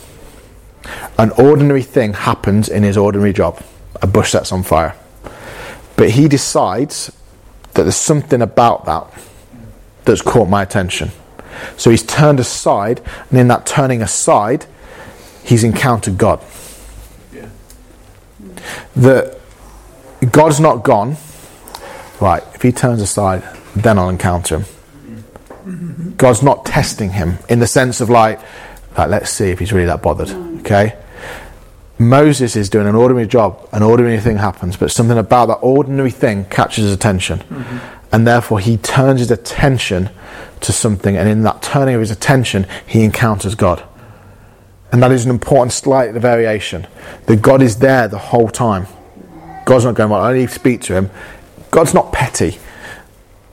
An 1.18 1.30
ordinary 1.32 1.82
thing 1.82 2.14
happens 2.14 2.68
in 2.68 2.82
his 2.82 2.96
ordinary 2.96 3.32
job. 3.32 3.62
A 4.02 4.06
bush 4.06 4.30
sets 4.30 4.52
on 4.52 4.62
fire. 4.62 4.96
But 5.96 6.10
he 6.10 6.28
decides 6.28 7.12
that 7.74 7.82
there's 7.82 7.96
something 7.96 8.40
about 8.40 8.86
that 8.86 9.06
that's 10.04 10.22
caught 10.22 10.48
my 10.48 10.62
attention. 10.62 11.10
So 11.76 11.90
he's 11.90 12.02
turned 12.02 12.40
aside, 12.40 13.00
and 13.30 13.38
in 13.38 13.48
that 13.48 13.66
turning 13.66 14.02
aside, 14.02 14.66
he's 15.44 15.64
encountered 15.64 16.18
God. 16.18 16.40
Yeah. 17.32 17.48
That 18.96 19.38
God's 20.30 20.60
not 20.60 20.84
gone. 20.84 21.16
Right, 22.20 22.42
if 22.54 22.60
he 22.60 22.70
turns 22.70 23.00
aside, 23.00 23.42
then 23.74 23.98
I'll 23.98 24.10
encounter 24.10 24.58
him. 24.58 26.14
God's 26.16 26.42
not 26.42 26.66
testing 26.66 27.10
him 27.10 27.38
in 27.48 27.60
the 27.60 27.66
sense 27.66 28.00
of 28.00 28.10
like, 28.10 28.40
like, 28.98 29.08
let's 29.08 29.30
see 29.30 29.50
if 29.50 29.58
he's 29.58 29.72
really 29.72 29.86
that 29.86 30.02
bothered. 30.02 30.30
Okay? 30.60 30.98
Moses 31.98 32.56
is 32.56 32.68
doing 32.68 32.86
an 32.86 32.94
ordinary 32.94 33.26
job, 33.26 33.68
an 33.72 33.82
ordinary 33.82 34.18
thing 34.20 34.36
happens, 34.36 34.76
but 34.76 34.90
something 34.90 35.18
about 35.18 35.46
that 35.46 35.58
ordinary 35.62 36.10
thing 36.10 36.44
catches 36.46 36.84
his 36.84 36.92
attention. 36.92 37.38
Mm-hmm. 37.38 37.99
And 38.12 38.26
therefore, 38.26 38.60
he 38.60 38.76
turns 38.76 39.20
his 39.20 39.30
attention 39.30 40.10
to 40.60 40.72
something, 40.72 41.16
and 41.16 41.28
in 41.28 41.42
that 41.42 41.62
turning 41.62 41.94
of 41.94 42.00
his 42.00 42.10
attention, 42.10 42.66
he 42.86 43.04
encounters 43.04 43.54
God. 43.54 43.84
And 44.92 45.02
that 45.02 45.12
is 45.12 45.24
an 45.24 45.30
important 45.30 45.72
slight 45.72 46.12
variation. 46.14 46.86
That 47.26 47.42
God 47.42 47.62
is 47.62 47.78
there 47.78 48.08
the 48.08 48.18
whole 48.18 48.48
time. 48.48 48.86
God's 49.64 49.84
not 49.84 49.94
going, 49.94 50.10
well, 50.10 50.22
I 50.22 50.32
to 50.32 50.48
speak 50.48 50.80
to 50.82 50.94
him. 50.94 51.10
God's 51.70 51.94
not 51.94 52.12
petty. 52.12 52.58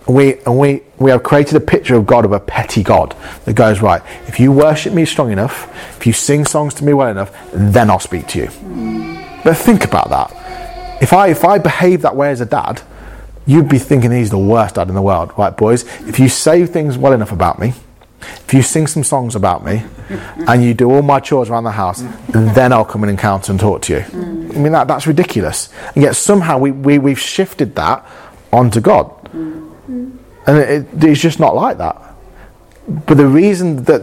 We, 0.07 0.39
and 0.39 0.57
we, 0.57 0.81
we 0.97 1.11
have 1.11 1.21
created 1.21 1.55
a 1.55 1.59
picture 1.59 1.95
of 1.95 2.07
God 2.07 2.25
of 2.25 2.31
a 2.31 2.39
petty 2.39 2.81
God 2.81 3.15
that 3.45 3.53
goes, 3.53 3.81
right, 3.81 4.01
if 4.27 4.39
you 4.39 4.51
worship 4.51 4.93
me 4.93 5.05
strong 5.05 5.31
enough, 5.31 5.69
if 5.97 6.07
you 6.07 6.13
sing 6.13 6.45
songs 6.45 6.73
to 6.75 6.85
me 6.85 6.93
well 6.93 7.09
enough, 7.09 7.31
then 7.51 7.89
I'll 7.89 7.99
speak 7.99 8.27
to 8.29 8.39
you. 8.39 9.41
But 9.43 9.57
think 9.57 9.85
about 9.85 10.09
that. 10.09 11.01
If 11.03 11.13
I, 11.13 11.27
if 11.27 11.43
I 11.45 11.59
behave 11.59 12.01
that 12.01 12.15
way 12.15 12.31
as 12.31 12.41
a 12.41 12.45
dad, 12.45 12.81
you'd 13.47 13.69
be 13.69 13.79
thinking 13.79 14.11
he's 14.11 14.29
the 14.29 14.37
worst 14.37 14.75
dad 14.75 14.89
in 14.89 14.95
the 14.95 15.01
world, 15.01 15.31
right, 15.37 15.55
boys? 15.55 15.83
If 16.01 16.19
you 16.19 16.29
say 16.29 16.65
things 16.65 16.97
well 16.97 17.13
enough 17.13 17.31
about 17.31 17.57
me, 17.57 17.73
if 18.21 18.53
you 18.53 18.61
sing 18.61 18.87
some 18.87 19.03
songs 19.03 19.35
about 19.35 19.65
me, 19.65 19.83
and 20.47 20.63
you 20.63 20.73
do 20.73 20.91
all 20.91 21.01
my 21.01 21.19
chores 21.19 21.49
around 21.49 21.63
the 21.63 21.71
house, 21.71 22.03
then 22.29 22.73
I'll 22.73 22.85
come 22.85 23.03
and 23.03 23.09
encounter 23.09 23.51
and 23.51 23.59
talk 23.59 23.81
to 23.83 23.93
you. 23.93 23.99
Mm. 23.99 24.55
I 24.55 24.59
mean, 24.59 24.71
that, 24.73 24.87
that's 24.87 25.07
ridiculous. 25.07 25.69
And 25.95 26.03
yet 26.03 26.15
somehow 26.15 26.57
we, 26.57 26.71
we, 26.71 26.97
we've 26.99 27.19
shifted 27.19 27.75
that 27.75 28.05
onto 28.51 28.81
God. 28.81 29.09
Mm. 29.31 30.17
And 30.45 30.57
it, 30.57 31.03
it's 31.03 31.21
just 31.21 31.39
not 31.39 31.55
like 31.55 31.77
that. 31.77 32.01
But 32.87 33.15
the 33.15 33.27
reason 33.27 33.83
that 33.83 34.01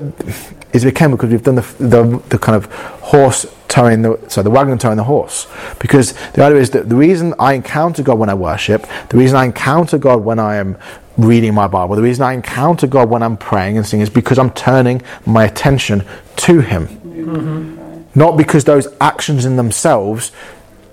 is 0.74 0.84
became 0.84 1.12
because 1.12 1.30
we've 1.30 1.42
done 1.42 1.54
the, 1.54 1.74
the, 1.78 2.22
the 2.28 2.38
kind 2.38 2.56
of 2.56 2.66
horse 3.00 3.46
towing 3.68 4.02
the 4.02 4.18
so 4.28 4.42
the 4.42 4.50
wagon 4.50 4.78
towing 4.78 4.96
the 4.96 5.04
horse. 5.04 5.46
Because 5.78 6.12
the 6.32 6.42
idea 6.42 6.60
is 6.60 6.70
that 6.70 6.88
the 6.88 6.96
reason 6.96 7.34
I 7.38 7.54
encounter 7.54 8.02
God 8.02 8.18
when 8.18 8.28
I 8.28 8.34
worship, 8.34 8.86
the 9.08 9.16
reason 9.16 9.36
I 9.36 9.44
encounter 9.44 9.98
God 9.98 10.24
when 10.24 10.38
I 10.38 10.56
am 10.56 10.76
reading 11.16 11.54
my 11.54 11.66
Bible, 11.66 11.96
the 11.96 12.02
reason 12.02 12.24
I 12.24 12.32
encounter 12.32 12.86
God 12.86 13.08
when 13.08 13.22
I'm 13.22 13.36
praying 13.36 13.76
and 13.76 13.86
singing 13.86 14.02
is 14.02 14.10
because 14.10 14.38
I'm 14.38 14.50
turning 14.50 15.02
my 15.26 15.44
attention 15.44 16.04
to 16.36 16.60
Him. 16.60 16.88
Mm-hmm. 16.88 18.18
Not 18.18 18.36
because 18.36 18.64
those 18.64 18.88
actions 19.00 19.44
in 19.44 19.56
themselves 19.56 20.32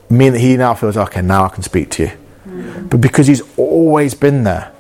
mean 0.10 0.34
that 0.34 0.40
He 0.40 0.58
now 0.58 0.74
feels 0.74 0.98
okay. 0.98 1.22
Now 1.22 1.46
I 1.46 1.50
can 1.50 1.64
speak 1.64 1.90
to 1.92 2.04
you, 2.04 2.10
mm-hmm. 2.10 2.88
but 2.88 3.02
because 3.02 3.28
He's 3.28 3.42
always 3.58 4.14
been 4.14 4.44
there 4.44 4.72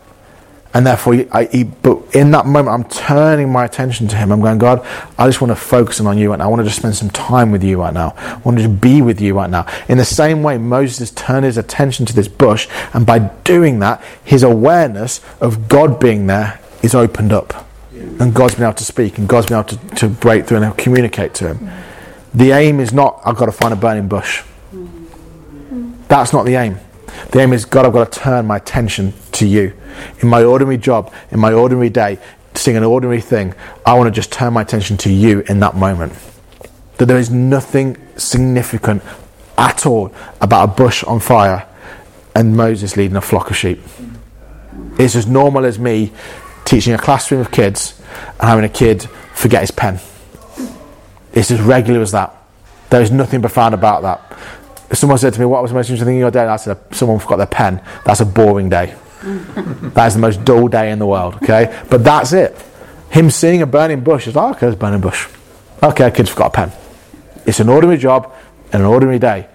and 0.73 0.87
therefore, 0.87 1.25
I, 1.31 1.45
he, 1.45 1.65
but 1.65 2.15
in 2.15 2.31
that 2.31 2.45
moment, 2.45 2.69
I'm 2.69 2.83
turning 2.85 3.51
my 3.51 3.65
attention 3.65 4.07
to 4.09 4.15
him. 4.15 4.31
I'm 4.31 4.39
going, 4.39 4.57
God, 4.57 4.85
I 5.17 5.27
just 5.27 5.41
want 5.41 5.51
to 5.51 5.55
focus 5.55 5.99
in 5.99 6.07
on 6.07 6.17
you 6.17 6.35
now. 6.35 6.45
I 6.45 6.47
want 6.47 6.61
to 6.61 6.63
just 6.63 6.77
spend 6.77 6.95
some 6.95 7.09
time 7.09 7.51
with 7.51 7.63
you 7.63 7.79
right 7.79 7.93
now. 7.93 8.13
I 8.17 8.37
want 8.37 8.59
to 8.59 8.69
be 8.69 9.01
with 9.01 9.19
you 9.19 9.33
right 9.33 9.49
now. 9.49 9.65
In 9.89 9.97
the 9.97 10.05
same 10.05 10.43
way, 10.43 10.57
Moses 10.57 11.11
turned 11.11 11.45
his 11.45 11.57
attention 11.57 12.05
to 12.05 12.13
this 12.13 12.29
bush, 12.29 12.69
and 12.93 13.05
by 13.05 13.19
doing 13.19 13.79
that, 13.79 14.01
his 14.23 14.43
awareness 14.43 15.19
of 15.41 15.67
God 15.67 15.99
being 15.99 16.27
there 16.27 16.59
is 16.81 16.95
opened 16.95 17.33
up. 17.33 17.67
And 17.91 18.33
God's 18.33 18.55
been 18.55 18.63
able 18.63 18.73
to 18.75 18.85
speak, 18.85 19.17
and 19.17 19.27
God's 19.27 19.47
been 19.47 19.59
able 19.59 19.69
to, 19.69 19.95
to 19.95 20.07
break 20.07 20.45
through 20.45 20.61
and 20.61 20.77
communicate 20.77 21.33
to 21.35 21.53
him. 21.53 21.69
The 22.33 22.51
aim 22.51 22.79
is 22.79 22.93
not, 22.93 23.21
I've 23.25 23.35
got 23.35 23.47
to 23.47 23.51
find 23.51 23.73
a 23.73 23.77
burning 23.77 24.07
bush. 24.07 24.43
That's 26.07 26.31
not 26.31 26.45
the 26.45 26.55
aim. 26.55 26.77
The 27.29 27.39
aim 27.39 27.53
is, 27.53 27.65
God, 27.65 27.85
I've 27.85 27.93
got 27.93 28.11
to 28.11 28.19
turn 28.19 28.47
my 28.47 28.57
attention 28.57 29.13
to 29.33 29.45
you. 29.47 29.73
In 30.19 30.27
my 30.27 30.43
ordinary 30.43 30.77
job, 30.77 31.13
in 31.31 31.39
my 31.39 31.53
ordinary 31.53 31.89
day, 31.89 32.19
seeing 32.55 32.77
an 32.77 32.83
ordinary 32.83 33.21
thing, 33.21 33.53
I 33.85 33.93
want 33.93 34.07
to 34.07 34.11
just 34.11 34.31
turn 34.31 34.53
my 34.53 34.61
attention 34.61 34.97
to 34.97 35.11
you 35.11 35.41
in 35.47 35.59
that 35.59 35.75
moment. 35.75 36.13
That 36.97 37.05
there 37.05 37.17
is 37.17 37.29
nothing 37.29 37.97
significant 38.17 39.03
at 39.57 39.85
all 39.85 40.13
about 40.41 40.69
a 40.69 40.71
bush 40.73 41.03
on 41.03 41.19
fire 41.19 41.67
and 42.35 42.55
Moses 42.55 42.97
leading 42.97 43.17
a 43.17 43.21
flock 43.21 43.49
of 43.49 43.57
sheep. 43.57 43.79
It's 44.97 45.15
as 45.15 45.27
normal 45.27 45.65
as 45.65 45.79
me 45.79 46.11
teaching 46.65 46.93
a 46.93 46.97
classroom 46.97 47.41
of 47.41 47.51
kids 47.51 47.99
and 48.39 48.49
having 48.49 48.65
a 48.65 48.69
kid 48.69 49.03
forget 49.33 49.61
his 49.61 49.71
pen. 49.71 49.99
It's 51.33 51.51
as 51.51 51.61
regular 51.61 52.01
as 52.01 52.11
that. 52.11 52.35
There 52.89 53.01
is 53.01 53.11
nothing 53.11 53.41
profound 53.41 53.73
about 53.73 54.01
that. 54.03 54.37
If 54.91 54.97
someone 54.97 55.17
said 55.17 55.33
to 55.33 55.39
me, 55.39 55.45
What 55.45 55.61
was 55.61 55.71
the 55.71 55.75
most 55.75 55.87
interesting 55.87 56.05
thing 56.05 56.15
in 56.15 56.21
your 56.21 56.31
day? 56.31 56.41
And 56.41 56.51
I 56.51 56.57
said, 56.57 56.77
Someone 56.91 57.17
forgot 57.19 57.37
their 57.37 57.47
pen. 57.47 57.81
That's 58.05 58.19
a 58.19 58.25
boring 58.25 58.69
day. 58.69 58.93
that 59.23 60.07
is 60.07 60.15
the 60.15 60.19
most 60.19 60.43
dull 60.43 60.67
day 60.67 60.91
in 60.91 60.99
the 60.99 61.05
world, 61.05 61.35
okay? 61.35 61.83
But 61.89 62.03
that's 62.03 62.33
it. 62.33 62.55
Him 63.11 63.29
seeing 63.29 63.61
a 63.61 63.65
burning 63.65 64.03
bush 64.03 64.27
is 64.27 64.35
like, 64.35 64.51
okay, 64.51 64.59
there's 64.61 64.73
a 64.73 64.77
burning 64.77 65.01
bush. 65.01 65.27
Okay, 65.83 66.09
kid's 66.11 66.29
forgot 66.29 66.47
a 66.47 66.49
pen. 66.51 66.71
It's 67.45 67.59
an 67.59 67.69
ordinary 67.69 67.97
job 67.97 68.33
and 68.71 68.81
an 68.81 68.87
ordinary 68.87 69.19
day. 69.19 69.47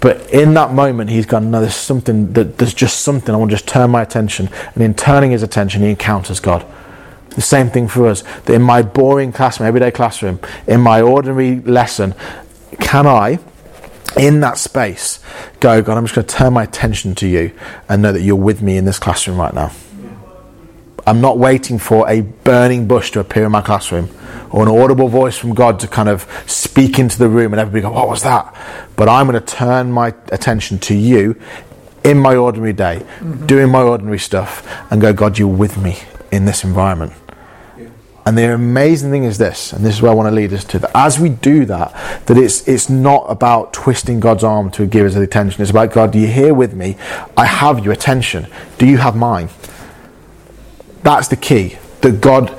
But 0.00 0.30
in 0.30 0.54
that 0.54 0.72
moment, 0.72 1.10
he's 1.10 1.24
gone, 1.24 1.50
no, 1.50 1.60
there's 1.60 1.74
something, 1.74 2.32
that 2.34 2.58
there's 2.58 2.74
just 2.74 3.00
something. 3.00 3.34
I 3.34 3.38
want 3.38 3.50
to 3.50 3.56
just 3.56 3.66
turn 3.66 3.90
my 3.90 4.02
attention. 4.02 4.50
And 4.74 4.82
in 4.82 4.94
turning 4.94 5.30
his 5.30 5.42
attention, 5.42 5.82
he 5.82 5.90
encounters 5.90 6.40
God. 6.40 6.66
The 7.30 7.40
same 7.40 7.70
thing 7.70 7.88
for 7.88 8.06
us. 8.06 8.22
That 8.44 8.54
in 8.54 8.62
my 8.62 8.82
boring 8.82 9.32
classroom, 9.32 9.66
everyday 9.66 9.90
classroom, 9.90 10.40
in 10.66 10.80
my 10.80 11.00
ordinary 11.00 11.60
lesson, 11.60 12.14
can 12.80 13.06
I, 13.06 13.38
in 14.16 14.40
that 14.40 14.58
space, 14.58 15.20
go, 15.60 15.82
God, 15.82 15.96
I'm 15.96 16.04
just 16.04 16.14
going 16.14 16.26
to 16.26 16.34
turn 16.34 16.52
my 16.52 16.64
attention 16.64 17.14
to 17.16 17.26
you 17.26 17.52
and 17.88 18.02
know 18.02 18.12
that 18.12 18.22
you're 18.22 18.36
with 18.36 18.62
me 18.62 18.76
in 18.76 18.84
this 18.84 18.98
classroom 18.98 19.38
right 19.38 19.54
now. 19.54 19.72
I'm 21.06 21.20
not 21.20 21.38
waiting 21.38 21.78
for 21.78 22.08
a 22.08 22.22
burning 22.22 22.88
bush 22.88 23.12
to 23.12 23.20
appear 23.20 23.44
in 23.44 23.52
my 23.52 23.60
classroom 23.60 24.10
or 24.50 24.62
an 24.62 24.68
audible 24.68 25.08
voice 25.08 25.36
from 25.36 25.54
God 25.54 25.78
to 25.80 25.88
kind 25.88 26.08
of 26.08 26.26
speak 26.46 26.98
into 26.98 27.18
the 27.18 27.28
room 27.28 27.52
and 27.52 27.60
everybody 27.60 27.82
go, 27.82 27.92
What 27.92 28.08
was 28.08 28.22
that? 28.24 28.54
But 28.96 29.08
I'm 29.08 29.28
going 29.28 29.40
to 29.40 29.46
turn 29.46 29.92
my 29.92 30.08
attention 30.32 30.78
to 30.80 30.94
you 30.94 31.40
in 32.02 32.18
my 32.18 32.34
ordinary 32.34 32.72
day, 32.72 33.04
mm-hmm. 33.18 33.46
doing 33.46 33.70
my 33.70 33.82
ordinary 33.82 34.18
stuff, 34.18 34.66
and 34.90 35.00
go, 35.00 35.12
God, 35.12 35.38
you're 35.38 35.48
with 35.48 35.76
me 35.76 35.98
in 36.32 36.44
this 36.44 36.64
environment. 36.64 37.12
And 38.26 38.36
the 38.36 38.52
amazing 38.52 39.12
thing 39.12 39.22
is 39.22 39.38
this, 39.38 39.72
and 39.72 39.84
this 39.84 39.94
is 39.94 40.02
where 40.02 40.10
I 40.10 40.14
want 40.14 40.26
to 40.26 40.34
lead 40.34 40.52
us 40.52 40.64
to, 40.64 40.80
that 40.80 40.90
as 40.96 41.20
we 41.20 41.28
do 41.28 41.64
that, 41.66 41.92
that 42.26 42.36
it's 42.36 42.66
it's 42.66 42.90
not 42.90 43.24
about 43.28 43.72
twisting 43.72 44.18
God's 44.18 44.42
arm 44.42 44.68
to 44.72 44.84
give 44.84 45.06
us 45.06 45.14
attention. 45.14 45.62
It's 45.62 45.70
about 45.70 45.92
God, 45.92 46.12
you're 46.12 46.28
here 46.28 46.52
with 46.52 46.74
me. 46.74 46.96
I 47.36 47.46
have 47.46 47.84
your 47.84 47.92
attention. 47.92 48.48
Do 48.78 48.86
you 48.86 48.96
have 48.96 49.14
mine? 49.14 49.48
That's 51.04 51.28
the 51.28 51.36
key. 51.36 51.78
That 52.00 52.20
God 52.20 52.52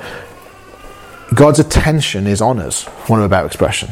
God's 1.34 1.58
attention 1.58 2.26
is 2.26 2.40
on 2.40 2.58
us, 2.58 2.86
one 3.06 3.20
of 3.20 3.26
a 3.26 3.28
better 3.28 3.46
expression. 3.46 3.90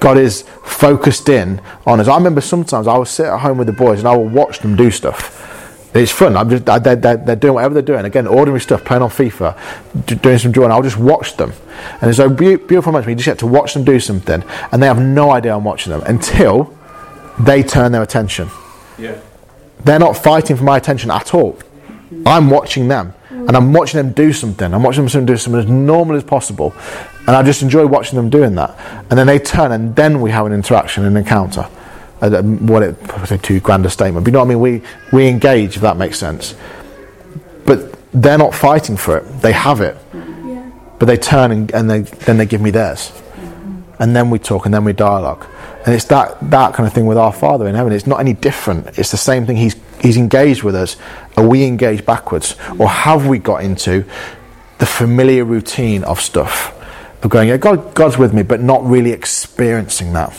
God 0.00 0.18
is 0.18 0.42
focused 0.64 1.30
in 1.30 1.62
on 1.86 1.98
us. 1.98 2.08
I 2.08 2.14
remember 2.18 2.42
sometimes 2.42 2.86
I 2.86 2.98
would 2.98 3.08
sit 3.08 3.24
at 3.24 3.38
home 3.40 3.56
with 3.56 3.68
the 3.68 3.72
boys 3.72 4.00
and 4.00 4.06
I 4.06 4.14
would 4.14 4.32
watch 4.32 4.58
them 4.58 4.76
do 4.76 4.90
stuff 4.90 5.37
it's 5.94 6.12
fun. 6.12 6.36
I'm 6.36 6.50
just 6.50 6.66
they're, 6.66 6.96
they're, 6.96 7.16
they're, 7.16 7.36
doing 7.36 7.54
whatever 7.54 7.74
they're 7.74 7.82
doing. 7.82 8.04
Again, 8.04 8.26
ordinary 8.26 8.60
stuff, 8.60 8.84
playing 8.84 9.02
on 9.02 9.10
FIFA, 9.10 10.20
doing 10.20 10.38
some 10.38 10.52
drawing. 10.52 10.70
I'll 10.70 10.82
just 10.82 10.98
watch 10.98 11.36
them, 11.36 11.52
and 12.00 12.10
it's 12.10 12.18
a 12.18 12.28
beautiful 12.28 12.92
moment. 12.92 13.08
You 13.08 13.14
just 13.14 13.26
get 13.26 13.38
to 13.38 13.46
watch 13.46 13.74
them 13.74 13.84
do 13.84 13.98
something, 13.98 14.44
and 14.70 14.82
they 14.82 14.86
have 14.86 15.00
no 15.00 15.30
idea 15.30 15.56
I'm 15.56 15.64
watching 15.64 15.92
them 15.92 16.02
until 16.02 16.76
they 17.40 17.62
turn 17.62 17.92
their 17.92 18.02
attention. 18.02 18.48
Yeah. 18.98 19.18
They're 19.84 19.98
not 19.98 20.16
fighting 20.16 20.56
for 20.56 20.64
my 20.64 20.76
attention 20.76 21.10
at 21.10 21.32
all. 21.34 21.58
I'm 22.26 22.50
watching 22.50 22.88
them, 22.88 23.14
and 23.30 23.56
I'm 23.56 23.72
watching 23.72 23.98
them 23.98 24.12
do 24.12 24.32
something. 24.32 24.74
I'm 24.74 24.82
watching 24.82 25.06
them 25.06 25.24
do 25.24 25.36
something 25.36 25.60
as 25.60 25.68
normal 25.68 26.16
as 26.16 26.24
possible, 26.24 26.74
and 27.26 27.30
I 27.30 27.42
just 27.42 27.62
enjoy 27.62 27.86
watching 27.86 28.16
them 28.16 28.28
doing 28.28 28.56
that. 28.56 28.76
And 29.08 29.18
then 29.18 29.26
they 29.26 29.38
turn, 29.38 29.72
and 29.72 29.96
then 29.96 30.20
we 30.20 30.30
have 30.32 30.44
an 30.44 30.52
interaction, 30.52 31.04
an 31.04 31.16
encounter 31.16 31.66
what 32.20 32.82
it 32.82 33.02
probably 33.04 33.38
too 33.38 33.60
grand 33.60 33.86
a 33.86 33.90
statement, 33.90 34.24
but 34.24 34.28
you 34.28 34.32
know 34.32 34.40
what 34.40 34.46
I 34.46 34.48
mean. 34.48 34.60
We 34.60 34.82
we 35.12 35.28
engage 35.28 35.76
if 35.76 35.82
that 35.82 35.96
makes 35.96 36.18
sense, 36.18 36.54
but 37.64 37.96
they're 38.12 38.38
not 38.38 38.54
fighting 38.54 38.96
for 38.96 39.18
it. 39.18 39.40
They 39.40 39.52
have 39.52 39.80
it, 39.80 39.96
yeah. 40.14 40.70
but 40.98 41.06
they 41.06 41.16
turn 41.16 41.52
and, 41.52 41.72
and 41.72 41.90
they 41.90 42.00
then 42.00 42.36
they 42.38 42.46
give 42.46 42.60
me 42.60 42.70
theirs, 42.70 43.10
mm-hmm. 43.10 44.02
and 44.02 44.16
then 44.16 44.30
we 44.30 44.38
talk 44.38 44.64
and 44.64 44.74
then 44.74 44.84
we 44.84 44.92
dialogue, 44.92 45.46
and 45.86 45.94
it's 45.94 46.06
that 46.06 46.38
that 46.50 46.74
kind 46.74 46.86
of 46.86 46.92
thing 46.92 47.06
with 47.06 47.18
our 47.18 47.32
Father 47.32 47.68
in 47.68 47.74
heaven. 47.74 47.92
It's 47.92 48.06
not 48.06 48.20
any 48.20 48.32
different. 48.32 48.98
It's 48.98 49.10
the 49.10 49.16
same 49.16 49.46
thing. 49.46 49.56
He's 49.56 49.76
he's 50.00 50.16
engaged 50.16 50.62
with 50.62 50.74
us. 50.74 50.96
Are 51.36 51.46
we 51.46 51.64
engaged 51.64 52.04
backwards, 52.04 52.56
or 52.78 52.88
have 52.88 53.26
we 53.28 53.38
got 53.38 53.62
into 53.62 54.04
the 54.78 54.86
familiar 54.86 55.44
routine 55.44 56.04
of 56.04 56.20
stuff? 56.20 56.74
Of 57.22 57.30
going, 57.30 57.48
yeah, 57.48 57.56
God, 57.56 57.94
God's 57.94 58.16
with 58.16 58.32
me, 58.32 58.42
but 58.42 58.60
not 58.60 58.84
really 58.84 59.10
experiencing 59.10 60.12
that, 60.12 60.36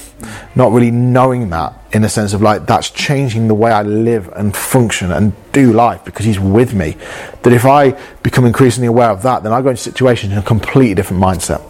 not 0.55 0.71
really 0.71 0.91
knowing 0.91 1.49
that 1.49 1.73
in 1.91 2.01
the 2.01 2.09
sense 2.09 2.33
of 2.33 2.41
like 2.41 2.67
that's 2.67 2.89
changing 2.89 3.47
the 3.47 3.55
way 3.55 3.71
I 3.71 3.81
live 3.81 4.29
and 4.35 4.55
function 4.55 5.11
and 5.11 5.33
do 5.51 5.73
life 5.73 6.05
because 6.05 6.25
He's 6.25 6.39
with 6.39 6.73
me. 6.73 6.95
That 7.43 7.53
if 7.53 7.65
I 7.65 7.91
become 8.23 8.45
increasingly 8.45 8.87
aware 8.87 9.09
of 9.09 9.23
that, 9.23 9.43
then 9.43 9.51
I 9.51 9.61
go 9.61 9.69
into 9.69 9.81
situations 9.81 10.31
in 10.31 10.39
a 10.39 10.43
completely 10.43 10.95
different 10.95 11.21
mindset 11.21 11.61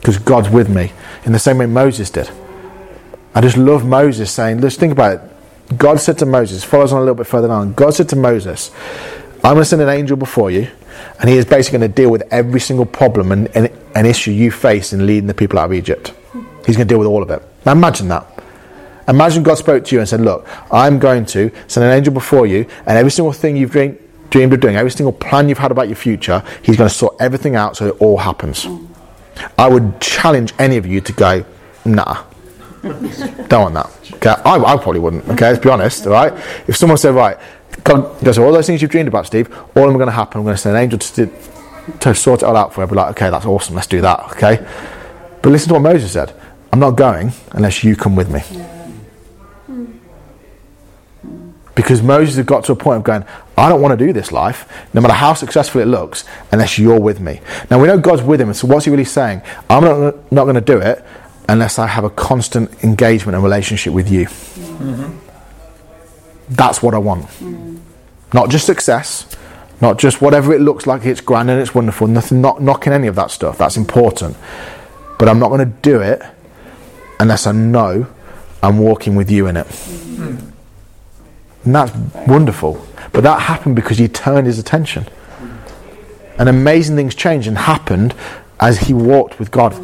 because 0.00 0.16
mm-hmm. 0.16 0.24
God's 0.24 0.50
with 0.50 0.68
me 0.68 0.92
in 1.24 1.32
the 1.32 1.38
same 1.38 1.58
way 1.58 1.66
Moses 1.66 2.10
did. 2.10 2.30
I 3.34 3.40
just 3.40 3.56
love 3.56 3.84
Moses 3.86 4.30
saying, 4.30 4.60
let's 4.60 4.76
think 4.76 4.92
about 4.92 5.16
it. 5.16 5.78
God 5.78 6.00
said 6.00 6.18
to 6.18 6.26
Moses, 6.26 6.64
follows 6.64 6.92
on 6.92 6.98
a 6.98 7.00
little 7.00 7.14
bit 7.14 7.26
further 7.26 7.48
down. 7.48 7.72
God 7.72 7.94
said 7.94 8.08
to 8.10 8.16
Moses, 8.16 8.70
I'm 9.44 9.54
going 9.54 9.62
to 9.62 9.64
send 9.64 9.82
an 9.82 9.88
angel 9.88 10.16
before 10.16 10.50
you 10.50 10.68
and 11.20 11.28
he 11.28 11.36
is 11.36 11.44
basically 11.44 11.78
going 11.78 11.90
to 11.90 11.94
deal 11.94 12.10
with 12.10 12.22
every 12.30 12.60
single 12.60 12.86
problem 12.86 13.32
and, 13.32 13.48
and, 13.56 13.70
and 13.94 14.06
issue 14.06 14.30
you 14.30 14.50
face 14.50 14.92
in 14.92 15.06
leading 15.06 15.26
the 15.26 15.34
people 15.34 15.58
out 15.58 15.66
of 15.66 15.72
Egypt. 15.72 16.14
He's 16.66 16.76
going 16.76 16.86
to 16.86 16.92
deal 16.92 16.98
with 16.98 17.08
all 17.08 17.22
of 17.22 17.30
it. 17.30 17.42
Now 17.66 17.72
imagine 17.72 18.08
that. 18.08 18.26
Imagine 19.08 19.42
God 19.42 19.56
spoke 19.56 19.84
to 19.86 19.94
you 19.94 20.00
and 20.00 20.08
said, 20.08 20.20
Look, 20.20 20.46
I'm 20.70 20.98
going 20.98 21.26
to 21.26 21.50
send 21.66 21.84
an 21.84 21.92
angel 21.92 22.14
before 22.14 22.46
you, 22.46 22.66
and 22.86 22.96
every 22.96 23.10
single 23.10 23.32
thing 23.32 23.56
you've 23.56 23.72
dreamed, 23.72 23.98
dreamed 24.30 24.52
of 24.52 24.60
doing, 24.60 24.76
every 24.76 24.92
single 24.92 25.12
plan 25.12 25.48
you've 25.48 25.58
had 25.58 25.72
about 25.72 25.88
your 25.88 25.96
future, 25.96 26.42
He's 26.62 26.76
going 26.76 26.88
to 26.88 26.94
sort 26.94 27.16
everything 27.18 27.56
out 27.56 27.76
so 27.76 27.88
it 27.88 28.00
all 28.00 28.18
happens. 28.18 28.66
I 29.58 29.68
would 29.68 30.00
challenge 30.00 30.54
any 30.58 30.76
of 30.76 30.86
you 30.86 31.00
to 31.00 31.12
go, 31.12 31.44
Nah, 31.84 32.24
don't 32.82 33.72
want 33.72 33.74
that. 33.74 33.90
Okay, 34.14 34.30
I, 34.44 34.56
I 34.56 34.76
probably 34.76 35.00
wouldn't. 35.00 35.28
Okay, 35.30 35.50
let's 35.50 35.62
be 35.62 35.68
honest. 35.68 36.06
All 36.06 36.12
right. 36.12 36.32
If 36.68 36.76
someone 36.76 36.98
said, 36.98 37.14
"Right, 37.14 37.36
Goes, 37.84 38.38
all 38.38 38.52
those 38.52 38.66
things 38.66 38.82
you've 38.82 38.90
dreamed 38.90 39.08
about, 39.08 39.26
Steve, 39.26 39.50
all 39.52 39.84
of 39.84 39.88
them 39.88 39.96
are 39.96 39.98
going 39.98 40.06
to 40.06 40.12
happen. 40.12 40.38
I'm 40.38 40.44
going 40.44 40.54
to 40.54 40.60
send 40.60 40.76
an 40.76 40.82
angel 40.82 40.98
to, 40.98 41.30
to 42.00 42.14
sort 42.14 42.42
it 42.42 42.44
all 42.44 42.56
out 42.56 42.72
for 42.72 42.80
you. 42.80 42.82
I'll 42.82 42.90
be 42.90 42.96
like, 42.96 43.10
okay, 43.12 43.30
that's 43.30 43.46
awesome. 43.46 43.74
Let's 43.74 43.86
do 43.86 44.00
that. 44.02 44.20
Okay. 44.32 44.64
But 45.40 45.50
listen 45.50 45.68
to 45.68 45.74
what 45.74 45.82
Moses 45.82 46.12
said. 46.12 46.32
I'm 46.72 46.78
not 46.78 46.92
going 46.92 47.32
unless 47.50 47.82
you 47.82 47.96
come 47.96 48.16
with 48.16 48.30
me. 48.30 48.42
Because 51.74 52.02
Moses 52.02 52.36
had 52.36 52.46
got 52.46 52.64
to 52.64 52.72
a 52.72 52.76
point 52.76 52.98
of 52.98 53.02
going, 53.02 53.24
I 53.56 53.68
don't 53.68 53.80
want 53.80 53.98
to 53.98 54.06
do 54.06 54.12
this 54.12 54.30
life, 54.30 54.70
no 54.92 55.00
matter 55.00 55.14
how 55.14 55.34
successful 55.34 55.80
it 55.80 55.86
looks, 55.86 56.24
unless 56.50 56.78
you're 56.78 57.00
with 57.00 57.18
me. 57.18 57.40
Now 57.70 57.80
we 57.80 57.88
know 57.88 57.98
God's 57.98 58.22
with 58.22 58.40
him, 58.40 58.52
so 58.52 58.68
what's 58.68 58.84
he 58.84 58.90
really 58.90 59.04
saying? 59.04 59.42
I'm 59.70 59.82
not, 59.82 60.32
not 60.32 60.44
going 60.44 60.54
to 60.54 60.60
do 60.60 60.78
it 60.78 61.02
unless 61.48 61.78
I 61.78 61.86
have 61.86 62.04
a 62.04 62.10
constant 62.10 62.84
engagement 62.84 63.34
and 63.34 63.42
relationship 63.42 63.92
with 63.92 64.10
you. 64.10 64.26
Mm-hmm. 64.26 65.21
That's 66.56 66.82
what 66.82 66.94
I 66.94 66.98
want. 66.98 67.26
Mm. 67.26 67.80
Not 68.32 68.50
just 68.50 68.66
success, 68.66 69.26
not 69.80 69.98
just 69.98 70.20
whatever 70.20 70.52
it 70.52 70.60
looks 70.60 70.86
like, 70.86 71.04
it's 71.04 71.20
grand 71.20 71.50
and 71.50 71.60
it's 71.60 71.74
wonderful. 71.74 72.06
Nothing, 72.06 72.40
not 72.40 72.62
knocking 72.62 72.92
any 72.92 73.06
of 73.06 73.14
that 73.16 73.30
stuff. 73.30 73.58
That's 73.58 73.76
important. 73.76 74.36
But 75.18 75.28
I'm 75.28 75.38
not 75.38 75.48
going 75.48 75.60
to 75.60 75.76
do 75.82 76.00
it 76.00 76.22
unless 77.20 77.46
I 77.46 77.52
know 77.52 78.06
I'm 78.62 78.78
walking 78.78 79.14
with 79.14 79.30
you 79.30 79.46
in 79.46 79.56
it. 79.56 79.66
Mm. 79.66 80.52
And 81.64 81.74
that's 81.74 81.92
wonderful. 82.26 82.84
But 83.12 83.22
that 83.22 83.40
happened 83.40 83.76
because 83.76 83.98
he 83.98 84.08
turned 84.08 84.46
his 84.46 84.58
attention. 84.58 85.06
And 86.38 86.48
amazing 86.48 86.96
things 86.96 87.14
changed 87.14 87.46
and 87.46 87.58
happened 87.58 88.14
as 88.58 88.78
he 88.78 88.94
walked 88.94 89.38
with 89.38 89.50
God 89.50 89.74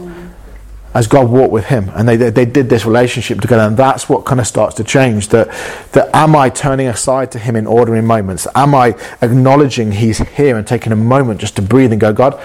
as 0.99 1.07
God 1.07 1.31
walked 1.31 1.53
with 1.53 1.67
him. 1.67 1.93
And 1.95 2.09
they, 2.09 2.17
they, 2.17 2.31
they, 2.31 2.45
did 2.45 2.69
this 2.69 2.85
relationship 2.85 3.41
together. 3.41 3.63
And 3.63 3.77
that's 3.77 4.09
what 4.09 4.25
kind 4.25 4.41
of 4.41 4.49
starts 4.49 4.75
to 4.77 4.85
change. 4.85 5.29
That, 5.29 5.47
that 5.93 6.11
am 6.13 6.35
I 6.35 6.51
turning 6.51 6.89
aside 6.89 7.31
to 7.33 7.39
him 7.39 7.55
in 7.55 7.69
ordinary 7.69 8.03
moments? 8.03 8.49
Am 8.53 8.75
I 8.75 8.97
acknowledging 9.23 9.93
he's 9.93 10.19
here 10.19 10.57
and 10.57 10.67
taking 10.67 10.93
a 10.93 10.97
moment 10.97 11.41
just 11.41 11.55
to 11.55 11.63
breathe 11.63 11.93
and 11.93 12.01
go, 12.01 12.13
God, 12.13 12.43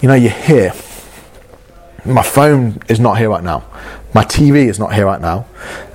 you 0.00 0.08
know, 0.08 0.14
you're 0.14 0.32
here. 0.32 0.72
My 2.04 2.24
phone 2.24 2.82
is 2.88 2.98
not 2.98 3.18
here 3.18 3.30
right 3.30 3.44
now. 3.44 3.62
My 4.12 4.24
TV 4.24 4.68
is 4.68 4.80
not 4.80 4.92
here 4.92 5.06
right 5.06 5.20
now. 5.20 5.46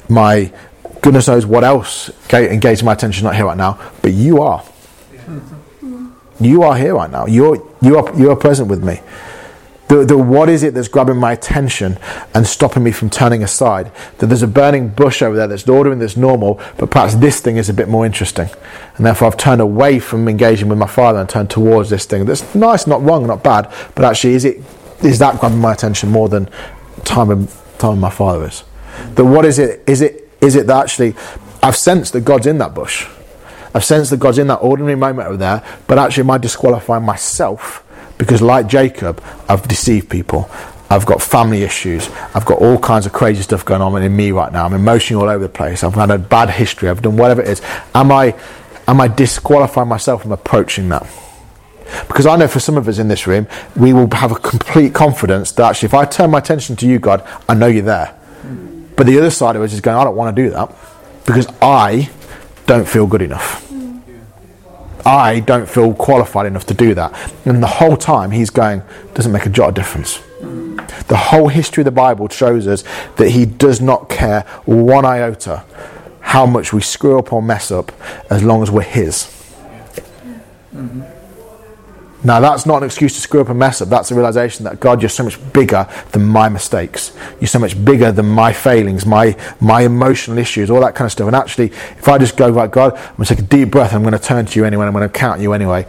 My 0.07 0.53
goodness 1.01 1.27
knows 1.27 1.45
what 1.45 1.65
else 1.65 2.09
engaging 2.31 2.85
my 2.85 2.93
attention 2.93 3.19
is 3.19 3.23
not 3.23 3.35
here 3.35 3.45
right 3.45 3.57
now. 3.57 3.81
But 4.01 4.13
you 4.13 4.41
are. 4.41 4.63
You 6.39 6.63
are 6.63 6.77
here 6.77 6.95
right 6.95 7.11
now. 7.11 7.25
You're, 7.25 7.57
you, 7.81 7.97
are, 7.97 8.17
you 8.17 8.31
are 8.31 8.37
present 8.37 8.69
with 8.69 8.81
me. 8.81 9.01
The, 9.87 10.03
the 10.03 10.17
what 10.17 10.49
is 10.49 10.63
it 10.63 10.73
that's 10.73 10.89
grabbing 10.89 11.17
my 11.17 11.31
attention 11.31 11.97
and 12.33 12.45
stopping 12.45 12.83
me 12.83 12.91
from 12.91 13.09
turning 13.09 13.41
aside? 13.41 13.91
That 14.17 14.27
there's 14.27 14.43
a 14.43 14.47
burning 14.47 14.89
bush 14.89 15.21
over 15.21 15.35
there 15.35 15.47
that's 15.47 15.67
ordering 15.67 15.99
that's 15.99 16.17
normal, 16.17 16.59
but 16.77 16.91
perhaps 16.91 17.15
this 17.15 17.39
thing 17.39 17.55
is 17.57 17.69
a 17.69 17.73
bit 17.73 17.87
more 17.87 18.05
interesting. 18.05 18.49
And 18.97 19.05
therefore 19.05 19.29
I've 19.29 19.37
turned 19.37 19.61
away 19.61 19.99
from 19.99 20.27
engaging 20.27 20.67
with 20.67 20.77
my 20.77 20.87
father 20.87 21.19
and 21.19 21.29
turned 21.29 21.49
towards 21.49 21.89
this 21.89 22.05
thing 22.05 22.25
that's 22.25 22.53
nice, 22.53 22.85
not 22.85 23.01
wrong, 23.01 23.27
not 23.27 23.43
bad, 23.43 23.73
but 23.95 24.03
actually 24.03 24.33
is 24.33 24.43
it 24.43 24.61
is 25.03 25.19
that 25.19 25.39
grabbing 25.39 25.59
my 25.59 25.73
attention 25.73 26.09
more 26.09 26.27
than 26.27 26.49
time 27.05 27.29
and 27.29 27.49
time 27.77 27.99
my 27.99 28.09
father 28.09 28.45
is? 28.45 28.63
That 29.15 29.25
what 29.25 29.45
is 29.45 29.57
it 29.57 29.83
is 29.87 30.01
it 30.01 30.29
is 30.41 30.55
it 30.55 30.67
that 30.67 30.83
actually 30.83 31.15
I've 31.63 31.77
sensed 31.77 32.13
that 32.13 32.21
God's 32.21 32.45
in 32.45 32.57
that 32.57 32.73
bush. 32.73 33.07
I've 33.73 33.85
sensed 33.85 34.09
that 34.09 34.19
God's 34.19 34.37
in 34.37 34.47
that 34.47 34.57
ordinary 34.57 34.95
moment 34.95 35.27
over 35.27 35.37
there, 35.37 35.63
but 35.87 35.97
actually 35.97 36.21
am 36.21 36.31
I 36.31 36.39
disqualifying 36.39 37.03
myself 37.03 37.83
because, 38.17 38.41
like 38.41 38.67
Jacob, 38.67 39.23
I've 39.47 39.67
deceived 39.67 40.09
people. 40.09 40.49
I've 40.89 41.05
got 41.05 41.21
family 41.21 41.63
issues. 41.63 42.09
I've 42.33 42.45
got 42.45 42.59
all 42.59 42.79
kinds 42.79 43.05
of 43.05 43.13
crazy 43.13 43.41
stuff 43.41 43.65
going 43.65 43.81
on 43.81 44.01
in 44.01 44.15
me 44.15 44.31
right 44.31 44.51
now. 44.51 44.65
I'm 44.65 44.73
emotionally 44.73 45.21
all 45.21 45.29
over 45.29 45.43
the 45.43 45.49
place. 45.49 45.83
I've 45.83 45.95
had 45.95 46.11
a 46.11 46.17
bad 46.17 46.49
history. 46.49 46.89
I've 46.89 47.01
done 47.01 47.17
whatever 47.17 47.41
it 47.41 47.49
is. 47.49 47.61
Am 47.93 48.11
I, 48.11 48.35
am 48.87 49.01
I 49.01 49.07
disqualifying 49.09 49.89
myself 49.89 50.21
from 50.21 50.31
approaching 50.31 50.87
that? 50.89 51.05
Because 52.07 52.25
I 52.25 52.35
know 52.35 52.47
for 52.47 52.59
some 52.59 52.77
of 52.77 52.87
us 52.87 52.99
in 52.99 53.07
this 53.07 53.27
room, 53.27 53.47
we 53.75 53.93
will 53.93 54.09
have 54.11 54.31
a 54.31 54.35
complete 54.35 54.93
confidence 54.93 55.51
that 55.53 55.69
actually, 55.69 55.87
if 55.87 55.93
I 55.93 56.05
turn 56.05 56.31
my 56.31 56.39
attention 56.39 56.75
to 56.77 56.87
you, 56.87 56.99
God, 56.99 57.27
I 57.47 57.53
know 57.53 57.67
you're 57.67 57.83
there. 57.83 58.13
But 58.95 59.07
the 59.07 59.17
other 59.17 59.29
side 59.29 59.55
of 59.55 59.61
us 59.61 59.73
is 59.73 59.81
going, 59.81 59.97
I 59.97 60.03
don't 60.03 60.15
want 60.15 60.35
to 60.35 60.43
do 60.43 60.49
that 60.51 60.73
because 61.25 61.47
I 61.61 62.09
don't 62.65 62.87
feel 62.87 63.07
good 63.07 63.21
enough. 63.21 63.56
I 65.07 65.39
don't 65.39 65.69
feel 65.69 65.93
qualified 65.93 66.47
enough 66.47 66.65
to 66.65 66.73
do 66.73 66.93
that. 66.95 67.13
And 67.45 67.63
the 67.63 67.67
whole 67.67 67.95
time 67.95 68.31
he's 68.31 68.49
going, 68.49 68.81
doesn't 69.13 69.31
make 69.31 69.45
a 69.45 69.49
jot 69.49 69.69
of 69.69 69.75
difference. 69.75 70.21
The 71.07 71.15
whole 71.15 71.47
history 71.47 71.81
of 71.81 71.85
the 71.85 71.91
Bible 71.91 72.27
shows 72.27 72.67
us 72.67 72.83
that 73.15 73.29
he 73.29 73.45
does 73.45 73.79
not 73.79 74.09
care 74.09 74.41
one 74.65 75.05
iota 75.05 75.63
how 76.19 76.45
much 76.45 76.73
we 76.73 76.81
screw 76.81 77.17
up 77.17 77.31
or 77.31 77.41
mess 77.41 77.71
up 77.71 77.93
as 78.29 78.43
long 78.43 78.61
as 78.61 78.69
we're 78.69 78.81
his. 78.81 79.33
Mm-hmm. 80.75 81.16
Now, 82.23 82.39
that's 82.39 82.65
not 82.65 82.77
an 82.77 82.83
excuse 82.83 83.13
to 83.15 83.21
screw 83.21 83.41
up 83.41 83.49
and 83.49 83.59
mess 83.59 83.81
up. 83.81 83.89
That's 83.89 84.09
a 84.11 84.15
realization 84.15 84.63
that 84.63 84.79
God, 84.79 85.01
you're 85.01 85.09
so 85.09 85.23
much 85.23 85.37
bigger 85.53 85.87
than 86.11 86.25
my 86.25 86.49
mistakes. 86.49 87.15
You're 87.39 87.47
so 87.47 87.59
much 87.59 87.83
bigger 87.85 88.11
than 88.11 88.27
my 88.27 88.53
failings, 88.53 89.05
my, 89.05 89.37
my 89.59 89.81
emotional 89.81 90.37
issues, 90.37 90.71
all 90.71 90.81
that 90.81 90.95
kind 90.95 91.05
of 91.05 91.11
stuff. 91.11 91.27
And 91.27 91.35
actually, 91.35 91.67
if 91.67 92.07
I 92.07 92.17
just 92.17 92.35
go, 92.35 92.49
right, 92.49 92.71
God, 92.71 92.95
I'm 92.95 93.15
going 93.15 93.25
to 93.25 93.35
take 93.35 93.43
a 93.43 93.47
deep 93.47 93.71
breath 93.71 93.93
I'm 93.93 94.01
going 94.01 94.13
to 94.13 94.19
turn 94.19 94.45
to 94.45 94.59
you 94.59 94.65
anyway, 94.65 94.85
I'm 94.85 94.93
going 94.93 95.07
to 95.07 95.13
count 95.13 95.41
you 95.41 95.53
anyway, 95.53 95.85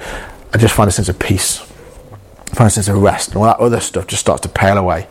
I 0.53 0.59
just 0.59 0.75
find 0.75 0.89
a 0.89 0.93
sense 0.93 1.09
of 1.09 1.19
peace, 1.19 1.61
I 1.61 2.55
find 2.55 2.69
a 2.69 2.71
sense 2.71 2.89
of 2.89 2.99
rest. 2.99 3.29
And 3.29 3.39
all 3.39 3.45
that 3.45 3.59
other 3.59 3.81
stuff 3.81 4.07
just 4.07 4.21
starts 4.21 4.43
to 4.43 4.49
pale 4.49 4.77
away 4.77 5.07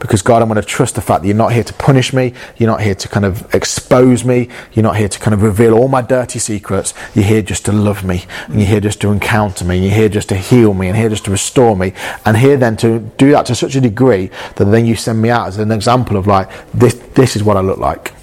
because 0.00 0.22
God, 0.22 0.42
I'm 0.42 0.48
going 0.48 0.60
to 0.60 0.66
trust 0.66 0.94
the 0.94 1.00
fact 1.02 1.22
that 1.22 1.28
you're 1.28 1.36
not 1.36 1.52
here 1.52 1.62
to 1.62 1.74
punish 1.74 2.12
me, 2.12 2.32
you're 2.56 2.68
not 2.68 2.80
here 2.80 2.94
to 2.94 3.08
kind 3.08 3.24
of 3.24 3.54
expose 3.54 4.24
me, 4.24 4.48
you're 4.72 4.82
not 4.82 4.96
here 4.96 5.08
to 5.08 5.18
kind 5.20 5.34
of 5.34 5.42
reveal 5.42 5.74
all 5.74 5.88
my 5.88 6.02
dirty 6.02 6.38
secrets. 6.38 6.94
You're 7.14 7.26
here 7.26 7.42
just 7.42 7.66
to 7.66 7.72
love 7.72 8.02
me, 8.02 8.24
and 8.48 8.56
you're 8.56 8.68
here 8.68 8.80
just 8.80 9.00
to 9.02 9.12
encounter 9.12 9.64
me, 9.64 9.76
and 9.76 9.84
you're 9.84 9.94
here 9.94 10.08
just 10.08 10.30
to 10.30 10.36
heal 10.36 10.74
me, 10.74 10.88
and 10.88 10.96
here 10.96 11.10
just 11.10 11.26
to 11.26 11.30
restore 11.30 11.76
me, 11.76 11.92
and 12.24 12.36
here 12.36 12.56
then 12.56 12.76
to 12.78 12.98
do 13.18 13.30
that 13.32 13.46
to 13.46 13.54
such 13.54 13.76
a 13.76 13.80
degree 13.80 14.30
that 14.56 14.64
then 14.64 14.86
you 14.86 14.96
send 14.96 15.20
me 15.20 15.30
out 15.30 15.48
as 15.48 15.58
an 15.58 15.70
example 15.70 16.16
of 16.16 16.26
like 16.26 16.48
this. 16.72 16.94
This 17.14 17.36
is 17.36 17.44
what 17.44 17.56
I 17.56 17.60
look 17.60 17.78
like. 17.78 18.14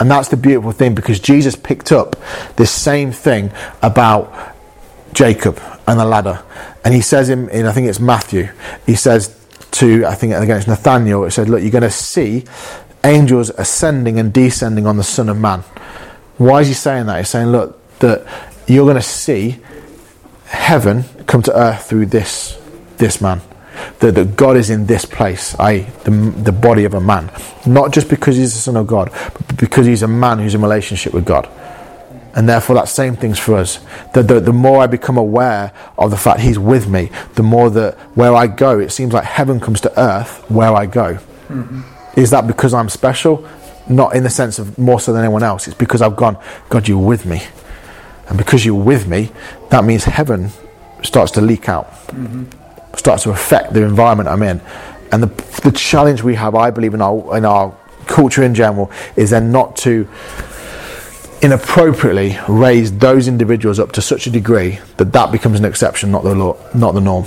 And 0.00 0.10
that's 0.10 0.28
the 0.28 0.36
beautiful 0.36 0.72
thing 0.72 0.94
because 0.94 1.20
Jesus 1.20 1.54
picked 1.54 1.92
up 1.92 2.16
this 2.56 2.70
same 2.70 3.12
thing 3.12 3.52
about 3.82 4.56
Jacob 5.12 5.60
and 5.86 6.00
the 6.00 6.04
ladder. 6.04 6.42
And 6.84 6.94
he 6.94 7.02
says 7.02 7.28
in, 7.28 7.50
in 7.50 7.66
I 7.66 7.72
think 7.72 7.86
it's 7.86 8.00
Matthew, 8.00 8.48
he 8.86 8.94
says, 8.94 9.39
to, 9.72 10.04
I 10.06 10.14
think 10.14 10.34
against 10.34 10.68
Nathaniel, 10.68 11.24
it 11.24 11.30
said, 11.30 11.48
Look, 11.48 11.62
you're 11.62 11.70
going 11.70 11.82
to 11.82 11.90
see 11.90 12.44
angels 13.04 13.50
ascending 13.50 14.18
and 14.18 14.32
descending 14.32 14.86
on 14.86 14.96
the 14.96 15.04
Son 15.04 15.28
of 15.28 15.38
Man. 15.38 15.60
Why 16.38 16.62
is 16.62 16.68
he 16.68 16.74
saying 16.74 17.06
that? 17.06 17.18
He's 17.18 17.28
saying, 17.28 17.48
Look, 17.48 17.98
that 18.00 18.26
you're 18.66 18.84
going 18.84 18.96
to 18.96 19.02
see 19.02 19.58
heaven 20.46 21.04
come 21.26 21.42
to 21.42 21.56
earth 21.56 21.86
through 21.86 22.06
this, 22.06 22.60
this 22.96 23.20
man. 23.20 23.40
That, 24.00 24.14
that 24.14 24.36
God 24.36 24.56
is 24.56 24.68
in 24.68 24.86
this 24.86 25.06
place, 25.06 25.58
i.e., 25.58 25.86
the, 26.04 26.10
the 26.10 26.52
body 26.52 26.84
of 26.84 26.92
a 26.92 27.00
man. 27.00 27.30
Not 27.66 27.92
just 27.92 28.10
because 28.10 28.36
he's 28.36 28.52
the 28.52 28.60
Son 28.60 28.76
of 28.76 28.86
God, 28.86 29.10
but 29.10 29.56
because 29.56 29.86
he's 29.86 30.02
a 30.02 30.08
man 30.08 30.38
who's 30.38 30.54
in 30.54 30.60
relationship 30.60 31.14
with 31.14 31.24
God. 31.24 31.48
And 32.34 32.48
therefore, 32.48 32.76
that 32.76 32.88
same 32.88 33.16
thing's 33.16 33.38
for 33.38 33.56
us. 33.56 33.80
The, 34.14 34.22
the, 34.22 34.40
the, 34.40 34.52
more 34.52 34.80
I 34.80 34.86
become 34.86 35.16
aware 35.16 35.72
of 35.98 36.10
the 36.10 36.16
fact 36.16 36.40
He's 36.40 36.58
with 36.58 36.88
me, 36.88 37.10
the 37.34 37.42
more 37.42 37.70
that 37.70 37.98
where 38.14 38.34
I 38.34 38.46
go, 38.46 38.78
it 38.78 38.90
seems 38.90 39.12
like 39.12 39.24
heaven 39.24 39.58
comes 39.58 39.80
to 39.82 40.00
earth 40.00 40.48
where 40.48 40.72
I 40.72 40.86
go. 40.86 41.14
Mm-hmm. 41.48 41.80
Is 42.18 42.30
that 42.30 42.46
because 42.46 42.72
I'm 42.72 42.88
special? 42.88 43.46
Not 43.88 44.14
in 44.14 44.22
the 44.22 44.30
sense 44.30 44.58
of 44.58 44.78
more 44.78 45.00
so 45.00 45.12
than 45.12 45.24
anyone 45.24 45.42
else. 45.42 45.66
It's 45.66 45.76
because 45.76 46.02
I've 46.02 46.16
gone, 46.16 46.38
God, 46.68 46.86
you're 46.86 46.98
with 46.98 47.26
me. 47.26 47.42
And 48.28 48.38
because 48.38 48.64
you're 48.64 48.80
with 48.80 49.08
me, 49.08 49.32
that 49.70 49.84
means 49.84 50.04
heaven 50.04 50.50
starts 51.02 51.32
to 51.32 51.40
leak 51.40 51.68
out, 51.68 51.90
mm-hmm. 52.08 52.44
starts 52.96 53.24
to 53.24 53.30
affect 53.30 53.72
the 53.72 53.82
environment 53.82 54.28
I'm 54.28 54.42
in. 54.42 54.60
And 55.10 55.24
the, 55.24 55.60
the 55.62 55.72
challenge 55.72 56.22
we 56.22 56.36
have, 56.36 56.54
I 56.54 56.70
believe, 56.70 56.94
in 56.94 57.02
our, 57.02 57.36
in 57.36 57.44
our 57.44 57.74
culture 58.06 58.44
in 58.44 58.54
general, 58.54 58.90
is 59.16 59.30
then 59.30 59.50
not 59.50 59.74
to 59.78 60.08
inappropriately 61.42 62.38
raise 62.48 62.96
those 62.98 63.26
individuals 63.26 63.78
up 63.78 63.92
to 63.92 64.02
such 64.02 64.26
a 64.26 64.30
degree 64.30 64.78
that 64.98 65.12
that 65.12 65.32
becomes 65.32 65.58
an 65.58 65.64
exception, 65.64 66.10
not 66.10 66.22
the 66.22 66.34
law, 66.34 66.56
not 66.74 66.92
the 66.92 67.00
norm, 67.00 67.24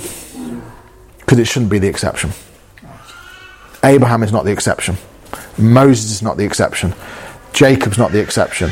because 1.18 1.38
it 1.38 1.46
shouldn't 1.46 1.70
be 1.70 1.78
the 1.78 1.88
exception. 1.88 2.30
Abraham 3.82 4.22
is 4.22 4.32
not 4.32 4.44
the 4.44 4.52
exception. 4.52 4.96
Moses 5.58 6.10
is 6.10 6.22
not 6.22 6.36
the 6.36 6.44
exception. 6.44 6.94
Jacob's 7.52 7.98
not 7.98 8.12
the 8.12 8.20
exception. 8.20 8.70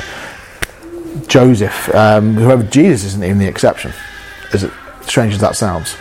Joseph, 1.27 1.95
um, 1.95 2.35
whoever 2.35 2.63
Jesus 2.63 3.05
isn't 3.05 3.25
even 3.25 3.39
the 3.39 3.47
exception. 3.47 3.93
As 4.53 4.71
strange 5.03 5.35
as 5.35 5.41
that 5.41 5.57
sounds, 5.57 5.97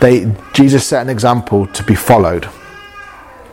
they 0.00 0.32
Jesus 0.52 0.86
set 0.86 1.02
an 1.02 1.08
example 1.08 1.66
to 1.68 1.82
be 1.82 1.94
followed 1.94 2.48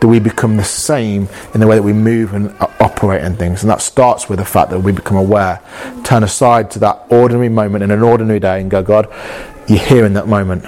that 0.00 0.08
we 0.08 0.18
become 0.18 0.56
the 0.56 0.64
same 0.64 1.28
in 1.54 1.60
the 1.60 1.66
way 1.66 1.76
that 1.76 1.82
we 1.82 1.92
move 1.92 2.34
and 2.34 2.54
operate 2.80 3.22
and 3.22 3.38
things. 3.38 3.62
And 3.62 3.70
that 3.70 3.80
starts 3.80 4.28
with 4.28 4.38
the 4.38 4.44
fact 4.44 4.70
that 4.70 4.80
we 4.80 4.92
become 4.92 5.16
aware, 5.16 5.60
turn 6.04 6.22
aside 6.22 6.70
to 6.72 6.78
that 6.80 7.06
ordinary 7.10 7.48
moment 7.48 7.84
in 7.84 7.90
an 7.90 8.02
ordinary 8.02 8.40
day 8.40 8.60
and 8.60 8.70
go, 8.70 8.82
God, 8.82 9.08
you're 9.68 9.78
here 9.78 10.04
in 10.04 10.14
that 10.14 10.28
moment. 10.28 10.64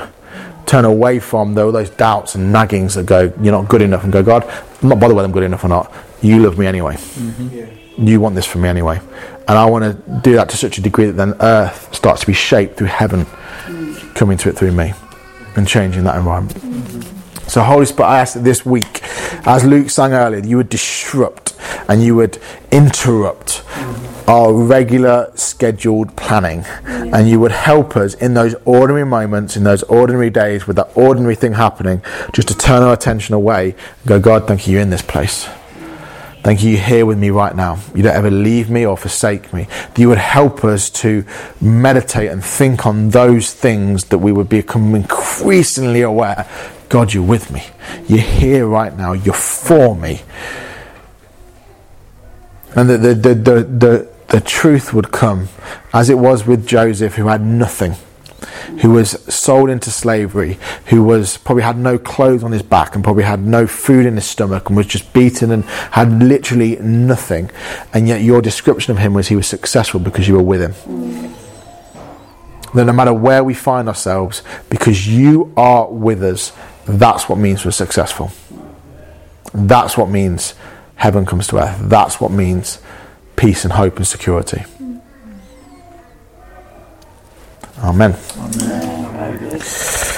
Turn 0.66 0.84
away 0.84 1.18
from 1.18 1.56
all 1.56 1.72
those 1.72 1.90
doubts 1.90 2.34
and 2.34 2.54
naggings 2.54 2.94
that 2.94 3.06
go, 3.06 3.32
you're 3.40 3.52
not 3.52 3.68
good 3.68 3.80
enough, 3.80 4.04
and 4.04 4.12
go, 4.12 4.22
God, 4.22 4.44
I'm 4.82 4.88
not 4.88 5.00
bothered 5.00 5.16
whether 5.16 5.26
I'm 5.26 5.32
good 5.32 5.44
enough 5.44 5.64
or 5.64 5.68
not. 5.68 5.92
You 6.20 6.42
love 6.42 6.58
me 6.58 6.66
anyway. 6.66 6.94
Mm-hmm. 6.94 7.48
Yeah. 7.56 7.66
You 7.96 8.20
want 8.20 8.34
this 8.34 8.46
from 8.46 8.62
me 8.62 8.68
anyway. 8.68 9.00
And 9.48 9.56
I 9.56 9.64
want 9.64 9.84
to 9.84 10.20
do 10.20 10.34
that 10.34 10.50
to 10.50 10.56
such 10.56 10.78
a 10.78 10.82
degree 10.82 11.06
that 11.06 11.12
then 11.12 11.34
earth 11.40 11.94
starts 11.94 12.20
to 12.20 12.26
be 12.26 12.34
shaped 12.34 12.76
through 12.76 12.88
heaven, 12.88 13.24
mm. 13.24 14.14
coming 14.14 14.36
to 14.38 14.50
it 14.50 14.56
through 14.56 14.72
me 14.72 14.92
and 15.56 15.66
changing 15.66 16.04
that 16.04 16.16
environment. 16.16 16.56
Mm-hmm. 16.58 17.17
So, 17.48 17.62
Holy 17.62 17.86
Spirit, 17.86 18.08
I 18.08 18.20
ask 18.20 18.34
that 18.34 18.44
this 18.44 18.66
week, 18.66 19.00
as 19.46 19.64
Luke 19.64 19.88
sang 19.88 20.12
earlier, 20.12 20.44
you 20.44 20.58
would 20.58 20.68
disrupt 20.68 21.56
and 21.88 22.02
you 22.02 22.14
would 22.16 22.38
interrupt 22.70 23.62
our 24.28 24.52
regular 24.52 25.32
scheduled 25.34 26.14
planning 26.14 26.62
and 26.84 27.26
you 27.26 27.40
would 27.40 27.52
help 27.52 27.96
us 27.96 28.12
in 28.12 28.34
those 28.34 28.54
ordinary 28.66 29.06
moments, 29.06 29.56
in 29.56 29.64
those 29.64 29.82
ordinary 29.84 30.28
days, 30.28 30.66
with 30.66 30.76
that 30.76 30.90
ordinary 30.94 31.34
thing 31.34 31.54
happening, 31.54 32.02
just 32.34 32.48
to 32.48 32.54
turn 32.54 32.82
our 32.82 32.92
attention 32.92 33.34
away 33.34 33.70
and 33.70 34.06
go, 34.06 34.20
God, 34.20 34.46
thank 34.46 34.66
you, 34.66 34.74
you're 34.74 34.82
in 34.82 34.90
this 34.90 35.00
place. 35.00 35.48
Thank 36.48 36.62
you, 36.62 36.70
you're 36.70 36.80
here 36.80 37.04
with 37.04 37.18
me 37.18 37.28
right 37.28 37.54
now. 37.54 37.78
You 37.94 38.02
don't 38.02 38.16
ever 38.16 38.30
leave 38.30 38.70
me 38.70 38.86
or 38.86 38.96
forsake 38.96 39.52
me. 39.52 39.64
That 39.64 39.98
you 39.98 40.08
would 40.08 40.16
help 40.16 40.64
us 40.64 40.88
to 41.02 41.26
meditate 41.60 42.30
and 42.30 42.42
think 42.42 42.86
on 42.86 43.10
those 43.10 43.52
things 43.52 44.04
that 44.04 44.16
we 44.16 44.32
would 44.32 44.48
become 44.48 44.94
increasingly 44.94 46.00
aware 46.00 46.48
God, 46.88 47.12
you're 47.12 47.22
with 47.22 47.50
me. 47.50 47.64
You're 48.06 48.20
here 48.20 48.66
right 48.66 48.96
now. 48.96 49.12
You're 49.12 49.34
for 49.34 49.94
me. 49.94 50.22
And 52.74 52.88
the, 52.88 52.96
the, 52.96 53.14
the, 53.14 53.34
the, 53.34 53.62
the, 53.64 54.08
the 54.28 54.40
truth 54.40 54.94
would 54.94 55.12
come, 55.12 55.48
as 55.92 56.08
it 56.08 56.16
was 56.16 56.46
with 56.46 56.66
Joseph, 56.66 57.16
who 57.16 57.26
had 57.26 57.42
nothing, 57.42 57.94
who 58.80 58.90
was 58.90 59.10
sold 59.32 59.70
into 59.70 59.90
slavery, 59.90 60.58
who 60.86 61.02
was 61.02 61.36
probably 61.38 61.62
had 61.62 61.78
no 61.78 61.98
clothes 61.98 62.44
on 62.44 62.52
his 62.52 62.62
back 62.62 62.94
and 62.94 63.04
probably 63.04 63.24
had 63.24 63.40
no 63.40 63.66
food 63.66 64.06
in 64.06 64.14
his 64.14 64.24
stomach 64.24 64.68
and 64.68 64.76
was 64.76 64.86
just 64.86 65.12
beaten 65.12 65.50
and 65.50 65.64
had 65.64 66.22
literally 66.22 66.76
nothing. 66.76 67.50
And 67.92 68.08
yet 68.08 68.22
your 68.22 68.42
description 68.42 68.92
of 68.92 68.98
him 68.98 69.14
was 69.14 69.28
he 69.28 69.36
was 69.36 69.46
successful 69.46 70.00
because 70.00 70.28
you 70.28 70.34
were 70.34 70.42
with 70.42 70.60
him. 70.60 71.34
That 72.74 72.84
no 72.84 72.92
matter 72.92 73.14
where 73.14 73.42
we 73.42 73.54
find 73.54 73.88
ourselves, 73.88 74.42
because 74.68 75.08
you 75.08 75.52
are 75.56 75.88
with 75.90 76.22
us, 76.22 76.52
that's 76.86 77.28
what 77.28 77.38
means 77.38 77.64
we're 77.64 77.70
successful. 77.70 78.30
That's 79.54 79.96
what 79.96 80.10
means 80.10 80.54
heaven 80.96 81.24
comes 81.24 81.46
to 81.48 81.58
earth. 81.58 81.78
That's 81.82 82.20
what 82.20 82.30
means 82.30 82.80
peace 83.36 83.64
and 83.64 83.72
hope 83.72 83.96
and 83.96 84.06
security. 84.06 84.64
Amen. 87.82 88.14
Amen. 88.38 90.17